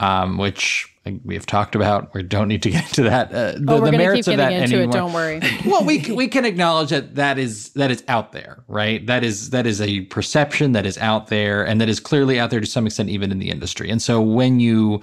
um, 0.00 0.38
which 0.38 0.88
we 1.24 1.34
have 1.34 1.46
talked 1.46 1.74
about. 1.74 2.14
We 2.14 2.22
don't 2.22 2.48
need 2.48 2.62
to 2.62 2.70
get 2.70 2.84
into 2.84 3.02
that. 3.04 3.32
Uh, 3.32 3.52
the, 3.52 3.64
oh, 3.68 3.80
we're 3.80 3.90
the 3.90 3.98
merits 3.98 4.26
keep 4.26 4.34
of 4.34 4.38
that 4.38 4.52
into 4.52 4.76
anymore. 4.76 4.88
It, 4.88 4.92
don't 4.92 5.12
worry. 5.12 5.40
well, 5.66 5.84
we 5.84 6.00
we 6.12 6.28
can 6.28 6.44
acknowledge 6.44 6.90
that 6.90 7.16
that 7.16 7.38
is 7.38 7.70
that 7.70 7.90
is 7.90 8.04
out 8.08 8.32
there, 8.32 8.62
right? 8.68 9.06
That 9.06 9.24
is 9.24 9.50
that 9.50 9.66
is 9.66 9.80
a 9.80 10.02
perception 10.02 10.72
that 10.72 10.86
is 10.86 10.96
out 10.98 11.28
there, 11.28 11.66
and 11.66 11.80
that 11.80 11.88
is 11.88 12.00
clearly 12.00 12.38
out 12.38 12.50
there 12.50 12.60
to 12.60 12.66
some 12.66 12.86
extent, 12.86 13.08
even 13.10 13.30
in 13.32 13.38
the 13.38 13.50
industry. 13.50 13.90
And 13.90 14.00
so 14.00 14.20
when 14.20 14.60
you 14.60 15.02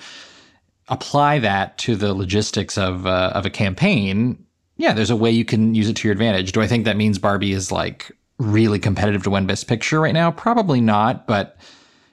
apply 0.88 1.38
that 1.40 1.78
to 1.80 1.96
the 1.96 2.14
logistics 2.14 2.78
of 2.78 3.06
uh, 3.06 3.32
of 3.36 3.46
a 3.46 3.50
campaign, 3.50 4.44
yeah, 4.78 4.94
there's 4.94 5.12
a 5.12 5.16
way 5.16 5.30
you 5.30 5.46
can 5.46 5.76
use 5.76 5.90
it 5.90 5.98
to 5.98 6.08
your 6.08 6.14
advantage. 6.14 6.54
Do 6.54 6.62
I 6.62 6.68
think 6.68 6.86
that 6.86 6.98
means 6.98 7.20
Barbie 7.20 7.52
is 7.52 7.72
like 7.72 8.12
really 8.40 8.80
competitive 8.80 9.24
to 9.24 9.30
win 9.30 9.46
Best 9.46 9.68
Picture 9.68 10.00
right 10.00 10.14
now? 10.14 10.32
Probably 10.32 10.82
not, 10.82 11.28
but 11.28 11.58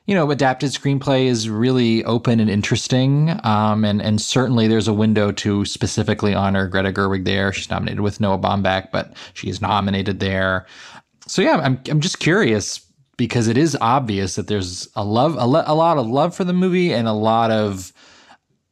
you 0.06 0.14
know, 0.14 0.30
adapted 0.30 0.70
screenplay 0.70 1.26
is 1.26 1.50
really 1.50 2.04
open 2.04 2.38
and 2.38 2.48
interesting. 2.48 3.40
Um, 3.42 3.84
and 3.84 4.00
and 4.00 4.20
certainly 4.20 4.68
there's 4.68 4.88
a 4.88 4.94
window 4.94 5.32
to 5.32 5.64
specifically 5.64 6.32
honor 6.34 6.68
Greta 6.68 6.92
Gerwig 6.92 7.24
there. 7.24 7.52
She's 7.52 7.70
nominated 7.70 8.00
with 8.00 8.20
Noah 8.20 8.38
Baumbach, 8.38 8.92
but 8.92 9.16
she 9.34 9.48
is 9.48 9.60
nominated 9.60 10.20
there. 10.20 10.66
So 11.26 11.42
yeah, 11.42 11.60
I'm 11.62 11.80
I'm 11.90 12.00
just 12.00 12.20
curious 12.20 12.80
because 13.16 13.48
it 13.48 13.56
is 13.56 13.76
obvious 13.80 14.36
that 14.36 14.46
there's 14.46 14.88
a 14.94 15.04
love 15.04 15.34
a, 15.36 15.64
a 15.66 15.74
lot 15.74 15.98
of 15.98 16.06
love 16.06 16.36
for 16.36 16.44
the 16.44 16.52
movie 16.52 16.92
and 16.92 17.08
a 17.08 17.12
lot 17.12 17.50
of 17.50 17.92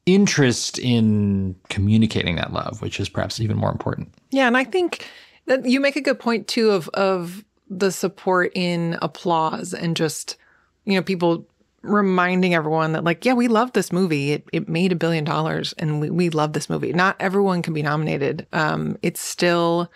interest 0.07 0.79
in 0.79 1.57
communicating 1.69 2.37
that 2.37 2.53
love, 2.53 2.81
which 2.83 3.01
is 3.01 3.09
perhaps 3.09 3.41
even 3.41 3.57
more 3.57 3.73
important. 3.73 4.15
Yeah, 4.31 4.47
and 4.47 4.57
I 4.57 4.65
think 4.65 5.09
that 5.47 5.67
you 5.67 5.81
make 5.81 5.97
a 5.97 6.01
good 6.01 6.19
point 6.19 6.49
too 6.49 6.71
of 6.71 6.89
of 6.91 7.45
the 7.69 7.91
support 7.91 8.53
in 8.55 8.99
applause 9.03 9.75
and 9.75 9.97
just 9.97 10.37
you 10.85 10.95
know 10.95 11.03
people 11.03 11.47
reminding 11.83 12.55
everyone 12.55 12.93
that 12.93 13.05
like 13.05 13.25
yeah 13.25 13.35
we 13.35 13.49
love 13.49 13.73
this 13.73 13.93
movie. 13.93 14.33
It, 14.33 14.49
it 14.53 14.69
made 14.69 14.93
a 14.93 14.97
billion 14.97 15.25
dollars 15.25 15.75
and 15.79 16.01
we, 16.01 16.11
we 16.11 16.31
love 16.31 16.53
this 16.53 16.71
movie. 16.71 16.93
Not 16.93 17.17
everyone 17.21 17.63
can 17.63 17.75
be 17.75 17.83
nominated. 17.83 18.47
Um 18.53 18.99
it's 19.03 19.21
still 19.21 19.91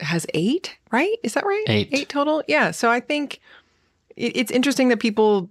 has 0.00 0.26
eight 0.34 0.76
right? 0.90 1.16
Is 1.22 1.34
that 1.34 1.46
right? 1.46 1.64
Eight. 1.68 1.88
Eight 1.92 2.08
total? 2.08 2.42
Yeah. 2.48 2.70
So 2.70 2.90
i 2.90 3.00
think 3.00 3.40
it, 4.16 4.36
it's 4.36 4.50
interesting 4.50 4.88
that 4.88 5.00
people 5.00 5.50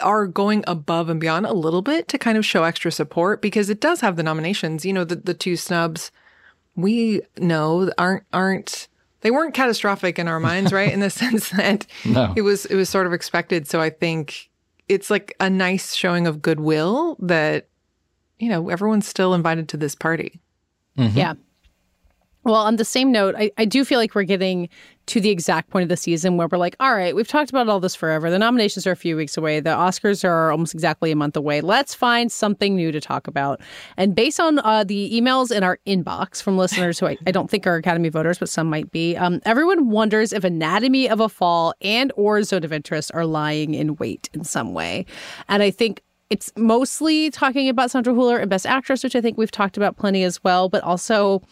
are 0.00 0.26
going 0.26 0.64
above 0.66 1.10
and 1.10 1.20
beyond 1.20 1.44
a 1.44 1.52
little 1.52 1.82
bit 1.82 2.08
to 2.08 2.18
kind 2.18 2.38
of 2.38 2.46
show 2.46 2.64
extra 2.64 2.90
support 2.90 3.42
because 3.42 3.68
it 3.68 3.80
does 3.80 4.00
have 4.00 4.16
the 4.16 4.22
nominations. 4.22 4.86
You 4.86 4.94
know 4.94 5.04
the, 5.04 5.16
the 5.16 5.34
two 5.34 5.56
snubs 5.56 6.10
we 6.76 7.22
know 7.38 7.90
aren't 7.98 8.24
aren't 8.32 8.88
they 9.20 9.30
weren't 9.30 9.54
catastrophic 9.54 10.18
in 10.18 10.28
our 10.28 10.40
minds, 10.40 10.72
right? 10.72 10.92
in 10.92 11.00
the 11.00 11.10
sense 11.22 11.50
that 11.50 11.86
no. 12.04 12.32
it 12.36 12.42
was 12.42 12.66
it 12.66 12.74
was 12.74 12.88
sort 12.88 13.06
of 13.06 13.12
expected. 13.12 13.68
So 13.68 13.80
I 13.80 13.90
think 13.90 14.50
it's 14.88 15.10
like 15.10 15.34
a 15.40 15.48
nice 15.48 15.94
showing 15.94 16.26
of 16.26 16.42
goodwill 16.42 17.16
that 17.20 17.68
you 18.38 18.48
know 18.48 18.68
everyone's 18.68 19.06
still 19.06 19.34
invited 19.34 19.68
to 19.70 19.76
this 19.76 19.94
party. 19.94 20.40
Mm-hmm. 20.98 21.16
Yeah. 21.16 21.34
Well, 22.44 22.56
on 22.56 22.76
the 22.76 22.84
same 22.84 23.12
note, 23.12 23.36
I, 23.38 23.52
I 23.56 23.64
do 23.64 23.84
feel 23.84 24.00
like 24.00 24.16
we're 24.16 24.24
getting 24.24 24.68
to 25.06 25.20
the 25.20 25.30
exact 25.30 25.70
point 25.70 25.82
of 25.82 25.88
the 25.88 25.96
season 25.96 26.36
where 26.36 26.46
we're 26.46 26.58
like, 26.58 26.76
all 26.78 26.94
right, 26.94 27.14
we've 27.14 27.28
talked 27.28 27.50
about 27.50 27.68
all 27.68 27.80
this 27.80 27.94
forever. 27.94 28.30
The 28.30 28.38
nominations 28.38 28.86
are 28.86 28.92
a 28.92 28.96
few 28.96 29.16
weeks 29.16 29.36
away. 29.36 29.60
The 29.60 29.70
Oscars 29.70 30.24
are 30.24 30.50
almost 30.50 30.74
exactly 30.74 31.10
a 31.10 31.16
month 31.16 31.36
away. 31.36 31.60
Let's 31.60 31.94
find 31.94 32.30
something 32.30 32.76
new 32.76 32.92
to 32.92 33.00
talk 33.00 33.26
about. 33.26 33.60
And 33.96 34.14
based 34.14 34.38
on 34.38 34.60
uh, 34.60 34.84
the 34.84 35.10
emails 35.12 35.54
in 35.54 35.64
our 35.64 35.78
inbox 35.86 36.42
from 36.42 36.56
listeners 36.56 36.98
who 36.98 37.06
I, 37.06 37.16
I, 37.26 37.32
don't 37.32 37.50
think 37.50 37.66
are 37.66 37.74
Academy 37.74 38.10
voters, 38.10 38.38
but 38.38 38.48
some 38.48 38.68
might 38.68 38.90
be, 38.92 39.16
um, 39.16 39.40
everyone 39.44 39.90
wonders 39.90 40.32
if 40.32 40.44
Anatomy 40.44 41.08
of 41.08 41.20
a 41.20 41.28
Fall 41.28 41.74
and 41.80 42.12
or 42.16 42.42
Zone 42.42 42.64
of 42.64 42.72
Interest 42.72 43.10
are 43.14 43.26
lying 43.26 43.74
in 43.74 43.96
wait 43.96 44.30
in 44.32 44.44
some 44.44 44.72
way. 44.72 45.04
And 45.48 45.62
I 45.62 45.70
think 45.70 46.02
it's 46.30 46.52
mostly 46.56 47.30
talking 47.30 47.68
about 47.68 47.90
Sandra 47.90 48.14
Hüller 48.14 48.40
and 48.40 48.48
Best 48.48 48.64
Actress, 48.64 49.04
which 49.04 49.14
I 49.14 49.20
think 49.20 49.36
we've 49.36 49.50
talked 49.50 49.76
about 49.76 49.98
plenty 49.98 50.22
as 50.22 50.42
well, 50.42 50.68
but 50.70 50.82
also 50.82 51.42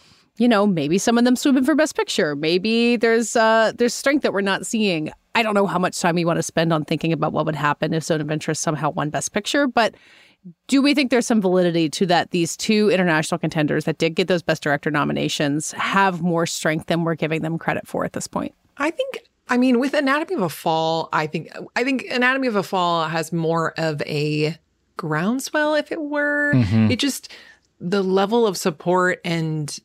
you 0.40 0.48
know, 0.48 0.66
maybe 0.66 0.96
some 0.96 1.18
of 1.18 1.24
them 1.24 1.36
swoop 1.36 1.62
for 1.66 1.74
best 1.74 1.94
picture. 1.94 2.34
Maybe 2.34 2.96
there's 2.96 3.36
uh 3.36 3.72
there's 3.76 3.94
strength 3.94 4.22
that 4.22 4.32
we're 4.32 4.40
not 4.40 4.66
seeing. 4.66 5.12
I 5.34 5.42
don't 5.42 5.54
know 5.54 5.66
how 5.66 5.78
much 5.78 6.00
time 6.00 6.16
we 6.16 6.24
want 6.24 6.38
to 6.38 6.42
spend 6.42 6.72
on 6.72 6.84
thinking 6.84 7.12
about 7.12 7.32
what 7.32 7.44
would 7.44 7.54
happen 7.54 7.92
if 7.92 8.02
Zone 8.02 8.22
of 8.22 8.30
Interest 8.30 8.60
somehow 8.60 8.90
won 8.90 9.10
best 9.10 9.32
picture, 9.32 9.66
but 9.68 9.94
do 10.66 10.80
we 10.80 10.94
think 10.94 11.10
there's 11.10 11.26
some 11.26 11.42
validity 11.42 11.90
to 11.90 12.06
that 12.06 12.30
these 12.30 12.56
two 12.56 12.88
international 12.90 13.38
contenders 13.38 13.84
that 13.84 13.98
did 13.98 14.14
get 14.14 14.28
those 14.28 14.42
best 14.42 14.62
director 14.62 14.90
nominations 14.90 15.72
have 15.72 16.22
more 16.22 16.46
strength 16.46 16.86
than 16.86 17.04
we're 17.04 17.14
giving 17.14 17.42
them 17.42 17.58
credit 17.58 17.86
for 17.86 18.06
at 18.06 18.14
this 18.14 18.26
point? 18.26 18.54
I 18.78 18.90
think 18.90 19.20
I 19.50 19.58
mean 19.58 19.78
with 19.78 19.92
Anatomy 19.92 20.36
of 20.36 20.42
a 20.42 20.48
Fall, 20.48 21.10
I 21.12 21.26
think 21.26 21.52
I 21.76 21.84
think 21.84 22.06
Anatomy 22.10 22.48
of 22.48 22.56
a 22.56 22.62
Fall 22.62 23.06
has 23.08 23.30
more 23.30 23.78
of 23.78 24.00
a 24.06 24.56
groundswell 24.96 25.74
if 25.74 25.92
it 25.92 26.00
were. 26.00 26.54
Mm-hmm. 26.54 26.92
It 26.92 26.98
just 26.98 27.30
the 27.78 28.02
level 28.02 28.46
of 28.46 28.56
support 28.56 29.20
and 29.22 29.78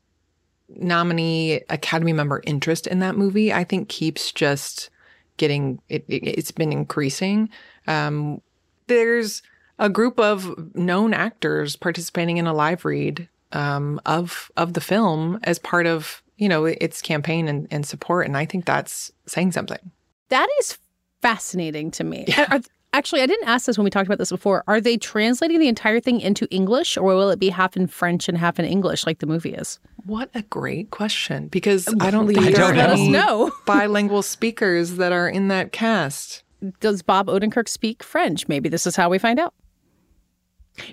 nominee 0.70 1.61
Academy 1.70 2.13
member 2.13 2.41
interest 2.45 2.88
in 2.88 2.99
that 2.99 3.18
movie, 3.18 3.53
I 3.53 3.63
think 3.63 3.89
keeps 3.89 4.32
just 4.32 4.89
getting 5.38 5.82
it, 5.89 6.05
it 6.07 6.36
has 6.36 6.51
been 6.51 6.72
increasing. 6.72 7.49
Um, 7.88 8.41
there's 8.88 9.41
a 9.80 9.89
group 9.89 10.20
of 10.20 10.76
known 10.76 11.13
actors 11.13 11.76
participating 11.76 12.38
in 12.38 12.47
a 12.47 12.53
live 12.53 12.86
read 12.86 13.28
um, 13.51 13.99
of 14.05 14.51
of 14.57 14.74
the 14.74 14.82
film 14.82 15.39
as 15.43 15.59
part 15.59 15.86
of 15.86 16.22
you 16.38 16.49
know 16.49 16.66
its 16.66 17.01
campaign 17.01 17.47
and, 17.47 17.68
and 17.72 17.86
support, 17.86 18.26
and 18.26 18.38
I 18.38 18.45
think 18.45 18.66
that's 18.66 19.11
saying 19.28 19.51
something. 19.51 19.91
That 20.30 20.47
is 20.59 20.78
fascinating 21.22 21.91
to 21.91 22.03
me. 22.03 22.26
Yeah. 22.28 22.47
Are, 22.49 22.61
Actually, 22.96 23.22
I 23.22 23.26
didn't 23.26 23.50
ask 23.50 23.66
this 23.66 23.78
when 23.78 23.84
we 23.84 23.89
talked 23.89 24.08
about 24.08 24.20
this 24.20 24.30
before. 24.30 24.64
Are 24.68 24.80
they 24.80 24.96
translating 24.96 25.60
the 25.60 25.68
entire 25.68 26.00
thing 26.00 26.22
into 26.22 26.48
English 26.50 26.96
or 26.96 27.04
will 27.04 27.30
it 27.30 27.39
be 27.39 27.50
half 27.50 27.76
in 27.76 27.88
French 27.88 28.30
and 28.30 28.38
half 28.38 28.58
in 28.58 28.64
English 28.64 29.06
like 29.06 29.20
the 29.20 29.26
movie 29.26 29.54
is? 29.54 29.82
What 30.06 30.30
a 30.34 30.43
great 30.43 30.91
question 30.91 31.50
because 31.50 31.93
I 32.00 32.10
don't 32.10 32.26
think 32.34 32.56
there 32.56 32.64
are 32.64 32.74
any 32.74 33.10
know. 33.10 33.52
bilingual 33.66 34.22
speakers 34.22 34.96
that 34.96 35.12
are 35.12 35.28
in 35.28 35.50
that 35.50 35.74
cast. 35.74 36.46
Does 36.80 37.02
Bob 37.02 37.28
Odenkirk 37.28 37.68
speak 37.68 38.02
French? 38.02 38.48
Maybe 38.48 38.70
this 38.70 38.88
is 38.88 38.96
how 38.96 39.10
we 39.10 39.18
find 39.18 39.39
out. 39.39 39.54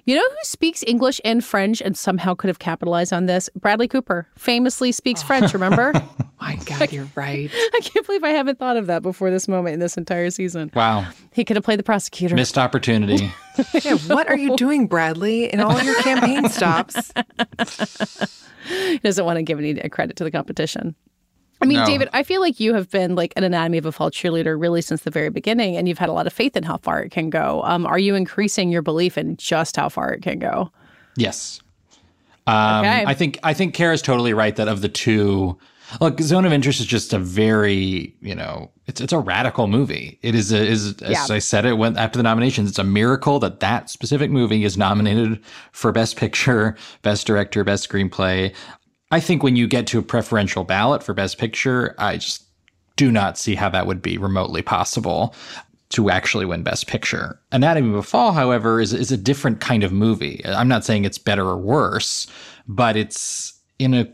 You 0.04 0.16
know 0.16 0.28
who 0.28 0.36
speaks 0.42 0.82
English 0.86 1.20
and 1.24 1.44
French 1.44 1.80
and 1.80 1.96
somehow 1.96 2.34
could 2.34 2.48
have 2.48 2.58
capitalized 2.58 3.12
on 3.12 3.26
this? 3.26 3.48
Bradley 3.56 3.88
Cooper 3.88 4.28
famously 4.36 4.92
speaks 4.92 5.22
French, 5.22 5.52
remember? 5.54 5.92
My 6.40 6.56
God, 6.66 6.92
you're 6.92 7.08
right. 7.14 7.50
I 7.74 7.80
can't 7.82 8.04
believe 8.06 8.24
I 8.24 8.30
haven't 8.30 8.58
thought 8.58 8.76
of 8.76 8.86
that 8.86 9.02
before 9.02 9.30
this 9.30 9.48
moment 9.48 9.74
in 9.74 9.80
this 9.80 9.96
entire 9.96 10.30
season. 10.30 10.70
Wow. 10.74 11.06
He 11.32 11.44
could 11.44 11.56
have 11.56 11.64
played 11.64 11.78
the 11.78 11.84
prosecutor. 11.84 12.34
Missed 12.34 12.58
opportunity. 12.58 13.32
yeah, 13.82 13.96
what 14.06 14.28
are 14.28 14.36
you 14.36 14.56
doing, 14.56 14.86
Bradley, 14.86 15.52
in 15.52 15.60
all 15.60 15.80
your 15.82 16.00
campaign 16.02 16.48
stops? 16.48 17.12
he 18.66 18.98
doesn't 18.98 19.24
want 19.24 19.36
to 19.36 19.42
give 19.42 19.58
any 19.58 19.74
credit 19.88 20.16
to 20.16 20.24
the 20.24 20.30
competition. 20.30 20.94
I 21.62 21.66
mean, 21.66 21.78
No. 21.78 21.86
David, 21.86 22.08
I 22.12 22.22
feel 22.22 22.40
like 22.40 22.58
you 22.60 22.74
have 22.74 22.90
been 22.90 23.14
like 23.14 23.32
an 23.36 23.44
Anatomy 23.44 23.78
of 23.78 23.86
a 23.86 23.92
Fall 23.92 24.10
cheerleader 24.10 24.60
really 24.60 24.82
since 24.82 25.02
the 25.02 25.10
very 25.10 25.30
beginning, 25.30 25.76
and 25.76 25.88
you've 25.88 25.98
had 25.98 26.08
a 26.08 26.12
lot 26.12 26.26
of 26.26 26.32
faith 26.32 26.56
in 26.56 26.64
how 26.64 26.78
far 26.78 27.00
it 27.02 27.10
can 27.10 27.30
go. 27.30 27.62
Um, 27.64 27.86
are 27.86 27.98
you 27.98 28.14
increasing 28.14 28.70
your 28.70 28.82
belief 28.82 29.16
in 29.16 29.36
just 29.36 29.76
how 29.76 29.88
far 29.88 30.12
it 30.12 30.22
can 30.22 30.38
go? 30.38 30.70
Yes. 31.16 31.60
Um, 32.46 32.84
Okay. 32.84 33.04
I 33.06 33.14
think 33.14 33.38
I 33.42 33.54
think 33.54 33.74
Kara's 33.74 34.02
totally 34.02 34.34
right 34.34 34.56
that 34.56 34.66
of 34.66 34.80
the 34.80 34.88
two, 34.88 35.56
look, 36.00 36.20
Zone 36.20 36.44
of 36.44 36.52
Interest 36.52 36.80
is 36.80 36.86
just 36.86 37.12
a 37.12 37.18
very 37.18 38.14
you 38.20 38.34
know 38.34 38.70
it's 38.86 39.00
it's 39.00 39.12
a 39.12 39.18
radical 39.20 39.68
movie. 39.68 40.18
It 40.22 40.34
is 40.34 40.50
a, 40.52 40.58
is 40.66 41.00
as 41.02 41.10
Yeah. 41.28 41.34
I 41.36 41.38
said 41.38 41.64
it 41.64 41.74
went 41.74 41.98
after 41.98 42.16
the 42.16 42.24
nominations. 42.24 42.68
It's 42.68 42.80
a 42.80 42.84
miracle 42.84 43.38
that 43.40 43.60
that 43.60 43.90
specific 43.90 44.30
movie 44.30 44.64
is 44.64 44.76
nominated 44.76 45.38
for 45.70 45.92
Best 45.92 46.16
Picture, 46.16 46.76
Best 47.02 47.26
Director, 47.28 47.62
Best 47.62 47.88
Screenplay. 47.88 48.52
I 49.12 49.20
think 49.20 49.42
when 49.42 49.56
you 49.56 49.68
get 49.68 49.86
to 49.88 49.98
a 49.98 50.02
preferential 50.02 50.64
ballot 50.64 51.02
for 51.02 51.12
Best 51.12 51.36
Picture, 51.38 51.94
I 51.98 52.16
just 52.16 52.44
do 52.96 53.12
not 53.12 53.36
see 53.38 53.54
how 53.54 53.68
that 53.68 53.86
would 53.86 54.00
be 54.00 54.16
remotely 54.16 54.62
possible 54.62 55.34
to 55.90 56.08
actually 56.08 56.46
win 56.46 56.62
Best 56.62 56.86
Picture. 56.86 57.38
Anatomy 57.52 57.90
of 57.90 57.96
a 57.96 58.02
Fall, 58.02 58.32
however, 58.32 58.80
is 58.80 58.94
is 58.94 59.12
a 59.12 59.18
different 59.18 59.60
kind 59.60 59.84
of 59.84 59.92
movie. 59.92 60.40
I'm 60.46 60.66
not 60.66 60.84
saying 60.84 61.04
it's 61.04 61.18
better 61.18 61.46
or 61.46 61.58
worse, 61.58 62.26
but 62.66 62.96
it's 62.96 63.52
in 63.78 63.92
a 63.92 64.10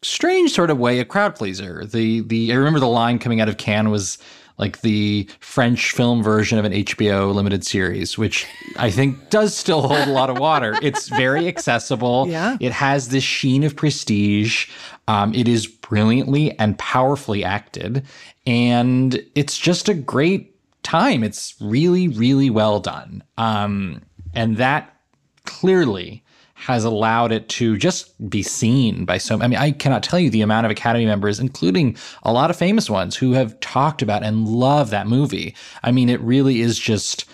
strange 0.00 0.52
sort 0.52 0.70
of 0.70 0.78
way 0.78 0.98
a 0.98 1.04
crowd 1.04 1.36
pleaser. 1.36 1.84
The 1.84 2.22
the 2.22 2.50
I 2.50 2.56
remember 2.56 2.80
the 2.80 2.88
line 2.88 3.18
coming 3.18 3.42
out 3.42 3.50
of 3.50 3.58
Cannes 3.58 3.90
was 3.90 4.16
like 4.58 4.80
the 4.80 5.28
French 5.40 5.92
film 5.92 6.22
version 6.22 6.58
of 6.58 6.64
an 6.64 6.72
HBO 6.72 7.32
limited 7.32 7.64
series, 7.64 8.18
which 8.18 8.46
I 8.76 8.90
think 8.90 9.30
does 9.30 9.56
still 9.56 9.82
hold 9.82 10.08
a 10.08 10.12
lot 10.12 10.30
of 10.30 10.38
water. 10.38 10.76
It's 10.88 11.08
very 11.08 11.48
accessible. 11.48 12.26
Yeah. 12.28 12.56
It 12.60 12.72
has 12.72 13.08
this 13.08 13.24
sheen 13.24 13.62
of 13.62 13.76
prestige. 13.76 14.68
Um, 15.06 15.34
it 15.34 15.46
is 15.46 15.66
brilliantly 15.66 16.58
and 16.58 16.78
powerfully 16.78 17.44
acted. 17.44 18.04
And 18.46 19.22
it's 19.34 19.58
just 19.58 19.88
a 19.88 19.94
great 19.94 20.54
time. 20.82 21.22
It's 21.22 21.54
really, 21.60 22.08
really 22.08 22.48
well 22.48 22.80
done. 22.80 23.22
Um, 23.36 24.02
and 24.34 24.56
that 24.56 24.94
clearly 25.44 26.22
has 26.58 26.84
allowed 26.84 27.30
it 27.30 27.48
to 27.48 27.76
just 27.76 28.28
be 28.28 28.42
seen 28.42 29.04
by 29.04 29.16
so 29.16 29.40
I 29.40 29.46
mean 29.46 29.58
I 29.58 29.70
cannot 29.70 30.02
tell 30.02 30.18
you 30.18 30.28
the 30.28 30.42
amount 30.42 30.66
of 30.66 30.72
Academy 30.72 31.06
members 31.06 31.38
including 31.38 31.96
a 32.24 32.32
lot 32.32 32.50
of 32.50 32.56
famous 32.56 32.90
ones 32.90 33.16
who 33.16 33.32
have 33.32 33.58
talked 33.60 34.02
about 34.02 34.24
and 34.24 34.48
love 34.48 34.90
that 34.90 35.06
movie. 35.06 35.54
I 35.84 35.92
mean 35.92 36.08
it 36.08 36.20
really 36.20 36.60
is 36.60 36.78
just 36.78 37.26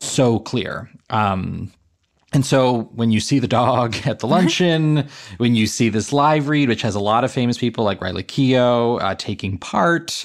so 0.00 0.40
clear. 0.40 0.90
Um 1.10 1.72
and 2.32 2.44
so 2.44 2.90
when 2.94 3.12
you 3.12 3.20
see 3.20 3.38
the 3.38 3.46
dog 3.48 3.96
at 4.06 4.18
the 4.18 4.26
luncheon, 4.26 5.08
when 5.36 5.54
you 5.54 5.66
see 5.66 5.88
this 5.88 6.12
live 6.12 6.48
read, 6.48 6.68
which 6.68 6.82
has 6.82 6.94
a 6.94 7.00
lot 7.00 7.24
of 7.24 7.30
famous 7.30 7.58
people 7.58 7.84
like 7.84 8.00
Riley 8.00 8.24
Keough 8.24 9.00
uh, 9.00 9.14
taking 9.14 9.56
part, 9.56 10.24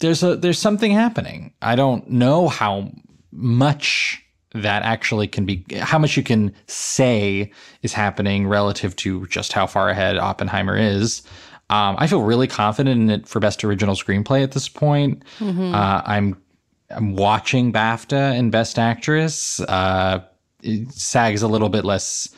there's 0.00 0.22
a 0.22 0.36
there's 0.36 0.58
something 0.58 0.92
happening. 0.92 1.54
I 1.62 1.74
don't 1.74 2.08
know 2.10 2.48
how 2.48 2.90
much 3.32 4.22
that 4.52 4.82
actually 4.82 5.28
can 5.28 5.46
be 5.46 5.64
how 5.78 5.98
much 5.98 6.16
you 6.16 6.22
can 6.22 6.54
say 6.66 7.50
is 7.82 7.92
happening 7.92 8.48
relative 8.48 8.96
to 8.96 9.26
just 9.26 9.52
how 9.52 9.66
far 9.66 9.88
ahead 9.88 10.16
Oppenheimer 10.18 10.76
is. 10.76 11.22
Um, 11.70 11.94
I 11.98 12.08
feel 12.08 12.22
really 12.22 12.48
confident 12.48 13.00
in 13.00 13.10
it 13.10 13.28
for 13.28 13.38
best 13.38 13.62
original 13.62 13.94
screenplay 13.94 14.42
at 14.42 14.52
this 14.52 14.68
point. 14.68 15.22
Mm-hmm. 15.38 15.72
Uh, 15.74 16.02
I'm 16.04 16.36
I'm 16.90 17.14
watching 17.14 17.72
BAFTA 17.72 18.36
and 18.36 18.50
Best 18.50 18.78
Actress. 18.78 19.60
Uh, 19.60 20.24
SAG 20.90 21.34
is 21.34 21.42
a 21.42 21.48
little 21.48 21.68
bit 21.68 21.84
less 21.84 22.28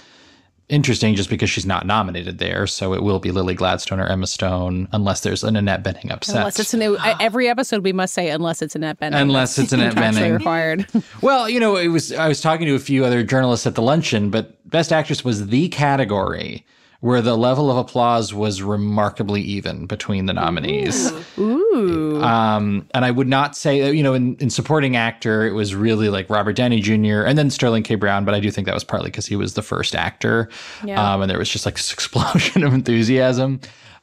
interesting 0.72 1.14
just 1.14 1.28
because 1.28 1.50
she's 1.50 1.66
not 1.66 1.86
nominated 1.86 2.38
there. 2.38 2.66
So 2.66 2.94
it 2.94 3.02
will 3.02 3.18
be 3.20 3.30
Lily 3.30 3.54
Gladstone 3.54 4.00
or 4.00 4.06
Emma 4.06 4.26
Stone 4.26 4.88
unless 4.92 5.20
there's 5.20 5.44
an 5.44 5.54
Annette 5.54 5.84
Bening 5.84 6.10
upset. 6.10 6.36
Unless 6.36 6.58
it's 6.58 6.74
an, 6.74 6.96
every 7.20 7.48
episode 7.48 7.84
we 7.84 7.92
must 7.92 8.14
say 8.14 8.30
unless 8.30 8.62
it's 8.62 8.74
Annette 8.74 8.98
Bening. 8.98 9.20
Unless 9.20 9.58
it's 9.58 9.72
Annette 9.72 9.94
Bening. 9.96 10.38
required. 10.38 10.86
well, 11.22 11.48
you 11.48 11.60
know, 11.60 11.76
it 11.76 11.88
was 11.88 12.12
I 12.12 12.26
was 12.26 12.40
talking 12.40 12.66
to 12.66 12.74
a 12.74 12.80
few 12.80 13.04
other 13.04 13.22
journalists 13.22 13.66
at 13.66 13.74
the 13.74 13.82
luncheon, 13.82 14.30
but 14.30 14.68
Best 14.68 14.92
Actress 14.92 15.24
was 15.24 15.48
the 15.48 15.68
category 15.68 16.64
where 17.02 17.20
the 17.20 17.36
level 17.36 17.68
of 17.68 17.76
applause 17.76 18.32
was 18.32 18.62
remarkably 18.62 19.42
even 19.42 19.86
between 19.86 20.26
the 20.26 20.32
nominees. 20.32 21.10
Ooh. 21.36 22.22
Um, 22.22 22.86
and 22.94 23.04
I 23.04 23.10
would 23.10 23.26
not 23.26 23.56
say, 23.56 23.92
you 23.92 24.04
know, 24.04 24.14
in, 24.14 24.36
in 24.36 24.50
supporting 24.50 24.94
actor, 24.94 25.44
it 25.44 25.50
was 25.50 25.74
really 25.74 26.08
like 26.10 26.30
Robert 26.30 26.52
Downey 26.52 26.80
Jr. 26.80 27.24
and 27.24 27.36
then 27.36 27.50
Sterling 27.50 27.82
K. 27.82 27.96
Brown, 27.96 28.24
but 28.24 28.36
I 28.36 28.40
do 28.40 28.52
think 28.52 28.66
that 28.66 28.74
was 28.74 28.84
partly 28.84 29.10
because 29.10 29.26
he 29.26 29.34
was 29.34 29.54
the 29.54 29.62
first 29.62 29.96
actor. 29.96 30.48
Yeah. 30.84 31.14
Um, 31.14 31.22
and 31.22 31.28
there 31.28 31.38
was 31.38 31.48
just 31.48 31.66
like 31.66 31.74
this 31.74 31.92
explosion 31.92 32.62
of 32.62 32.72
enthusiasm. 32.72 33.60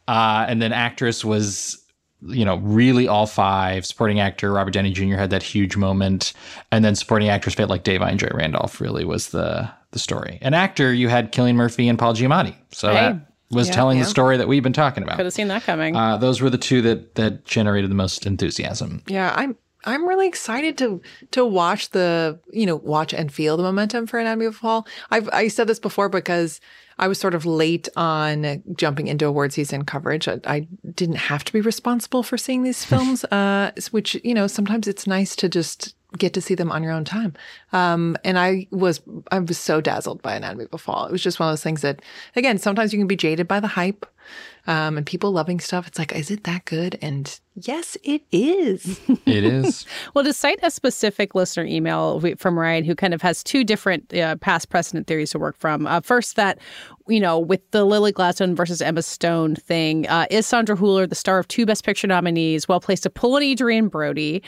Uh, 0.09 0.45
and 0.49 0.61
then 0.61 0.73
actress 0.73 1.23
was 1.23 1.81
you 2.21 2.43
know, 2.43 2.57
really 2.57 3.07
all 3.07 3.27
five. 3.27 3.85
Supporting 3.85 4.19
actor 4.19 4.51
Robert 4.51 4.71
Downey 4.71 4.91
Jr. 4.91 5.15
had 5.15 5.29
that 5.29 5.41
huge 5.41 5.77
moment, 5.77 6.33
and 6.69 6.83
then 6.83 6.93
supporting 6.93 7.29
actress 7.29 7.55
fate 7.55 7.69
like 7.69 7.85
Da'Vine 7.85 8.17
Joy 8.17 8.27
Randolph 8.33 8.81
really 8.81 9.05
was 9.05 9.29
the 9.29 9.71
the 9.91 9.99
story. 9.99 10.37
An 10.41 10.53
actor, 10.53 10.93
you 10.93 11.09
had 11.09 11.31
Cillian 11.31 11.55
Murphy 11.55 11.87
and 11.87 11.97
Paul 11.97 12.13
Giamatti, 12.13 12.55
so 12.71 12.89
Hey. 12.89 12.93
that 12.95 13.31
was 13.51 13.67
Yeah, 13.67 13.73
telling 13.73 13.97
yeah. 13.97 14.03
the 14.03 14.09
story 14.09 14.37
that 14.37 14.47
we've 14.47 14.61
been 14.63 14.73
talking 14.73 15.01
about. 15.03 15.15
Could 15.17 15.25
have 15.25 15.33
seen 15.33 15.47
that 15.47 15.63
coming. 15.63 15.95
Uh, 15.95 16.17
those 16.17 16.41
were 16.41 16.49
the 16.49 16.57
two 16.57 16.81
that 16.83 17.15
that 17.15 17.45
generated 17.45 17.89
the 17.89 17.95
most 17.95 18.25
enthusiasm. 18.25 19.01
Yeah, 19.07 19.33
I'm 19.35 19.55
I'm 19.85 20.07
really 20.07 20.27
excited 20.27 20.77
to 20.79 21.01
to 21.31 21.45
watch 21.45 21.89
the 21.91 22.39
you 22.51 22.65
know 22.65 22.75
watch 22.75 23.13
and 23.13 23.31
feel 23.31 23.57
the 23.57 23.63
momentum 23.63 24.05
for 24.07 24.19
Anatomy 24.19 24.45
of 24.45 24.55
a 24.55 24.57
Fall. 24.57 24.87
I've 25.09 25.29
I 25.33 25.47
said 25.47 25.67
this 25.67 25.79
before 25.79 26.09
because 26.09 26.59
I 26.99 27.07
was 27.07 27.17
sort 27.17 27.33
of 27.33 27.45
late 27.45 27.87
on 27.95 28.61
jumping 28.75 29.07
into 29.07 29.25
award 29.25 29.53
season 29.53 29.85
coverage. 29.85 30.27
I, 30.27 30.39
I 30.45 30.67
didn't 30.95 31.15
have 31.15 31.45
to 31.45 31.53
be 31.53 31.61
responsible 31.61 32.23
for 32.23 32.37
seeing 32.37 32.63
these 32.63 32.83
films, 32.91 33.23
uh, 33.25 33.71
which 33.91 34.19
you 34.23 34.33
know 34.33 34.47
sometimes 34.47 34.87
it's 34.87 35.07
nice 35.07 35.35
to 35.37 35.47
just 35.49 35.95
get 36.17 36.33
to 36.33 36.41
see 36.41 36.55
them 36.55 36.71
on 36.71 36.81
your 36.83 36.91
own 36.91 37.05
time. 37.05 37.33
Um, 37.71 38.17
and 38.23 38.39
I 38.39 38.67
was 38.71 39.01
I 39.31 39.39
was 39.39 39.57
so 39.57 39.79
dazzled 39.81 40.21
by 40.21 40.35
Anatomy 40.35 40.65
of 40.65 40.73
a 40.73 40.77
Fall. 40.77 41.05
It 41.05 41.11
was 41.11 41.21
just 41.21 41.39
one 41.39 41.49
of 41.49 41.53
those 41.53 41.63
things 41.63 41.81
that, 41.81 42.01
again, 42.35 42.57
sometimes 42.57 42.93
you 42.93 42.99
can 42.99 43.07
be 43.07 43.15
jaded 43.15 43.47
by 43.47 43.59
the 43.59 43.67
hype. 43.67 44.05
Um, 44.67 44.97
and 44.97 45.05
people 45.07 45.31
loving 45.31 45.59
stuff. 45.59 45.87
It's 45.87 45.97
like, 45.97 46.11
is 46.13 46.29
it 46.29 46.43
that 46.43 46.65
good? 46.65 46.99
And 47.01 47.39
yes, 47.55 47.97
it 48.03 48.21
is. 48.31 48.99
It 49.25 49.43
is. 49.43 49.87
Well, 50.13 50.23
to 50.23 50.33
cite 50.33 50.59
a 50.61 50.69
specific 50.69 51.33
listener 51.33 51.65
email 51.65 52.21
from 52.37 52.59
Ryan, 52.59 52.83
who 52.83 52.93
kind 52.93 53.15
of 53.15 53.23
has 53.23 53.43
two 53.43 53.63
different 53.63 54.13
uh, 54.13 54.35
past 54.35 54.69
precedent 54.69 55.07
theories 55.07 55.31
to 55.31 55.39
work 55.39 55.57
from. 55.57 55.87
Uh, 55.87 56.01
first, 56.01 56.35
that, 56.35 56.59
you 57.07 57.19
know, 57.19 57.39
with 57.39 57.61
the 57.71 57.85
Lily 57.85 58.11
Gladstone 58.11 58.55
versus 58.55 58.81
Emma 58.81 59.01
Stone 59.01 59.55
thing, 59.55 60.07
uh, 60.07 60.27
is 60.29 60.45
Sandra 60.45 60.75
Hüller, 60.75 61.09
the 61.09 61.15
star 61.15 61.39
of 61.39 61.47
two 61.47 61.65
Best 61.65 61.83
Picture 61.83 62.05
nominees, 62.05 62.67
well 62.67 62.79
placed 62.79 63.03
to 63.03 63.09
pull 63.09 63.37
an 63.37 63.43
Adrien 63.43 63.87
Brody, 63.87 64.43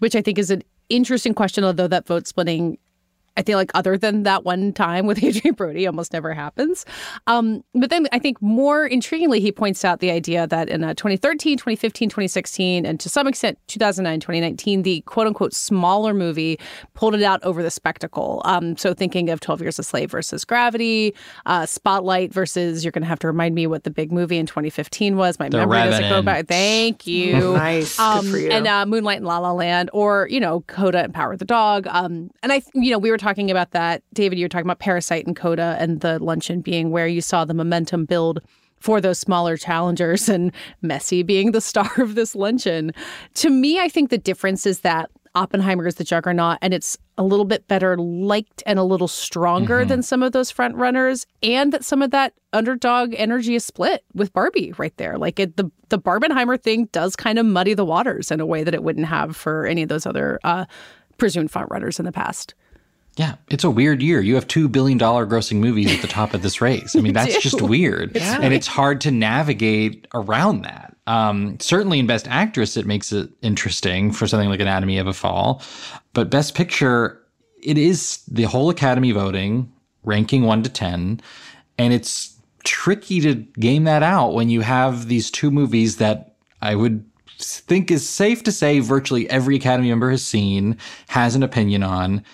which 0.00 0.14
I 0.14 0.20
think 0.20 0.36
is 0.36 0.50
an 0.50 0.62
interesting 0.96 1.34
question, 1.34 1.64
although 1.64 1.88
that 1.88 2.06
vote 2.06 2.26
splitting. 2.26 2.78
I 3.36 3.42
feel 3.42 3.58
like 3.58 3.70
other 3.74 3.96
than 3.96 4.24
that 4.24 4.44
one 4.44 4.72
time 4.72 5.06
with 5.06 5.18
Adrien 5.24 5.54
Brody 5.54 5.86
almost 5.86 6.12
never 6.12 6.34
happens. 6.34 6.84
Um, 7.26 7.64
but 7.74 7.90
then 7.90 8.06
I 8.12 8.18
think 8.18 8.40
more 8.42 8.88
intriguingly, 8.88 9.40
he 9.40 9.52
points 9.52 9.84
out 9.84 10.00
the 10.00 10.10
idea 10.10 10.46
that 10.46 10.68
in 10.68 10.84
uh, 10.84 10.94
2013, 10.94 11.56
2015, 11.56 12.08
2016, 12.08 12.84
and 12.86 13.00
to 13.00 13.08
some 13.08 13.26
extent 13.26 13.58
2009, 13.68 14.20
2019, 14.20 14.82
the 14.82 15.00
quote 15.02 15.26
unquote 15.26 15.54
smaller 15.54 16.12
movie 16.14 16.58
pulled 16.94 17.14
it 17.14 17.22
out 17.22 17.42
over 17.42 17.62
the 17.62 17.70
spectacle. 17.70 18.42
Um, 18.44 18.76
so 18.76 18.92
thinking 18.94 19.30
of 19.30 19.40
12 19.40 19.62
Years 19.62 19.78
a 19.78 19.82
Slave 19.82 20.10
versus 20.10 20.44
Gravity, 20.44 21.14
uh, 21.46 21.66
Spotlight 21.66 22.32
versus, 22.32 22.84
you're 22.84 22.92
going 22.92 23.02
to 23.02 23.08
have 23.08 23.18
to 23.20 23.26
remind 23.26 23.54
me 23.54 23.66
what 23.66 23.84
the 23.84 23.90
big 23.90 24.12
movie 24.12 24.36
in 24.38 24.46
2015 24.46 25.16
was. 25.16 25.38
My 25.38 25.48
The 25.48 25.58
memory 25.58 25.78
doesn't 25.78 26.02
go 26.02 26.08
Revenant. 26.16 26.24
back. 26.26 26.46
Thank 26.48 27.06
you. 27.06 27.54
Nice. 27.54 27.96
Good 27.96 28.02
Um, 28.02 28.30
for 28.30 28.36
you. 28.38 28.50
And 28.50 28.66
uh, 28.66 28.86
Moonlight 28.86 29.18
and 29.18 29.26
La 29.26 29.38
La 29.38 29.52
Land, 29.52 29.90
or 29.92 30.28
you 30.30 30.40
know, 30.40 30.60
Coda 30.62 31.02
and 31.04 31.14
Power 31.14 31.32
of 31.32 31.38
the 31.38 31.44
Dog. 31.44 31.86
Um, 31.88 32.30
and 32.42 32.52
I, 32.52 32.62
you 32.74 32.90
know, 32.90 32.98
we 32.98 33.10
were 33.10 33.18
talking 33.22 33.50
about 33.50 33.70
that, 33.70 34.02
David. 34.12 34.38
You 34.38 34.44
were 34.44 34.48
talking 34.48 34.66
about 34.66 34.78
Parasite 34.78 35.26
and 35.26 35.36
Coda, 35.36 35.76
and 35.78 36.00
the 36.00 36.18
luncheon 36.18 36.60
being 36.60 36.90
where 36.90 37.06
you 37.06 37.20
saw 37.20 37.44
the 37.44 37.54
momentum 37.54 38.04
build 38.04 38.40
for 38.80 39.00
those 39.00 39.18
smaller 39.18 39.56
challengers, 39.56 40.28
and 40.34 40.52
Messi 40.82 41.24
being 41.24 41.52
the 41.52 41.60
star 41.60 41.90
of 41.98 42.14
this 42.14 42.34
luncheon. 42.34 42.92
To 43.34 43.50
me, 43.50 43.78
I 43.78 43.88
think 43.88 44.10
the 44.10 44.18
difference 44.18 44.66
is 44.66 44.80
that 44.80 45.10
Oppenheimer 45.34 45.86
is 45.86 45.94
the 45.94 46.04
juggernaut, 46.04 46.58
and 46.60 46.74
it's 46.74 46.98
a 47.16 47.22
little 47.22 47.46
bit 47.46 47.66
better 47.66 47.96
liked 47.96 48.62
and 48.66 48.78
a 48.78 48.82
little 48.82 49.08
stronger 49.08 49.84
than 49.84 50.02
some 50.02 50.22
of 50.22 50.32
those 50.32 50.50
front 50.50 50.76
runners, 50.76 51.26
and 51.42 51.72
that 51.72 51.84
some 51.84 52.02
of 52.02 52.10
that 52.10 52.34
underdog 52.52 53.14
energy 53.16 53.54
is 53.54 53.64
split 53.64 54.04
with 54.14 54.32
Barbie 54.34 54.74
right 54.76 54.94
there. 54.98 55.16
Like 55.16 55.40
it, 55.40 55.56
the 55.56 55.70
the 55.88 55.98
Barbenheimer 55.98 56.60
thing 56.60 56.86
does 56.92 57.16
kind 57.16 57.38
of 57.38 57.46
muddy 57.46 57.72
the 57.72 57.84
waters 57.84 58.30
in 58.30 58.40
a 58.40 58.46
way 58.46 58.62
that 58.62 58.74
it 58.74 58.82
wouldn't 58.82 59.06
have 59.06 59.34
for 59.34 59.66
any 59.66 59.82
of 59.82 59.88
those 59.88 60.04
other 60.04 60.38
uh, 60.44 60.66
presumed 61.16 61.50
front 61.50 61.70
runners 61.70 61.98
in 61.98 62.04
the 62.04 62.12
past. 62.12 62.54
Yeah, 63.16 63.34
it's 63.50 63.64
a 63.64 63.70
weird 63.70 64.02
year. 64.02 64.20
You 64.20 64.36
have 64.36 64.48
two 64.48 64.68
billion 64.68 64.96
dollar 64.96 65.26
grossing 65.26 65.56
movies 65.56 65.92
at 65.94 66.00
the 66.00 66.08
top 66.08 66.32
of 66.32 66.42
this 66.42 66.60
race. 66.60 66.96
I 66.96 67.00
mean, 67.00 67.12
that's 67.14 67.42
just 67.42 67.60
weird, 67.60 68.16
It's 68.16 68.24
and 68.24 68.54
it's 68.54 68.66
hard 68.66 69.00
to 69.02 69.10
navigate 69.10 70.06
around 70.14 70.62
that. 70.62 70.96
Um, 71.06 71.58
certainly, 71.60 71.98
in 71.98 72.06
Best 72.06 72.26
Actress, 72.28 72.76
it 72.76 72.86
makes 72.86 73.12
it 73.12 73.28
interesting 73.42 74.12
for 74.12 74.26
something 74.26 74.48
like 74.48 74.60
Anatomy 74.60 74.98
of 74.98 75.06
a 75.06 75.12
Fall, 75.12 75.62
but 76.14 76.30
Best 76.30 76.54
Picture, 76.54 77.20
it 77.62 77.76
is 77.76 78.22
the 78.30 78.44
whole 78.44 78.70
Academy 78.70 79.12
voting, 79.12 79.70
ranking 80.04 80.44
one 80.44 80.62
to 80.62 80.70
ten, 80.70 81.20
and 81.76 81.92
it's 81.92 82.34
tricky 82.64 83.20
to 83.20 83.34
game 83.34 83.84
that 83.84 84.02
out 84.02 84.32
when 84.32 84.48
you 84.48 84.60
have 84.62 85.08
these 85.08 85.30
two 85.30 85.50
movies 85.50 85.96
that 85.96 86.36
I 86.62 86.76
would 86.76 87.04
think 87.38 87.90
is 87.90 88.08
safe 88.08 88.44
to 88.44 88.52
say 88.52 88.78
virtually 88.78 89.28
every 89.28 89.56
Academy 89.56 89.88
member 89.88 90.10
has 90.10 90.24
seen, 90.24 90.78
has 91.08 91.34
an 91.34 91.42
opinion 91.42 91.82
on 91.82 92.24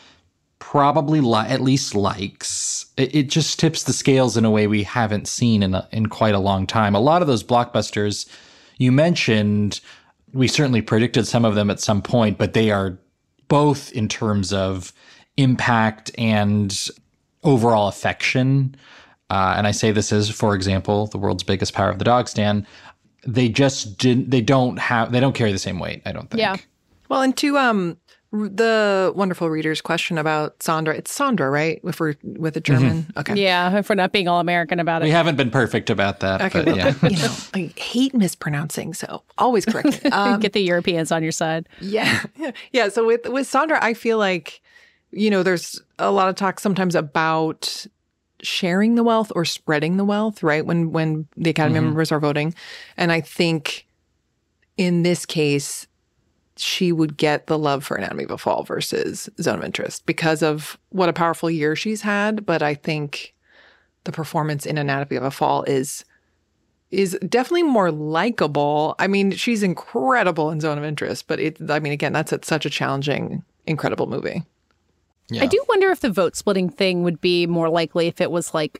probably 0.58 1.20
li- 1.20 1.46
at 1.46 1.60
least 1.60 1.94
likes. 1.94 2.86
It, 2.96 3.14
it 3.14 3.22
just 3.28 3.58
tips 3.58 3.84
the 3.84 3.92
scales 3.92 4.36
in 4.36 4.44
a 4.44 4.50
way 4.50 4.66
we 4.66 4.82
haven't 4.82 5.28
seen 5.28 5.62
in 5.62 5.74
a, 5.74 5.88
in 5.92 6.06
quite 6.08 6.34
a 6.34 6.38
long 6.40 6.66
time. 6.66 6.94
A 6.94 7.00
lot 7.00 7.22
of 7.22 7.28
those 7.28 7.44
blockbusters 7.44 8.28
you 8.78 8.92
mentioned, 8.92 9.80
we 10.32 10.48
certainly 10.48 10.82
predicted 10.82 11.26
some 11.26 11.44
of 11.44 11.54
them 11.54 11.70
at 11.70 11.80
some 11.80 12.00
point, 12.00 12.38
but 12.38 12.52
they 12.52 12.70
are 12.70 12.98
both 13.48 13.92
in 13.92 14.08
terms 14.08 14.52
of 14.52 14.92
impact 15.36 16.10
and 16.16 16.88
overall 17.44 17.88
affection. 17.88 18.74
Uh, 19.30 19.54
and 19.56 19.66
I 19.66 19.72
say 19.72 19.92
this 19.92 20.12
as, 20.12 20.30
for 20.30 20.54
example, 20.54 21.06
the 21.08 21.18
world's 21.18 21.42
biggest 21.42 21.74
power 21.74 21.90
of 21.90 21.98
the 21.98 22.04
dog 22.04 22.28
stand. 22.28 22.66
They 23.26 23.48
just 23.48 23.98
didn't. 23.98 24.30
They 24.30 24.40
don't 24.40 24.78
have. 24.78 25.12
They 25.12 25.20
don't 25.20 25.34
carry 25.34 25.52
the 25.52 25.58
same 25.58 25.78
weight. 25.78 26.02
I 26.06 26.12
don't 26.12 26.30
think. 26.30 26.40
Yeah. 26.40 26.56
Well, 27.08 27.22
and 27.22 27.36
to 27.38 27.58
um 27.58 27.98
the 28.30 29.12
wonderful 29.16 29.48
reader's 29.48 29.80
question 29.80 30.18
about 30.18 30.62
Sandra, 30.62 30.94
it's 30.94 31.10
Sandra, 31.10 31.48
right? 31.50 31.80
If 31.82 31.98
we're 31.98 32.14
with 32.22 32.56
a 32.56 32.60
German, 32.60 33.10
okay. 33.16 33.34
Yeah, 33.34 33.78
if 33.78 33.88
we're 33.88 33.94
not 33.94 34.12
being 34.12 34.28
all 34.28 34.38
American 34.40 34.80
about 34.80 35.00
it, 35.02 35.06
We 35.06 35.10
haven't 35.10 35.36
been 35.36 35.50
perfect 35.50 35.88
about 35.88 36.20
that. 36.20 36.42
Okay, 36.42 36.62
but 36.64 36.76
yeah. 36.76 36.92
you 37.08 37.16
know, 37.16 37.34
I 37.54 37.72
hate 37.80 38.14
mispronouncing, 38.14 38.92
so 38.94 39.22
always 39.38 39.64
correct. 39.64 40.00
Um, 40.12 40.40
Get 40.40 40.52
the 40.52 40.60
Europeans 40.62 41.10
on 41.10 41.22
your 41.22 41.32
side. 41.32 41.68
yeah, 41.80 42.22
yeah. 42.72 42.88
So 42.90 43.06
with 43.06 43.26
with 43.28 43.46
Sandra, 43.46 43.82
I 43.82 43.94
feel 43.94 44.18
like 44.18 44.60
you 45.10 45.30
know, 45.30 45.42
there's 45.42 45.80
a 45.98 46.10
lot 46.10 46.28
of 46.28 46.34
talk 46.34 46.60
sometimes 46.60 46.94
about 46.94 47.86
sharing 48.42 48.94
the 48.94 49.02
wealth 49.02 49.32
or 49.34 49.44
spreading 49.46 49.96
the 49.96 50.04
wealth, 50.04 50.42
right? 50.42 50.64
When 50.66 50.92
when 50.92 51.26
the 51.36 51.48
Academy 51.50 51.80
Mhm. 51.80 51.84
members 51.84 52.12
are 52.12 52.20
voting, 52.20 52.54
and 52.98 53.10
I 53.10 53.20
think 53.22 53.86
in 54.76 55.02
this 55.02 55.26
case, 55.26 55.87
she 56.60 56.92
would 56.92 57.16
get 57.16 57.46
the 57.46 57.58
love 57.58 57.84
for 57.84 57.96
Anatomy 57.96 58.24
of 58.24 58.30
a 58.30 58.38
Fall 58.38 58.64
versus 58.64 59.28
Zone 59.40 59.58
of 59.58 59.64
Interest 59.64 60.04
because 60.06 60.42
of 60.42 60.78
what 60.90 61.08
a 61.08 61.12
powerful 61.12 61.50
year 61.50 61.76
she's 61.76 62.02
had. 62.02 62.44
But 62.46 62.62
I 62.62 62.74
think 62.74 63.34
the 64.04 64.12
performance 64.12 64.66
in 64.66 64.78
Anatomy 64.78 65.16
of 65.16 65.24
a 65.24 65.30
Fall 65.30 65.62
is 65.64 66.04
is 66.90 67.18
definitely 67.28 67.64
more 67.64 67.90
likable. 67.90 68.94
I 68.98 69.08
mean, 69.08 69.32
she's 69.32 69.62
incredible 69.62 70.50
in 70.50 70.60
Zone 70.60 70.78
of 70.78 70.84
Interest, 70.84 71.26
but 71.26 71.38
it 71.38 71.58
I 71.70 71.80
mean 71.80 71.92
again, 71.92 72.12
that's 72.12 72.32
a, 72.32 72.40
such 72.42 72.66
a 72.66 72.70
challenging, 72.70 73.42
incredible 73.66 74.06
movie. 74.06 74.42
Yeah. 75.30 75.42
I 75.42 75.46
do 75.46 75.62
wonder 75.68 75.90
if 75.90 76.00
the 76.00 76.10
vote 76.10 76.36
splitting 76.36 76.70
thing 76.70 77.02
would 77.02 77.20
be 77.20 77.46
more 77.46 77.68
likely 77.68 78.06
if 78.06 78.20
it 78.20 78.30
was 78.30 78.54
like 78.54 78.78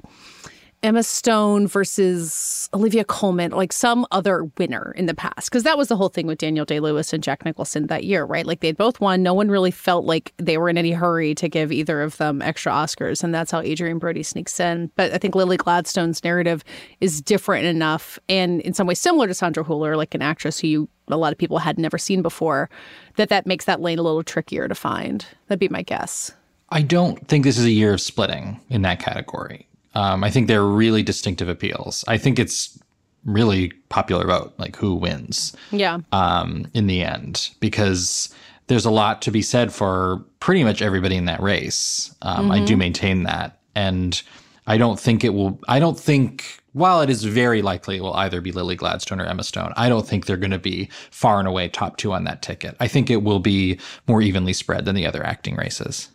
Emma 0.83 1.03
Stone 1.03 1.67
versus 1.67 2.69
Olivia 2.73 3.05
Colman, 3.05 3.51
like 3.51 3.73
some 3.73 4.07
other 4.13 4.45
winner 4.59 4.93
in 4.97 5.07
the 5.07 5.15
past. 5.15 5.51
Because 5.51 5.65
that 5.65 5.77
was 5.77 5.89
the 5.89 5.97
whole 5.97 6.09
thing 6.09 6.27
with 6.27 6.39
Daniel 6.39 6.65
Day 6.65 6.79
Lewis 6.79 7.13
and 7.13 7.23
Jack 7.23 7.45
Nicholson 7.45 7.89
that 7.89 8.05
year, 8.05 8.25
right? 8.25 8.47
Like 8.47 8.61
they'd 8.61 8.77
both 8.77 9.01
won. 9.01 9.23
No 9.23 9.35
one 9.35 9.51
really 9.51 9.73
felt 9.73 10.05
like 10.05 10.33
they 10.37 10.57
were 10.57 10.69
in 10.69 10.79
any 10.79 10.93
hurry 10.93 11.35
to 11.35 11.49
give 11.49 11.73
either 11.73 12.01
of 12.01 12.17
them 12.19 12.41
extra 12.43 12.73
Oscars. 12.73 13.25
And 13.25 13.35
that's 13.35 13.51
how 13.51 13.59
Adrien 13.59 13.99
Brody 13.99 14.23
sneaks 14.23 14.61
in. 14.61 14.91
But 14.95 15.13
I 15.13 15.19
think 15.19 15.35
Lily 15.35 15.57
Gladstone's 15.57 16.23
narrative 16.23 16.63
is 17.01 17.21
different 17.21 17.67
enough 17.67 18.19
and 18.29 18.61
in 18.61 18.73
some 18.73 18.87
ways 18.87 19.01
similar 19.01 19.27
to 19.27 19.35
Sandra 19.35 19.65
Hüller, 19.65 19.97
like 19.97 20.15
an 20.15 20.23
actress 20.23 20.61
who 20.61 20.69
you, 20.69 20.89
a 21.09 21.17
lot 21.17 21.33
of 21.33 21.39
people 21.39 21.59
had 21.59 21.79
never 21.79 21.99
seen 21.99 22.23
before, 22.23 22.71
that 23.17 23.31
that 23.31 23.47
makes 23.47 23.65
that 23.65 23.81
lane 23.81 23.99
a 23.99 24.03
little 24.03 24.23
trickier 24.23 24.69
to 24.69 24.75
find. 24.75 25.27
That'd 25.49 25.59
be 25.61 25.69
my 25.69 25.83
guess. 25.83 26.31
I 26.71 26.83
don't 26.83 27.27
think 27.29 27.45
this 27.45 27.59
is 27.59 27.65
a 27.65 27.71
year 27.71 27.95
of 27.95 28.01
splitting 28.01 28.61
in 28.69 28.83
that 28.83 29.01
category. 29.01 29.68
Um, 29.95 30.23
I 30.23 30.31
think 30.31 30.49
they're 30.49 30.65
really 30.65 31.03
distinctive 31.03 31.49
appeals. 31.49 32.05
I 32.07 32.19
think 32.19 32.39
it's 32.39 32.79
really 33.25 33.73
popular 33.89 34.27
vote, 34.27 34.55
like 34.59 34.77
who 34.77 34.95
wins. 34.95 35.57
Yeah. 35.71 35.99
Um, 36.13 36.67
in 36.75 36.87
the 36.87 37.03
end, 37.03 37.51
because 37.61 38.33
there's 38.69 38.85
a 38.85 38.91
lot 38.91 39.23
to 39.23 39.31
be 39.31 39.43
said 39.43 39.73
for 39.73 40.25
pretty 40.41 40.63
much 40.65 40.83
everybody 40.83 41.17
in 41.17 41.25
that 41.27 41.41
race. 41.41 42.15
Um, 42.23 42.45
mm-hmm. 42.45 42.53
I 42.53 42.59
do 42.59 42.65
mm-hmm. 42.65 42.79
maintain 42.79 43.23
that, 43.25 43.59
and 43.75 44.21
I 44.67 44.79
don't 44.79 45.01
think 45.01 45.25
it 45.25 45.35
will. 45.35 45.59
I 45.69 45.79
don't 45.79 45.99
think. 45.99 46.45
While 46.75 47.01
it 47.01 47.11
is 47.11 47.25
very 47.25 47.61
likely 47.61 47.97
it 47.97 48.03
will 48.03 48.15
either 48.15 48.41
be 48.41 48.53
Lily 48.53 48.77
Gladstone 48.77 49.21
or 49.21 49.25
Emma 49.25 49.43
Stone, 49.43 49.73
I 49.77 49.89
don't 49.89 50.07
think 50.07 50.27
they're 50.27 50.37
going 50.37 50.53
to 50.53 50.61
be 50.61 50.91
far 51.11 51.41
and 51.41 51.49
away 51.49 51.69
top 51.69 51.97
two 51.97 52.13
on 52.13 52.23
that 52.25 52.41
ticket. 52.41 52.77
I 52.79 52.87
think 52.87 53.11
it 53.11 53.25
will 53.25 53.41
be 53.41 53.81
more 54.07 54.23
evenly 54.23 54.53
spread 54.53 54.85
than 54.85 54.95
the 54.95 55.07
other 55.07 55.25
acting 55.27 55.57
races. 55.57 56.09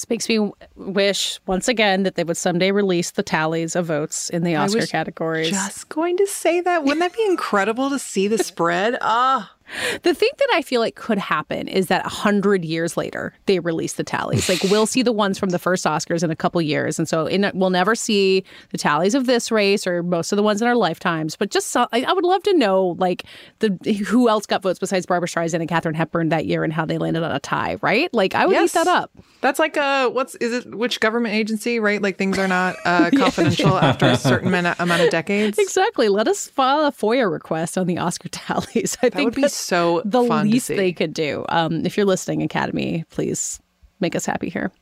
This 0.00 0.08
makes 0.08 0.30
me 0.30 0.50
wish 0.76 1.38
once 1.46 1.68
again 1.68 2.04
that 2.04 2.14
they 2.14 2.24
would 2.24 2.38
someday 2.38 2.70
release 2.70 3.10
the 3.10 3.22
tallies 3.22 3.76
of 3.76 3.84
votes 3.84 4.30
in 4.30 4.44
the 4.44 4.56
Oscar 4.56 4.86
categories. 4.86 5.50
Just 5.50 5.90
going 5.90 6.16
to 6.16 6.26
say 6.26 6.62
that. 6.62 6.84
Wouldn't 6.84 7.00
that 7.00 7.12
be 7.12 7.26
incredible 7.26 7.90
to 7.90 7.98
see 7.98 8.26
the 8.26 8.38
spread? 8.38 8.96
Ah. 9.02 9.52
The 10.02 10.14
thing 10.14 10.30
that 10.38 10.48
I 10.54 10.62
feel 10.62 10.80
like 10.80 10.94
could 10.94 11.18
happen 11.18 11.68
is 11.68 11.86
that 11.88 12.04
a 12.04 12.08
hundred 12.08 12.64
years 12.64 12.96
later 12.96 13.34
they 13.46 13.60
release 13.60 13.94
the 13.94 14.04
tallies. 14.04 14.48
Like 14.48 14.62
we'll 14.64 14.86
see 14.86 15.02
the 15.02 15.12
ones 15.12 15.38
from 15.38 15.50
the 15.50 15.58
first 15.58 15.84
Oscars 15.84 16.22
in 16.22 16.30
a 16.30 16.36
couple 16.36 16.60
years, 16.60 16.98
and 16.98 17.08
so 17.08 17.26
in, 17.26 17.50
we'll 17.54 17.70
never 17.70 17.94
see 17.94 18.44
the 18.70 18.78
tallies 18.78 19.14
of 19.14 19.26
this 19.26 19.50
race 19.50 19.86
or 19.86 20.02
most 20.02 20.32
of 20.32 20.36
the 20.36 20.42
ones 20.42 20.60
in 20.62 20.68
our 20.68 20.76
lifetimes. 20.76 21.36
But 21.36 21.50
just 21.50 21.68
so, 21.68 21.86
I, 21.92 22.02
I, 22.02 22.12
would 22.12 22.24
love 22.24 22.42
to 22.44 22.54
know 22.54 22.96
like 22.98 23.24
the 23.60 23.76
who 24.06 24.28
else 24.28 24.46
got 24.46 24.62
votes 24.62 24.78
besides 24.78 25.06
Barbra 25.06 25.28
Streisand 25.28 25.60
and 25.60 25.68
Katharine 25.68 25.94
Hepburn 25.94 26.30
that 26.30 26.46
year, 26.46 26.64
and 26.64 26.72
how 26.72 26.84
they 26.84 26.98
landed 26.98 27.22
on 27.22 27.32
a 27.32 27.40
tie. 27.40 27.78
Right? 27.80 28.12
Like 28.12 28.34
I 28.34 28.46
would 28.46 28.54
yes. 28.54 28.70
eat 28.70 28.78
that 28.78 28.88
up. 28.88 29.10
That's 29.40 29.58
like 29.58 29.76
a 29.76 30.08
what's 30.08 30.34
is 30.36 30.52
it? 30.52 30.74
Which 30.74 31.00
government 31.00 31.34
agency? 31.34 31.78
Right? 31.78 32.02
Like 32.02 32.18
things 32.18 32.38
are 32.38 32.48
not 32.48 32.76
uh, 32.84 33.10
confidential 33.16 33.78
after 33.78 34.06
a 34.06 34.16
certain 34.16 34.52
amount 34.52 35.02
of 35.02 35.10
decades. 35.10 35.58
Exactly. 35.58 36.08
Let 36.08 36.28
us 36.28 36.48
file 36.48 36.86
a 36.86 36.92
FOIA 36.92 37.30
request 37.30 37.78
on 37.78 37.86
the 37.86 37.98
Oscar 37.98 38.28
tallies. 38.30 38.96
I 39.02 39.08
that 39.08 39.16
think 39.16 39.26
would 39.26 39.34
be 39.34 39.48
so 39.60 40.02
the 40.04 40.22
least 40.22 40.68
they 40.68 40.92
could 40.92 41.14
do. 41.14 41.44
Um, 41.48 41.84
if 41.86 41.96
you're 41.96 42.06
listening, 42.06 42.42
Academy, 42.42 43.04
please 43.10 43.60
make 44.00 44.14
us 44.16 44.26
happy 44.26 44.48
here. 44.48 44.72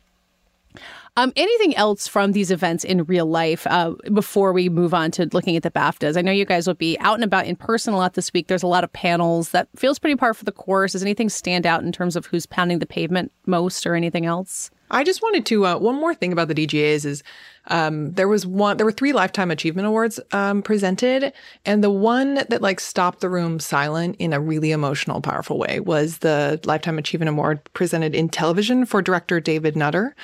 Um, 1.17 1.33
anything 1.35 1.75
else 1.75 2.07
from 2.07 2.31
these 2.31 2.53
events 2.53 2.85
in 2.85 3.03
real 3.05 3.27
life 3.27 3.67
uh, 3.67 3.95
before 4.13 4.53
we 4.53 4.69
move 4.69 4.95
on 4.95 5.11
to 5.13 5.29
looking 5.33 5.57
at 5.57 5.65
the 5.65 5.71
BAFTAs? 5.71 6.17
I 6.17 6.23
know 6.23 6.31
you 6.31 6.45
guys 6.45 6.69
will 6.69 6.75
be 6.75 6.97
out 7.01 7.15
and 7.15 7.25
about 7.25 7.47
in 7.47 7.57
person 7.57 7.93
a 7.93 7.97
lot 7.97 8.15
this 8.15 8.33
week. 8.33 8.47
There's 8.47 8.63
a 8.63 8.69
lot 8.69 8.85
of 8.85 8.93
panels. 8.93 9.51
That 9.51 9.67
feels 9.75 9.99
pretty 9.99 10.15
par 10.15 10.33
for 10.33 10.45
the 10.45 10.53
course. 10.53 10.93
Does 10.93 11.03
anything 11.03 11.29
stand 11.29 11.67
out 11.67 11.83
in 11.83 11.91
terms 11.91 12.15
of 12.15 12.27
who's 12.27 12.47
pounding 12.47 12.79
the 12.79 12.87
pavement 12.87 13.33
most 13.47 13.85
or 13.85 13.97
anything 13.97 14.27
else? 14.27 14.71
I 14.91 15.05
just 15.05 15.23
wanted 15.23 15.47
to 15.47 15.67
uh, 15.67 15.79
one 15.79 15.97
more 15.97 16.15
thing 16.15 16.33
about 16.33 16.49
the 16.49 16.55
DGAs 16.55 17.05
is 17.05 17.23
um, 17.69 18.13
there 18.13 18.29
was 18.29 18.47
one 18.47 18.77
there 18.77 18.87
were 18.87 18.93
three 18.93 19.13
lifetime 19.13 19.51
achievement 19.51 19.87
awards 19.87 20.19
um, 20.33 20.63
presented 20.63 21.33
and 21.65 21.85
the 21.85 21.91
one 21.91 22.35
that 22.35 22.63
like 22.63 22.81
stopped 22.81 23.21
the 23.21 23.29
room 23.29 23.61
silent 23.61 24.17
in 24.19 24.33
a 24.33 24.41
really 24.41 24.71
emotional 24.71 25.21
powerful 25.21 25.59
way 25.59 25.81
was 25.81 26.19
the 26.19 26.61
lifetime 26.65 26.99
achievement 26.99 27.29
award 27.29 27.61
presented 27.75 28.15
in 28.15 28.29
television 28.29 28.87
for 28.87 29.03
director 29.03 29.41
David 29.41 29.77
Nutter. 29.77 30.15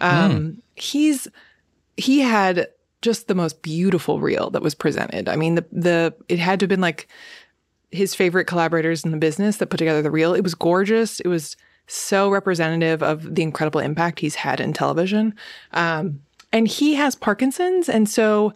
Um, 0.00 0.32
mm. 0.32 0.56
He's 0.76 1.28
he 1.96 2.20
had 2.20 2.68
just 3.02 3.28
the 3.28 3.34
most 3.34 3.60
beautiful 3.62 4.20
reel 4.20 4.50
that 4.50 4.62
was 4.62 4.74
presented. 4.74 5.28
I 5.28 5.36
mean 5.36 5.56
the 5.56 5.66
the 5.70 6.14
it 6.28 6.38
had 6.38 6.58
to 6.60 6.64
have 6.64 6.70
been 6.70 6.80
like 6.80 7.06
his 7.90 8.14
favorite 8.14 8.46
collaborators 8.46 9.04
in 9.04 9.12
the 9.12 9.16
business 9.16 9.58
that 9.58 9.68
put 9.68 9.76
together 9.76 10.02
the 10.02 10.10
reel. 10.10 10.34
It 10.34 10.42
was 10.42 10.54
gorgeous. 10.54 11.20
It 11.20 11.28
was 11.28 11.56
so 11.86 12.30
representative 12.30 13.02
of 13.02 13.34
the 13.34 13.42
incredible 13.42 13.80
impact 13.80 14.20
he's 14.20 14.36
had 14.36 14.60
in 14.60 14.72
television. 14.72 15.34
Um, 15.72 16.20
and 16.52 16.68
he 16.68 16.94
has 16.94 17.14
Parkinson's, 17.14 17.88
and 17.88 18.08
so 18.08 18.54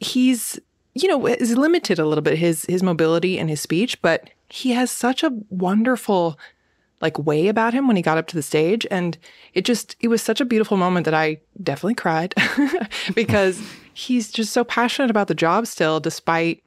he's 0.00 0.58
you 0.94 1.08
know 1.08 1.26
is 1.26 1.56
limited 1.56 1.98
a 1.98 2.06
little 2.06 2.22
bit 2.22 2.38
his 2.38 2.64
his 2.64 2.82
mobility 2.82 3.38
and 3.38 3.50
his 3.50 3.60
speech, 3.60 4.00
but 4.02 4.30
he 4.48 4.70
has 4.72 4.90
such 4.90 5.22
a 5.22 5.32
wonderful 5.50 6.38
like 7.00 7.18
way 7.18 7.48
about 7.48 7.74
him 7.74 7.86
when 7.86 7.96
he 7.96 8.02
got 8.02 8.18
up 8.18 8.26
to 8.26 8.34
the 8.34 8.42
stage 8.42 8.86
and 8.90 9.18
it 9.54 9.64
just 9.64 9.96
it 10.00 10.08
was 10.08 10.22
such 10.22 10.40
a 10.40 10.44
beautiful 10.44 10.76
moment 10.76 11.04
that 11.04 11.14
I 11.14 11.38
definitely 11.62 11.94
cried 11.94 12.34
because 13.14 13.62
he's 13.94 14.30
just 14.30 14.52
so 14.52 14.64
passionate 14.64 15.10
about 15.10 15.28
the 15.28 15.34
job 15.34 15.66
still 15.66 16.00
despite 16.00 16.62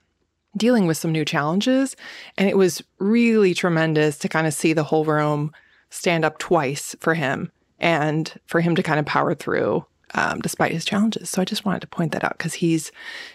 dealing 0.55 0.85
with 0.85 0.97
some 0.97 1.11
new 1.11 1.25
challenges 1.25 1.95
and 2.37 2.49
it 2.49 2.57
was 2.57 2.81
really 2.99 3.53
tremendous 3.53 4.17
to 4.19 4.29
kind 4.29 4.47
of 4.47 4.53
see 4.53 4.73
the 4.73 4.83
whole 4.83 5.05
room 5.05 5.51
stand 5.91 6.25
up 6.25 6.39
twice 6.39 6.95
for 6.99 7.13
him 7.13 7.51
and 7.79 8.33
for 8.45 8.61
him 8.61 8.75
to 8.75 8.83
kind 8.83 8.99
of 8.99 9.05
power 9.05 9.35
through 9.35 9.85
um, 10.13 10.39
despite 10.39 10.71
his 10.71 10.85
challenges. 10.85 11.29
So 11.29 11.41
I 11.41 11.45
just 11.45 11.65
wanted 11.65 11.81
to 11.81 11.87
point 11.87 12.11
that 12.11 12.23
out 12.23 12.37
because 12.37 12.53
he's 12.53 12.91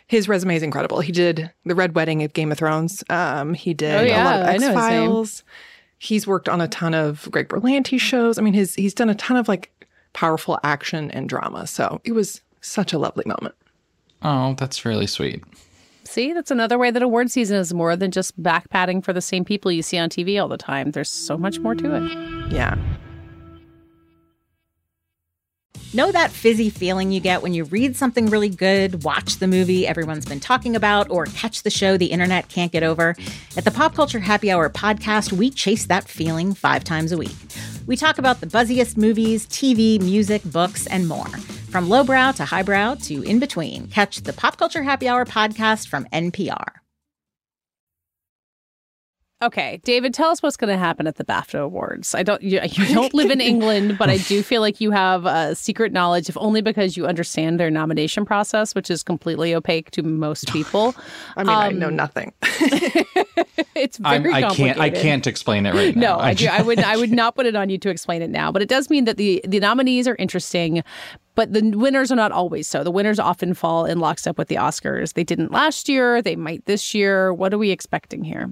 his 0.09 0.29
resume 0.29 0.57
is 0.57 0.63
incredible. 0.63 1.01
He 1.01 1.13
did 1.13 1.51
the 1.65 1.75
Red 1.75 1.95
Wedding 1.95 2.23
of 2.23 2.33
Game 2.33 2.53
of 2.53 2.59
Thrones. 2.59 3.03
Um, 3.09 3.55
he 3.55 3.75
did 3.75 4.01
oh, 4.01 4.03
yeah, 4.03 4.23
a 4.23 4.25
lot 4.25 4.41
of 4.57 4.63
X 4.63 4.75
Files. 4.75 5.43
He's 5.99 6.27
worked 6.27 6.49
on 6.49 6.61
a 6.61 6.69
ton 6.69 6.95
of 6.95 7.29
Greg 7.31 7.49
Berlanti 7.49 7.99
shows. 7.99 8.39
I 8.39 8.43
mean, 8.43 8.55
his 8.55 8.75
he's 8.75 8.95
done 8.95 9.09
a 9.09 9.15
ton 9.15 9.37
of 9.37 9.49
like 9.49 9.71
powerful 10.13 10.59
action 10.63 11.11
and 11.11 11.29
drama. 11.29 11.67
So 11.67 12.01
it 12.05 12.13
was 12.13 12.43
such 12.61 12.93
a 12.93 12.99
lovely 12.99 13.25
moment. 13.27 13.55
Oh, 14.23 14.55
that's 14.59 14.85
really 14.85 15.07
sweet. 15.07 15.43
See, 16.07 16.33
that's 16.33 16.51
another 16.51 16.79
way 16.79 16.91
that 16.91 17.03
award 17.03 17.31
season 17.31 17.59
is 17.59 17.75
more 17.75 17.97
than 17.97 18.11
just 18.11 18.41
back 18.41 18.71
patting 18.71 19.03
for 19.03 19.13
the 19.13 19.21
same 19.21 19.45
people 19.45 19.73
you 19.73 19.83
see 19.83 19.99
on 19.99 20.09
TV 20.09 20.41
all 20.41 20.49
the 20.49 20.57
time. 20.57 20.93
There's 20.93 21.11
so 21.11 21.37
much 21.37 21.59
more 21.59 21.75
to 21.75 21.97
it. 21.97 22.53
Yeah. 22.53 22.77
Know 25.95 26.13
that 26.13 26.31
fizzy 26.31 26.69
feeling 26.71 27.11
you 27.11 27.21
get 27.21 27.43
when 27.43 27.55
you 27.55 27.65
read 27.65 27.97
something 27.97 28.27
really 28.27 28.49
good, 28.49 29.03
watch 29.03 29.37
the 29.39 29.47
movie 29.47 29.87
everyone's 29.87 30.27
been 30.27 30.41
talking 30.41 30.77
about, 30.77 31.11
or 31.11 31.25
catch 31.27 31.63
the 31.63 31.71
show 31.71 31.97
the 31.97 32.07
internet 32.07 32.49
can't 32.49 32.71
get 32.71 32.83
over? 32.83 33.17
At 33.57 33.65
the 33.65 33.71
Pop 33.71 33.95
Culture 33.95 34.21
Happy 34.21 34.51
Hour 34.51 34.69
podcast, 34.69 35.33
we 35.33 35.51
chase 35.51 35.87
that 35.87 36.09
feeling 36.09 36.55
five 36.55 36.85
times 36.85 37.13
a 37.13 37.17
week. 37.17 37.37
We 37.87 37.97
talk 37.97 38.19
about 38.19 38.41
the 38.41 38.47
buzziest 38.47 38.97
movies, 38.97 39.47
TV, 39.47 40.01
music, 40.01 40.43
books, 40.45 40.87
and 40.87 41.09
more. 41.09 41.27
From 41.77 41.91
lowbrow 41.91 42.33
to 42.33 42.47
highbrow 42.47 42.95
to 43.03 43.23
in 43.23 43.39
between, 43.39 43.89
catch 43.89 44.23
the 44.23 44.33
Pop 44.33 44.57
Culture 44.57 44.83
Happy 44.83 45.09
Hour 45.09 45.27
podcast 45.27 45.89
from 45.89 46.07
NPR. 46.07 46.65
Okay, 49.43 49.83
David, 49.85 50.15
tell 50.15 50.31
us 50.31 50.43
what's 50.43 50.57
going 50.57 50.73
to 50.73 50.79
happen 50.79 51.07
at 51.07 51.17
the 51.17 51.25
BAFTA 51.25 51.61
Awards. 51.61 52.15
I 52.15 52.23
don't, 52.23 52.41
you, 52.41 52.59
you 52.63 52.95
don't 52.95 53.13
live 53.13 53.31
in 53.31 53.41
England, 53.43 53.99
but 53.99 54.09
I 54.09 54.17
do 54.17 54.43
feel 54.43 54.63
like 54.63 54.81
you 54.81 54.91
have 54.91 55.27
a 55.27 55.55
secret 55.55 55.93
knowledge, 55.93 56.31
if 56.31 56.39
only 56.39 56.63
because 56.63 56.97
you 56.97 57.07
understand 57.07 57.61
their 57.61 57.71
nomination 57.71 58.25
process, 58.25 58.75
which 58.75 58.91
is 58.91 59.03
completely 59.03 59.55
opaque 59.55 59.91
to 59.91 60.03
most 60.03 60.49
people. 60.55 60.95
I 61.37 61.43
mean, 61.43 61.51
um, 61.51 61.59
I 61.59 61.71
know 61.73 61.89
um, 61.89 61.97
nothing. 61.97 62.33
it's 63.75 63.99
very 63.99 64.33
I 64.33 64.55
can't, 64.55 64.81
I 64.81 64.89
can't 64.89 65.27
explain 65.27 65.67
it 65.67 65.75
right 65.75 65.95
now. 65.95 66.17
No, 66.17 66.23
I, 66.23 66.33
do, 66.33 66.47
I 66.47 66.63
would, 66.63 66.79
I 66.79 66.97
would 66.97 67.13
not 67.13 67.35
put 67.35 67.45
it 67.45 67.55
on 67.55 67.69
you 67.69 67.77
to 67.77 67.91
explain 67.91 68.23
it 68.23 68.31
now. 68.31 68.51
But 68.51 68.63
it 68.63 68.71
does 68.71 68.89
mean 68.89 69.05
that 69.05 69.19
the 69.19 69.43
the 69.47 69.61
nominees 69.61 70.09
are 70.09 70.17
interesting, 70.17 70.83
but 71.37 71.53
the 71.53 71.71
winners 71.71 72.11
are 72.11 72.17
not 72.17 72.33
always 72.33 72.67
so. 72.67 72.83
The 72.83 72.91
winners 72.91 73.21
often 73.21 73.55
fall 73.55 73.85
in 73.85 74.01
lockstep 74.01 74.37
with 74.37 74.49
the 74.49 74.57
Oscars. 74.57 75.13
They 75.13 75.23
didn't 75.23 75.53
last 75.53 75.89
year. 75.89 76.21
They 76.21 76.35
might 76.35 76.65
this 76.67 76.95
year. 76.95 77.33
What 77.33 77.55
are 77.55 77.59
we 77.59 77.71
expecting 77.71 78.25
here? 78.25 78.51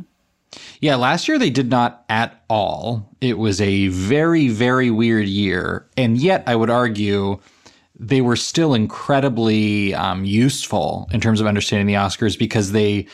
Yeah, 0.80 0.94
last 0.94 1.26
year 1.26 1.38
they 1.38 1.50
did 1.50 1.68
not 1.68 2.04
at 2.08 2.44
all. 2.48 3.10
It 3.20 3.38
was 3.38 3.60
a 3.60 3.88
very, 3.88 4.48
very 4.48 4.90
weird 4.90 5.26
year. 5.26 5.88
And 5.96 6.16
yet, 6.16 6.44
I 6.46 6.54
would 6.54 6.70
argue 6.70 7.40
they 7.98 8.20
were 8.20 8.36
still 8.36 8.74
incredibly 8.74 9.94
um, 9.94 10.24
useful 10.24 11.08
in 11.12 11.20
terms 11.20 11.40
of 11.40 11.46
understanding 11.46 11.86
the 11.86 11.94
Oscars 11.94 12.38
because 12.38 12.72
they 12.72 13.06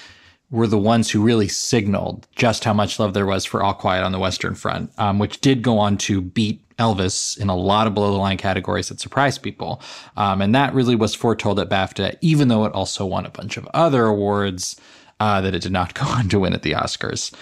were 0.50 0.66
the 0.66 0.78
ones 0.78 1.10
who 1.10 1.22
really 1.22 1.48
signaled 1.48 2.26
just 2.34 2.64
how 2.64 2.72
much 2.72 2.98
love 2.98 3.14
there 3.14 3.26
was 3.26 3.44
for 3.44 3.62
All 3.62 3.74
Quiet 3.74 4.02
on 4.02 4.12
the 4.12 4.18
Western 4.18 4.54
Front, 4.54 4.90
um, 4.98 5.18
which 5.18 5.40
did 5.40 5.62
go 5.62 5.78
on 5.78 5.96
to 5.98 6.20
beat 6.20 6.60
Elvis 6.80 7.38
in 7.38 7.48
a 7.48 7.56
lot 7.56 7.86
of 7.86 7.94
below 7.94 8.10
the 8.10 8.18
line 8.18 8.38
categories 8.38 8.88
that 8.88 8.98
surprised 8.98 9.42
people. 9.42 9.82
Um, 10.16 10.40
and 10.40 10.54
that 10.54 10.74
really 10.74 10.96
was 10.96 11.14
foretold 11.14 11.60
at 11.60 11.68
BAFTA, 11.68 12.16
even 12.22 12.48
though 12.48 12.64
it 12.64 12.72
also 12.72 13.04
won 13.04 13.26
a 13.26 13.30
bunch 13.30 13.56
of 13.56 13.68
other 13.74 14.06
awards 14.06 14.80
uh, 15.20 15.40
that 15.42 15.54
it 15.54 15.62
did 15.62 15.72
not 15.72 15.94
go 16.00 16.06
on 16.06 16.28
to 16.30 16.40
win 16.40 16.54
at 16.54 16.62
the 16.62 16.72
Oscars. 16.72 17.32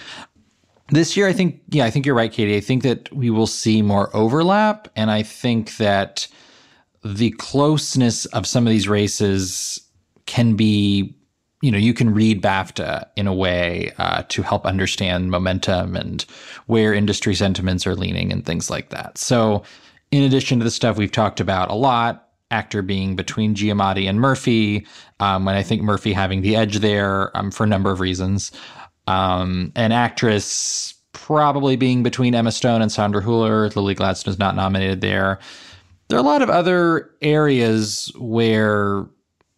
This 0.89 1.15
year, 1.15 1.27
I 1.27 1.33
think, 1.33 1.61
yeah, 1.69 1.85
I 1.85 1.91
think 1.91 2.05
you're 2.05 2.15
right, 2.15 2.31
Katey. 2.31 2.57
I 2.57 2.61
think 2.61 2.83
that 2.83 3.13
we 3.13 3.29
will 3.29 3.47
see 3.47 3.81
more 3.81 4.15
overlap. 4.15 4.87
And 4.95 5.09
I 5.11 5.23
think 5.23 5.77
that 5.77 6.27
the 7.03 7.31
closeness 7.31 8.25
of 8.27 8.45
some 8.45 8.67
of 8.67 8.71
these 8.71 8.87
races 8.87 9.79
can 10.25 10.55
be 10.55 11.15
you 11.61 11.71
know, 11.71 11.77
you 11.77 11.93
can 11.93 12.13
read 12.13 12.41
BAFTA 12.41 13.05
in 13.15 13.27
a 13.27 13.33
way 13.33 13.91
uh, 13.97 14.23
to 14.29 14.41
help 14.41 14.65
understand 14.65 15.29
momentum 15.29 15.95
and 15.95 16.23
where 16.67 16.93
industry 16.93 17.35
sentiments 17.35 17.85
are 17.85 17.95
leaning 17.95 18.31
and 18.31 18.45
things 18.45 18.69
like 18.69 18.89
that. 18.89 19.17
So, 19.17 19.63
in 20.11 20.23
addition 20.23 20.57
to 20.59 20.63
the 20.63 20.71
stuff 20.71 20.97
we've 20.97 21.11
talked 21.11 21.39
about 21.39 21.69
a 21.69 21.75
lot, 21.75 22.29
actor 22.49 22.81
being 22.81 23.15
between 23.15 23.53
Giamatti 23.53 24.09
and 24.09 24.19
Murphy, 24.19 24.87
um, 25.19 25.47
and 25.47 25.57
I 25.57 25.61
think 25.61 25.83
Murphy 25.83 26.13
having 26.13 26.41
the 26.41 26.55
edge 26.55 26.77
there 26.77 27.35
um, 27.37 27.51
for 27.51 27.63
a 27.63 27.67
number 27.67 27.91
of 27.91 27.99
reasons, 27.99 28.51
um, 29.05 29.71
an 29.75 29.91
actress 29.91 30.95
probably 31.11 31.75
being 31.75 32.01
between 32.01 32.33
Emma 32.33 32.51
Stone 32.51 32.81
and 32.81 32.91
Sandra 32.91 33.21
Hüller. 33.21 33.75
Lily 33.75 33.93
Gladstone 33.93 34.31
is 34.31 34.39
not 34.39 34.55
nominated 34.55 35.01
there. 35.01 35.39
There 36.07 36.17
are 36.17 36.21
a 36.21 36.25
lot 36.25 36.41
of 36.41 36.49
other 36.49 37.11
areas 37.21 38.11
where 38.17 39.05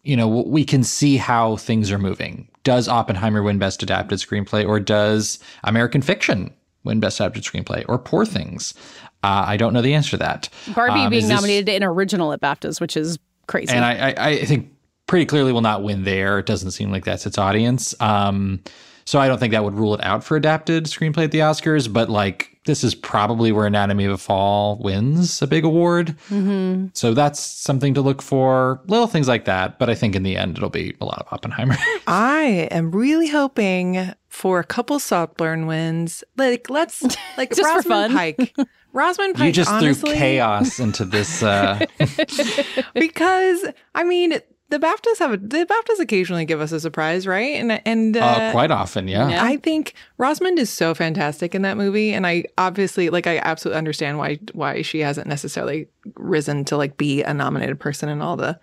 you 0.02 0.16
know, 0.16 0.26
we 0.28 0.64
can 0.64 0.82
see 0.82 1.16
how 1.16 1.56
things 1.56 1.90
are 1.90 1.98
moving. 1.98 2.48
Does 2.64 2.88
Oppenheimer 2.88 3.42
win 3.42 3.58
Best 3.58 3.82
Adapted 3.82 4.18
Screenplay, 4.18 4.66
or 4.66 4.80
does 4.80 5.38
American 5.64 6.02
Fiction 6.02 6.52
win 6.84 7.00
Best 7.00 7.20
Adapted 7.20 7.44
Screenplay, 7.44 7.84
or 7.88 7.98
Poor 7.98 8.24
Things? 8.24 8.74
Uh, 9.22 9.44
I 9.46 9.56
don't 9.56 9.72
know 9.72 9.82
the 9.82 9.94
answer 9.94 10.12
to 10.12 10.16
that. 10.18 10.48
Barbie 10.74 11.00
um, 11.00 11.10
being 11.10 11.22
this, 11.22 11.30
nominated 11.30 11.68
in 11.68 11.84
original 11.84 12.32
at 12.32 12.40
BAFTAs, 12.40 12.80
which 12.80 12.96
is 12.96 13.18
crazy. 13.46 13.72
And 13.72 13.84
I, 13.84 14.10
I, 14.10 14.26
I, 14.30 14.44
think 14.44 14.72
pretty 15.06 15.26
clearly 15.26 15.52
will 15.52 15.60
not 15.60 15.84
win 15.84 16.02
there. 16.02 16.40
It 16.40 16.46
doesn't 16.46 16.72
seem 16.72 16.90
like 16.90 17.04
that's 17.04 17.24
its 17.24 17.38
audience. 17.38 17.94
Um, 18.00 18.60
so 19.04 19.20
I 19.20 19.28
don't 19.28 19.38
think 19.38 19.52
that 19.52 19.62
would 19.62 19.74
rule 19.74 19.94
it 19.94 20.02
out 20.02 20.24
for 20.24 20.36
adapted 20.36 20.86
screenplay 20.86 21.24
at 21.24 21.30
the 21.30 21.40
Oscars. 21.40 21.92
But 21.92 22.08
like 22.08 22.51
this 22.64 22.84
is 22.84 22.94
probably 22.94 23.50
where 23.50 23.66
Anatomy 23.66 24.04
of 24.04 24.12
a 24.12 24.18
Fall 24.18 24.78
wins 24.78 25.42
a 25.42 25.46
big 25.46 25.64
award. 25.64 26.16
Mm-hmm. 26.28 26.88
So 26.92 27.12
that's 27.12 27.40
something 27.40 27.94
to 27.94 28.00
look 28.00 28.22
for. 28.22 28.80
Little 28.86 29.08
things 29.08 29.26
like 29.26 29.46
that. 29.46 29.78
But 29.78 29.90
I 29.90 29.94
think 29.94 30.14
in 30.14 30.22
the 30.22 30.36
end, 30.36 30.56
it'll 30.56 30.70
be 30.70 30.96
a 31.00 31.04
lot 31.04 31.18
of 31.18 31.32
Oppenheimer. 31.32 31.76
I 32.06 32.68
am 32.70 32.92
really 32.92 33.28
hoping 33.28 34.12
for 34.28 34.60
a 34.60 34.64
couple 34.64 34.98
Saltburn 35.00 35.66
wins. 35.66 36.22
Like, 36.36 36.70
let's, 36.70 37.02
like, 37.36 37.50
just 37.50 37.62
Rosamund 37.62 37.82
for 37.82 37.88
fun. 37.88 38.12
Pike. 38.12 38.56
Rosamund 38.92 39.34
Pike. 39.34 39.46
You 39.46 39.52
just 39.52 39.70
honestly, 39.70 40.10
threw 40.10 40.18
chaos 40.18 40.78
into 40.78 41.04
this. 41.04 41.42
Uh... 41.42 41.84
because, 42.94 43.66
I 43.94 44.04
mean, 44.04 44.38
the 44.72 44.78
BAFTAs 44.78 45.18
have 45.18 45.32
a, 45.34 45.36
the 45.36 45.66
BAFTAs 45.66 46.00
occasionally 46.00 46.46
give 46.46 46.62
us 46.62 46.72
a 46.72 46.80
surprise, 46.80 47.26
right? 47.26 47.56
And 47.56 47.82
and 47.86 48.16
uh, 48.16 48.20
uh, 48.20 48.52
quite 48.52 48.70
often, 48.70 49.06
yeah. 49.06 49.28
yeah. 49.28 49.44
I 49.44 49.58
think 49.58 49.92
Rosamund 50.16 50.58
is 50.58 50.70
so 50.70 50.94
fantastic 50.94 51.54
in 51.54 51.60
that 51.60 51.76
movie, 51.76 52.14
and 52.14 52.26
I 52.26 52.44
obviously 52.56 53.10
like 53.10 53.26
I 53.26 53.36
absolutely 53.36 53.76
understand 53.76 54.16
why 54.16 54.38
why 54.54 54.80
she 54.80 55.00
hasn't 55.00 55.26
necessarily 55.26 55.88
risen 56.14 56.64
to 56.64 56.78
like 56.78 56.96
be 56.96 57.22
a 57.22 57.34
nominated 57.34 57.80
person 57.80 58.08
in 58.08 58.22
all 58.22 58.36
the 58.36 58.58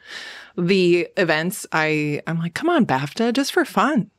the 0.57 1.07
events. 1.15 1.67
I 1.71 2.23
I'm 2.25 2.39
like, 2.39 2.55
come 2.55 2.69
on, 2.69 2.87
BAFTA, 2.87 3.31
just 3.31 3.53
for 3.53 3.63
fun. 3.63 4.09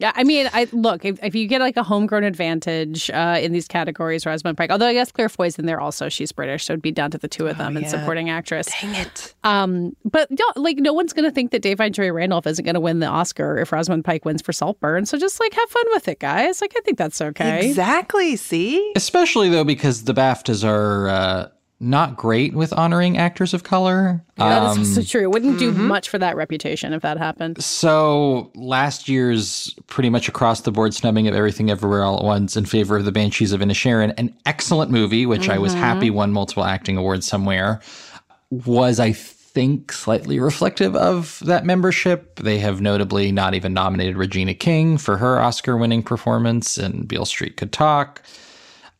Yeah, 0.00 0.12
I 0.14 0.22
mean, 0.22 0.48
I 0.52 0.68
look 0.72 1.04
if, 1.04 1.22
if 1.24 1.34
you 1.34 1.46
get 1.48 1.60
like 1.60 1.76
a 1.76 1.82
homegrown 1.82 2.24
advantage 2.24 3.10
uh, 3.10 3.38
in 3.40 3.52
these 3.52 3.66
categories, 3.66 4.24
Rosamund 4.24 4.56
Pike. 4.56 4.70
Although 4.70 4.86
I 4.86 4.92
guess 4.92 5.10
Claire 5.10 5.28
Foy's 5.28 5.58
in 5.58 5.66
there 5.66 5.80
also. 5.80 6.08
She's 6.08 6.30
British, 6.30 6.64
so 6.64 6.74
it'd 6.74 6.82
be 6.82 6.92
down 6.92 7.10
to 7.10 7.18
the 7.18 7.26
two 7.26 7.48
of 7.48 7.58
them 7.58 7.76
oh, 7.76 7.80
and 7.80 7.88
supporting 7.88 8.30
actress. 8.30 8.68
Dang 8.80 8.94
it! 8.94 9.34
Um, 9.42 9.96
but 10.04 10.30
no, 10.30 10.44
like 10.56 10.78
no 10.78 10.92
one's 10.92 11.12
gonna 11.12 11.30
think 11.32 11.50
that 11.50 11.62
Da'Vine 11.62 11.92
Joy 11.92 12.12
Randolph 12.12 12.46
isn't 12.46 12.64
gonna 12.64 12.80
win 12.80 13.00
the 13.00 13.06
Oscar 13.06 13.58
if 13.58 13.72
Rosamund 13.72 14.04
Pike 14.04 14.24
wins 14.24 14.40
for 14.40 14.52
Saltburn. 14.52 15.04
So 15.06 15.18
just 15.18 15.40
like 15.40 15.52
have 15.52 15.68
fun 15.68 15.84
with 15.88 16.06
it, 16.08 16.20
guys. 16.20 16.60
Like 16.60 16.74
I 16.76 16.80
think 16.80 16.96
that's 16.96 17.20
okay. 17.20 17.66
Exactly. 17.66 18.36
See, 18.36 18.92
especially 18.94 19.48
though 19.48 19.64
because 19.64 20.04
the 20.04 20.14
BAFTAs 20.14 20.66
are. 20.66 21.08
Uh, 21.08 21.48
not 21.80 22.16
great 22.16 22.54
with 22.54 22.72
honoring 22.72 23.16
actors 23.16 23.54
of 23.54 23.62
color. 23.62 24.24
Yeah, 24.36 24.48
that 24.48 24.78
is 24.78 24.94
so 24.94 25.00
um, 25.00 25.06
true. 25.06 25.22
It 25.22 25.30
wouldn't 25.30 25.58
do 25.58 25.72
mm-hmm. 25.72 25.86
much 25.86 26.08
for 26.08 26.18
that 26.18 26.34
reputation 26.34 26.92
if 26.92 27.02
that 27.02 27.18
happened. 27.18 27.62
So 27.62 28.50
last 28.56 29.08
year's 29.08 29.74
pretty 29.86 30.10
much 30.10 30.28
across 30.28 30.62
the 30.62 30.72
board 30.72 30.92
snubbing 30.92 31.28
of 31.28 31.34
Everything 31.34 31.70
Everywhere 31.70 32.02
All 32.02 32.18
at 32.18 32.24
Once 32.24 32.56
in 32.56 32.64
favor 32.64 32.96
of 32.96 33.04
The 33.04 33.12
Banshees 33.12 33.52
of 33.52 33.60
Inisherin, 33.60 34.12
an 34.18 34.34
excellent 34.44 34.90
movie, 34.90 35.24
which 35.24 35.42
mm-hmm. 35.42 35.52
I 35.52 35.58
was 35.58 35.72
happy 35.72 36.06
mm-hmm. 36.06 36.16
won 36.16 36.32
multiple 36.32 36.64
acting 36.64 36.96
awards 36.96 37.26
somewhere, 37.28 37.80
was 38.50 38.98
I 38.98 39.12
think 39.12 39.92
slightly 39.92 40.40
reflective 40.40 40.96
of 40.96 41.40
that 41.44 41.64
membership. 41.64 42.36
They 42.40 42.58
have 42.58 42.80
notably 42.80 43.30
not 43.30 43.54
even 43.54 43.72
nominated 43.72 44.16
Regina 44.16 44.54
King 44.54 44.98
for 44.98 45.16
her 45.16 45.40
Oscar-winning 45.40 46.02
performance 46.02 46.76
in 46.76 47.04
Beale 47.06 47.24
Street 47.24 47.56
Could 47.56 47.72
Talk. 47.72 48.22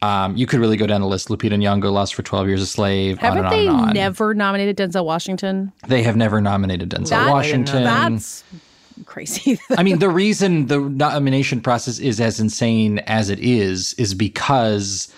Um, 0.00 0.36
you 0.36 0.46
could 0.46 0.60
really 0.60 0.76
go 0.76 0.86
down 0.86 1.00
the 1.00 1.08
list. 1.08 1.28
Lupita 1.28 1.54
Nyong'o 1.54 1.92
lost 1.92 2.14
for 2.14 2.22
Twelve 2.22 2.46
Years 2.46 2.62
a 2.62 2.66
Slave. 2.66 3.18
Haven't 3.18 3.46
on 3.46 3.50
they 3.50 3.66
on 3.66 3.92
never 3.94 4.32
nominated 4.34 4.76
Denzel 4.76 5.04
Washington? 5.04 5.72
They 5.88 6.02
have 6.02 6.16
never 6.16 6.40
nominated 6.40 6.90
Denzel 6.90 7.10
that, 7.10 7.30
Washington. 7.30 7.84
That's 7.84 8.44
crazy. 9.06 9.58
I 9.76 9.82
mean, 9.82 9.98
the 9.98 10.08
reason 10.08 10.66
the 10.66 10.78
nomination 10.78 11.60
process 11.60 11.98
is 11.98 12.20
as 12.20 12.38
insane 12.38 13.00
as 13.00 13.28
it 13.28 13.40
is 13.40 13.94
is 13.94 14.14
because 14.14 15.12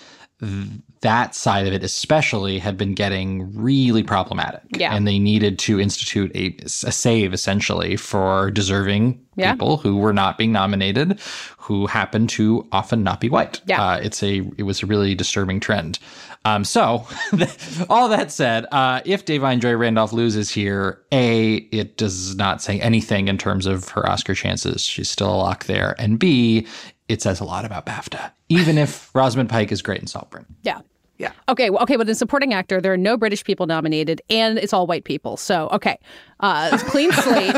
that 1.01 1.33
side 1.33 1.65
of 1.65 1.73
it 1.73 1.83
especially 1.83 2.59
had 2.59 2.77
been 2.77 2.93
getting 2.93 3.53
really 3.55 4.03
problematic 4.03 4.61
yeah. 4.77 4.95
and 4.95 5.07
they 5.07 5.17
needed 5.17 5.57
to 5.57 5.79
institute 5.79 6.31
a, 6.35 6.55
a 6.63 6.91
save 6.91 7.33
essentially 7.33 7.95
for 7.95 8.51
deserving 8.51 9.19
yeah. 9.35 9.51
people 9.51 9.77
who 9.77 9.97
were 9.97 10.13
not 10.13 10.37
being 10.37 10.51
nominated 10.51 11.19
who 11.57 11.87
happen 11.87 12.27
to 12.27 12.67
often 12.71 13.03
not 13.03 13.19
be 13.19 13.29
white 13.29 13.61
yeah. 13.65 13.81
Uh, 13.83 13.97
it's 13.97 14.21
a 14.21 14.41
it 14.57 14.63
was 14.63 14.83
a 14.83 14.85
really 14.85 15.15
disturbing 15.15 15.59
trend 15.59 15.97
um, 16.45 16.63
so 16.63 17.05
all 17.89 18.07
that 18.09 18.31
said 18.31 18.65
uh, 18.71 19.01
if 19.05 19.25
Da'Vine 19.25 19.59
Joy 19.59 19.75
Randolph 19.75 20.13
loses 20.13 20.49
here 20.51 21.01
a 21.11 21.55
it 21.71 21.97
does 21.97 22.35
not 22.35 22.61
say 22.61 22.79
anything 22.79 23.27
in 23.27 23.37
terms 23.37 23.65
of 23.65 23.89
her 23.89 24.07
Oscar 24.07 24.35
chances 24.35 24.83
she's 24.83 25.09
still 25.09 25.33
a 25.33 25.37
lock 25.37 25.65
there 25.65 25.95
and 25.97 26.19
b 26.19 26.67
it 27.11 27.21
says 27.21 27.39
a 27.39 27.45
lot 27.45 27.65
about 27.65 27.85
BAFTA, 27.85 28.31
even 28.49 28.77
if 28.77 29.09
Rosamund 29.15 29.49
Pike 29.49 29.71
is 29.71 29.81
great 29.81 30.01
in 30.01 30.07
Saltburn. 30.07 30.45
Yeah. 30.63 30.81
Yeah. 31.17 31.33
Okay. 31.47 31.69
Well, 31.69 31.83
okay. 31.83 31.97
But 31.97 32.09
in 32.09 32.15
supporting 32.15 32.51
actor, 32.51 32.81
there 32.81 32.91
are 32.93 32.97
no 32.97 33.15
British 33.15 33.43
people 33.43 33.67
nominated, 33.67 34.23
and 34.31 34.57
it's 34.57 34.73
all 34.73 34.87
white 34.87 35.03
people. 35.03 35.37
So 35.37 35.69
okay, 35.69 35.99
uh, 36.39 36.75
clean 36.87 37.11
slate. 37.11 37.55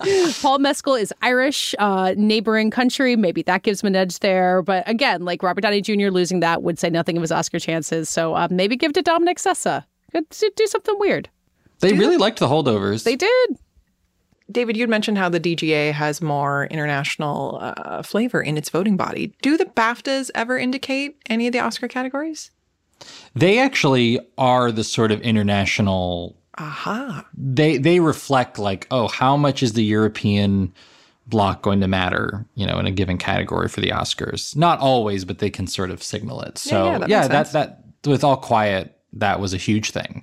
Paul 0.42 0.58
Mescal 0.58 0.96
is 0.96 1.14
Irish, 1.22 1.76
uh, 1.78 2.14
neighboring 2.16 2.72
country. 2.72 3.14
Maybe 3.14 3.42
that 3.42 3.62
gives 3.62 3.84
him 3.84 3.86
an 3.86 3.94
edge 3.94 4.18
there. 4.18 4.62
But 4.62 4.82
again, 4.88 5.24
like 5.24 5.44
Robert 5.44 5.60
Downey 5.60 5.80
Jr. 5.80 6.08
losing 6.08 6.40
that 6.40 6.64
would 6.64 6.76
say 6.76 6.90
nothing 6.90 7.16
of 7.16 7.20
his 7.20 7.30
Oscar 7.30 7.60
chances. 7.60 8.08
So 8.08 8.34
um, 8.34 8.48
maybe 8.50 8.76
give 8.76 8.92
to 8.94 9.02
Dominic 9.02 9.38
Sessa. 9.38 9.84
Do 10.12 10.66
something 10.66 10.96
weird. 10.98 11.28
They 11.80 11.90
do 11.90 11.98
really 11.98 12.16
liked 12.16 12.40
the 12.40 12.48
holdovers. 12.48 13.04
They 13.04 13.16
did. 13.16 13.58
David, 14.50 14.76
you'd 14.76 14.90
mentioned 14.90 15.16
how 15.16 15.28
the 15.28 15.40
DGA 15.40 15.92
has 15.92 16.20
more 16.20 16.66
international 16.66 17.58
uh, 17.60 18.02
flavor 18.02 18.42
in 18.42 18.58
its 18.58 18.68
voting 18.68 18.96
body. 18.96 19.34
Do 19.40 19.56
the 19.56 19.64
BAFTAs 19.64 20.30
ever 20.34 20.58
indicate 20.58 21.16
any 21.30 21.46
of 21.46 21.52
the 21.52 21.60
Oscar 21.60 21.88
categories? 21.88 22.50
They 23.34 23.58
actually 23.58 24.20
are 24.36 24.70
the 24.70 24.84
sort 24.84 25.12
of 25.12 25.20
international. 25.22 26.36
Aha. 26.58 27.26
They 27.36 27.78
they 27.78 28.00
reflect 28.00 28.58
like, 28.58 28.86
oh, 28.90 29.08
how 29.08 29.36
much 29.36 29.62
is 29.62 29.72
the 29.72 29.84
European 29.84 30.72
block 31.26 31.62
going 31.62 31.80
to 31.80 31.88
matter, 31.88 32.46
you 32.54 32.66
know, 32.66 32.78
in 32.78 32.86
a 32.86 32.90
given 32.90 33.18
category 33.18 33.68
for 33.68 33.80
the 33.80 33.90
Oscars? 33.90 34.54
Not 34.56 34.78
always, 34.78 35.24
but 35.24 35.38
they 35.38 35.50
can 35.50 35.66
sort 35.66 35.90
of 35.90 36.02
signal 36.02 36.42
it. 36.42 36.58
So 36.58 36.84
yeah, 36.84 36.92
yeah, 36.92 36.98
that, 36.98 37.08
yeah, 37.08 37.28
that, 37.28 37.52
that 37.52 37.84
with 38.04 38.22
All 38.22 38.36
Quiet, 38.36 38.96
that 39.14 39.40
was 39.40 39.54
a 39.54 39.58
huge 39.58 39.90
thing. 39.90 40.22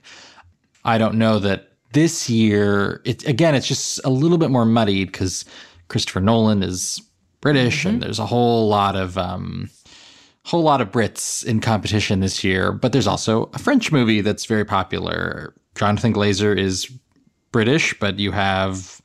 I 0.85 0.97
don't 0.97 1.15
know 1.15 1.39
that 1.39 1.70
this 1.93 2.29
year, 2.29 3.01
it 3.05 3.27
again, 3.27 3.55
it's 3.55 3.67
just 3.67 3.99
a 4.03 4.09
little 4.09 4.37
bit 4.37 4.51
more 4.51 4.65
muddied 4.65 5.11
because 5.11 5.45
Christopher 5.87 6.21
Nolan 6.21 6.63
is 6.63 7.01
British, 7.41 7.79
mm-hmm. 7.79 7.89
and 7.89 8.01
there's 8.01 8.19
a 8.19 8.25
whole 8.25 8.67
lot 8.67 8.95
of 8.95 9.17
um, 9.17 9.69
whole 10.43 10.63
lot 10.63 10.81
of 10.81 10.91
Brits 10.91 11.45
in 11.45 11.59
competition 11.59 12.19
this 12.19 12.43
year. 12.43 12.71
But 12.71 12.91
there's 12.91 13.07
also 13.07 13.49
a 13.53 13.59
French 13.59 13.91
movie 13.91 14.21
that's 14.21 14.45
very 14.45 14.65
popular. 14.65 15.53
Jonathan 15.75 16.13
Glazer 16.13 16.57
is 16.57 16.91
British, 17.51 17.97
but 17.99 18.19
you 18.19 18.31
have 18.31 19.01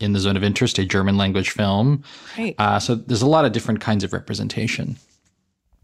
in 0.00 0.12
the 0.12 0.20
zone 0.20 0.36
of 0.36 0.44
interest 0.44 0.78
a 0.78 0.84
German 0.84 1.16
language 1.16 1.50
film. 1.50 2.04
Right. 2.36 2.54
Uh, 2.58 2.78
so 2.78 2.94
there's 2.94 3.22
a 3.22 3.26
lot 3.26 3.44
of 3.44 3.52
different 3.52 3.80
kinds 3.80 4.04
of 4.04 4.12
representation. 4.12 4.96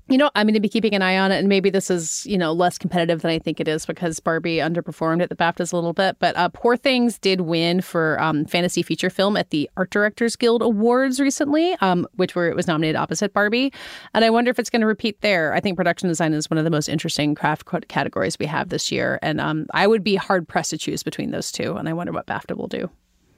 You 0.08 0.18
know, 0.18 0.30
I'm 0.34 0.46
going 0.46 0.54
to 0.54 0.60
be 0.60 0.68
keeping 0.68 0.94
an 0.94 1.00
eye 1.00 1.16
on 1.16 1.32
it, 1.32 1.38
and 1.38 1.48
maybe 1.48 1.70
this 1.70 1.90
is, 1.90 2.26
you 2.26 2.36
know, 2.36 2.52
less 2.52 2.76
competitive 2.76 3.22
than 3.22 3.30
I 3.30 3.38
think 3.38 3.58
it 3.58 3.66
is 3.66 3.86
because 3.86 4.20
Barbie 4.20 4.58
underperformed 4.58 5.22
at 5.22 5.30
the 5.30 5.34
BAFTAs 5.34 5.72
a 5.72 5.76
little 5.76 5.94
bit. 5.94 6.18
But 6.18 6.36
uh, 6.36 6.50
Poor 6.50 6.76
Things 6.76 7.18
did 7.18 7.40
win 7.40 7.80
for 7.80 8.20
um, 8.20 8.44
fantasy 8.44 8.82
feature 8.82 9.08
film 9.08 9.34
at 9.34 9.48
the 9.48 9.70
Art 9.78 9.88
Directors 9.88 10.36
Guild 10.36 10.60
Awards 10.60 11.20
recently, 11.20 11.72
um, 11.80 12.06
which 12.16 12.34
where 12.34 12.50
it 12.50 12.54
was 12.56 12.66
nominated 12.66 12.96
opposite 12.96 13.32
Barbie. 13.32 13.72
And 14.12 14.26
I 14.26 14.30
wonder 14.30 14.50
if 14.50 14.58
it's 14.58 14.68
going 14.68 14.82
to 14.82 14.86
repeat 14.86 15.22
there. 15.22 15.54
I 15.54 15.60
think 15.60 15.78
production 15.78 16.10
design 16.10 16.34
is 16.34 16.50
one 16.50 16.58
of 16.58 16.64
the 16.64 16.70
most 16.70 16.90
interesting 16.90 17.34
craft 17.34 17.64
categories 17.88 18.38
we 18.38 18.44
have 18.44 18.68
this 18.68 18.92
year, 18.92 19.18
and 19.22 19.40
um, 19.40 19.66
I 19.72 19.86
would 19.86 20.04
be 20.04 20.16
hard 20.16 20.46
pressed 20.46 20.70
to 20.70 20.78
choose 20.78 21.02
between 21.02 21.30
those 21.30 21.50
two. 21.50 21.76
And 21.76 21.88
I 21.88 21.94
wonder 21.94 22.12
what 22.12 22.26
BAFTA 22.26 22.58
will 22.58 22.68
do. 22.68 22.90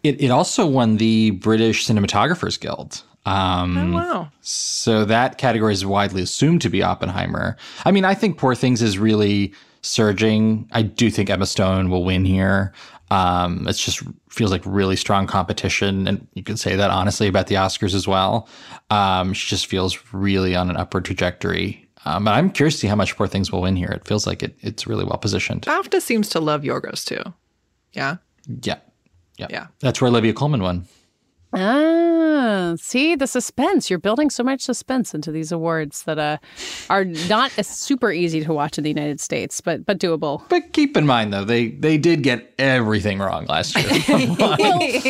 It, 0.03 0.21
it 0.21 0.31
also 0.31 0.67
won 0.67 0.97
the 0.97 1.31
British 1.31 1.87
Cinematographers 1.87 2.59
Guild. 2.59 3.03
Um, 3.27 3.77
oh, 3.77 3.93
wow. 3.93 4.29
So 4.41 5.05
that 5.05 5.37
category 5.37 5.72
is 5.72 5.85
widely 5.85 6.22
assumed 6.22 6.62
to 6.62 6.70
be 6.70 6.83
Oppenheimer. 6.83 7.57
I 7.85 7.91
mean, 7.91 8.05
I 8.05 8.14
think 8.14 8.39
Poor 8.39 8.55
Things 8.55 8.81
is 8.81 8.99
really 8.99 9.53
surging. 9.83 10.68
I 10.72 10.83
do 10.83 11.11
think 11.11 11.29
Emma 11.29 11.47
Stone 11.47 11.91
will 11.91 12.05
win 12.05 12.24
here. 12.24 12.72
Um, 13.11 13.66
it 13.68 13.74
just 13.74 14.03
feels 14.31 14.51
like 14.51 14.62
really 14.64 14.97
strong 14.97 15.27
competition. 15.27 16.09
And 16.09 16.27
you 16.35 16.43
can 16.43 16.57
say 16.57 16.77
that 16.77 16.91
honestly 16.91 17.29
about 17.29 17.47
the 17.49 17.57
Oscars 17.57 17.95
as 17.95 18.09
well. 18.09 18.49
Um, 18.91 19.33
she 19.33 19.49
just 19.49 19.66
feels 19.66 19.99
really 20.12 20.57
on 20.57 20.70
an 20.70 20.77
upward 20.77 21.05
trajectory. 21.05 21.89
Um, 22.05 22.24
but 22.24 22.35
I'm 22.35 22.51
curious 22.51 22.74
to 22.74 22.81
see 22.81 22.87
how 22.89 22.97
much 22.97 23.16
Poor 23.16 23.27
Things 23.27 23.51
will 23.51 23.62
win 23.62 23.77
here. 23.77 23.91
It 23.91 24.07
feels 24.07 24.27
like 24.27 24.43
it, 24.43 24.57
it's 24.61 24.87
really 24.87 25.05
well 25.05 25.18
positioned. 25.18 25.62
BAFTA 25.62 26.01
seems 26.01 26.29
to 26.31 26.41
love 26.41 26.62
Yorgos 26.62 27.05
too. 27.05 27.33
Yeah. 27.93 28.16
Yeah. 28.62 28.79
Yeah. 29.37 29.47
Yeah. 29.51 29.66
That's 29.81 30.01
where 30.01 30.09
Olivia 30.09 30.33
Colman 30.33 30.62
won. 30.62 30.87
Ah, 31.53 32.74
see 32.76 33.14
the 33.14 33.26
suspense. 33.26 33.88
You're 33.88 33.99
building 33.99 34.30
so 34.30 34.42
much 34.42 34.61
suspense 34.61 35.14
into 35.14 35.30
these 35.30 35.53
awards 35.53 36.03
that 36.03 36.18
uh, 36.18 36.38
are 36.90 37.05
not 37.05 37.51
super 37.53 38.11
easy 38.11 38.44
to 38.44 38.53
watch 38.53 38.78
in 38.78 38.84
the 38.84 38.90
United 38.90 39.20
States, 39.20 39.61
but 39.61 39.86
but 39.86 39.99
doable. 39.99 40.42
But 40.49 40.72
keep 40.72 40.97
in 40.97 41.07
mind, 41.07 41.32
though, 41.32 41.44
they 41.44 41.68
they 41.68 41.99
did 41.99 42.22
get 42.22 42.53
everything 42.59 43.18
wrong 43.18 43.47
last 43.47 43.76
year. 43.76 43.86
well, 44.38 44.57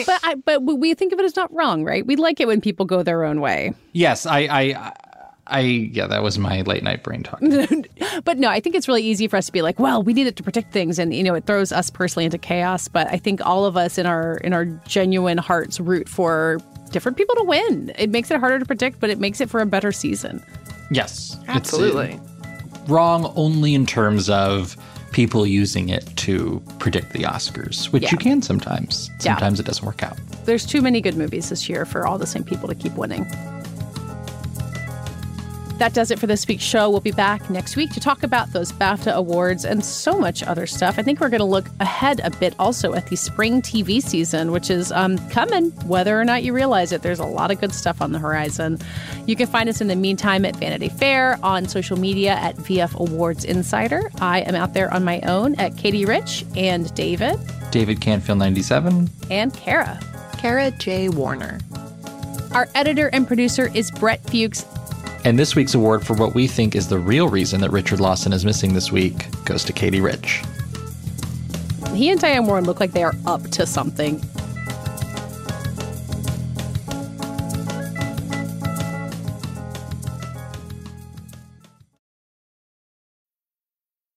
but 0.07 0.21
I, 0.23 0.35
but 0.45 0.61
we 0.61 0.95
think 0.95 1.13
of 1.13 1.19
it 1.19 1.25
as 1.25 1.37
not 1.37 1.53
wrong, 1.55 1.85
right? 1.85 2.07
We 2.07 2.17
like 2.17 2.41
it 2.41 2.47
when 2.47 2.61
people 2.61 2.87
go 2.87 3.03
their 3.03 3.25
own 3.25 3.41
way. 3.41 3.73
Yes, 3.93 4.27
I 4.27 4.41
I 4.41 4.93
I 5.49 5.61
yeah, 5.61 6.07
that 6.07 6.23
was 6.23 6.39
my 6.39 6.63
late 6.63 6.83
night 6.83 7.03
brain 7.03 7.23
talk. 7.23 7.41
but 8.25 8.39
no, 8.39 8.49
I 8.49 8.61
think 8.61 8.75
it's 8.75 8.89
really 8.89 9.03
easy 9.03 9.29
for 9.29 9.37
us 9.37 9.47
to 9.47 9.53
be 9.53 9.63
like, 9.63 9.79
well, 9.79 10.03
we 10.03 10.13
need 10.13 10.27
it 10.27 10.37
to 10.37 10.43
predict 10.43 10.73
things, 10.73 10.99
and 10.99 11.15
you 11.15 11.23
know, 11.23 11.35
it 11.35 11.47
throws 11.47 11.73
us 11.73 11.91
personally 11.91 12.25
into 12.25 12.39
chaos. 12.39 12.89
But 12.89 13.07
I 13.09 13.19
think 13.19 13.45
all 13.45 13.65
of 13.65 13.77
us 13.77 13.99
in 13.99 14.07
our 14.07 14.39
in 14.39 14.53
our 14.53 14.65
genuine 14.65 15.39
hearts 15.39 15.79
root 15.79 16.09
for 16.09 16.59
different 16.91 17.17
people 17.17 17.35
to 17.37 17.45
win. 17.45 17.93
It 17.99 18.11
makes 18.11 18.31
it 18.31 18.41
harder 18.41 18.59
to 18.59 18.65
predict, 18.65 19.01
but 19.01 19.11
it 19.11 19.19
makes 19.19 19.41
it 19.41 19.51
for 19.51 19.61
a 19.61 19.67
better 19.67 19.93
season. 19.93 20.43
Yes, 20.91 21.37
absolutely. 21.49 22.13
It's, 22.13 22.21
uh, 22.21 22.85
wrong 22.89 23.33
only 23.37 23.75
in 23.75 23.87
terms 23.87 24.31
of 24.31 24.77
people 25.13 25.47
using 25.47 25.89
it 25.89 26.05
to 26.17 26.63
predict 26.79 27.13
the 27.13 27.23
Oscars, 27.23 27.87
which 27.87 28.05
yeah. 28.05 28.11
you 28.13 28.19
can 28.19 28.43
sometimes. 28.43 29.11
Sometimes 29.19 29.59
yeah. 29.59 29.63
it 29.63 29.67
doesn't 29.67 29.85
work 29.85 30.03
out. 30.03 30.17
There's 30.45 30.67
too 30.67 30.83
many 30.83 31.01
good 31.01 31.17
movies 31.17 31.49
this 31.49 31.69
year 31.69 31.85
for 31.85 32.07
all 32.07 32.19
the 32.19 32.27
same 32.27 32.45
people 32.45 32.69
to 32.69 32.75
keep 32.75 32.95
winning. 32.95 33.27
That 35.79 35.93
does 35.93 36.11
it 36.11 36.19
for 36.19 36.27
this 36.27 36.49
week's 36.49 36.65
show. 36.65 36.89
We'll 36.89 37.01
be 37.01 37.11
back 37.11 37.51
next 37.51 37.77
week 37.77 37.91
to 37.91 38.01
talk 38.01 38.23
about 38.23 38.51
those 38.55 38.73
BAFTA 38.73 39.13
awards 39.13 39.67
and 39.67 39.85
so 39.85 40.19
much 40.19 40.43
other 40.43 40.67
stuff. 40.67 40.99
I 40.99 41.03
think 41.03 41.21
we're 41.21 41.29
going 41.29 41.41
to 41.41 41.45
look 41.45 41.69
ahead 41.81 42.21
a 42.25 42.31
bit 42.31 42.55
also 42.59 42.95
at 42.95 43.09
the 43.09 43.17
spring 43.17 43.61
TV 43.61 44.01
season, 44.01 44.53
which 44.53 44.71
is 44.71 44.91
um, 44.93 45.19
coming, 45.29 45.71
whether 45.87 46.19
or 46.19 46.25
not 46.25 46.43
you 46.43 46.55
realize 46.55 46.93
it. 46.93 47.03
There's 47.03 47.19
a 47.19 47.27
lot 47.27 47.51
of 47.51 47.61
good 47.61 47.75
stuff 47.75 48.01
on 48.01 48.13
the 48.13 48.19
horizon. 48.19 48.79
You 49.27 49.37
can 49.37 49.47
find 49.49 49.69
us 49.69 49.83
in 49.83 49.89
the 49.89 49.97
meantime 49.97 50.47
at 50.47 50.57
Vanity 50.57 50.89
Fair, 50.89 51.39
on 51.43 51.69
social 51.69 51.99
media 51.99 52.33
at 52.33 52.57
VF 52.57 52.95
Awards 52.95 53.45
Insider. 53.45 54.11
I 54.19 54.41
am 54.41 54.55
out 54.55 54.73
there 54.73 54.93
on 54.95 55.05
my 55.05 55.21
own 55.21 55.57
at 55.57 55.73
Katey 55.73 56.07
Rich 56.07 56.47
and 56.57 56.95
David. 56.95 57.39
David 57.71 58.01
Canfield 58.01 58.39
97. 58.39 59.11
And 59.31 59.53
Kara. 59.53 60.01
Kara 60.39 60.71
J. 60.71 61.11
Warner. 61.11 61.61
Our 62.53 62.67
editor 62.75 63.09
and 63.09 63.27
producer 63.27 63.71
is 63.75 63.91
Brett 63.91 64.25
Fuchs. 64.31 64.65
And 65.27 65.37
this 65.37 65.57
week's 65.57 65.75
award 65.75 66.07
for 66.07 66.15
what 66.15 66.37
we 66.37 66.47
think 66.47 66.77
is 66.77 66.87
the 66.87 67.01
real 67.01 67.29
reason 67.29 67.61
that 67.63 67.73
Richard 67.73 67.99
Lawson 67.99 68.33
is 68.33 68.45
missing 68.45 68.75
this 68.75 68.93
week 68.93 69.27
goes 69.45 69.65
to 69.65 69.73
Katey 69.73 70.01
Rich. 70.01 70.45
He 71.97 72.11
and 72.11 72.21
Diane 72.21 72.47
Warren 72.47 72.63
look 72.65 72.79
like 72.79 72.93
they 72.93 73.03
are 73.03 73.13
up 73.27 73.43
to 73.49 73.67
something. 73.67 74.23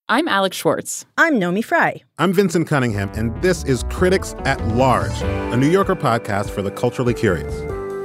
I'm 0.08 0.28
Alex 0.28 0.58
Schwartz. 0.58 1.08
I'm 1.18 1.40
Naomi 1.40 1.64
Fry. 1.64 2.04
I'm 2.20 2.34
Vincent 2.34 2.68
Cunningham, 2.68 3.10
and 3.16 3.42
this 3.42 3.64
is 3.64 3.84
Critics 3.90 4.36
at 4.46 4.64
Large, 4.76 5.24
a 5.24 5.58
New 5.58 5.72
Yorker 5.72 5.96
podcast 5.96 6.52
for 6.52 6.62
the 6.62 6.70
culturally 6.70 7.16
curious. 7.16 7.69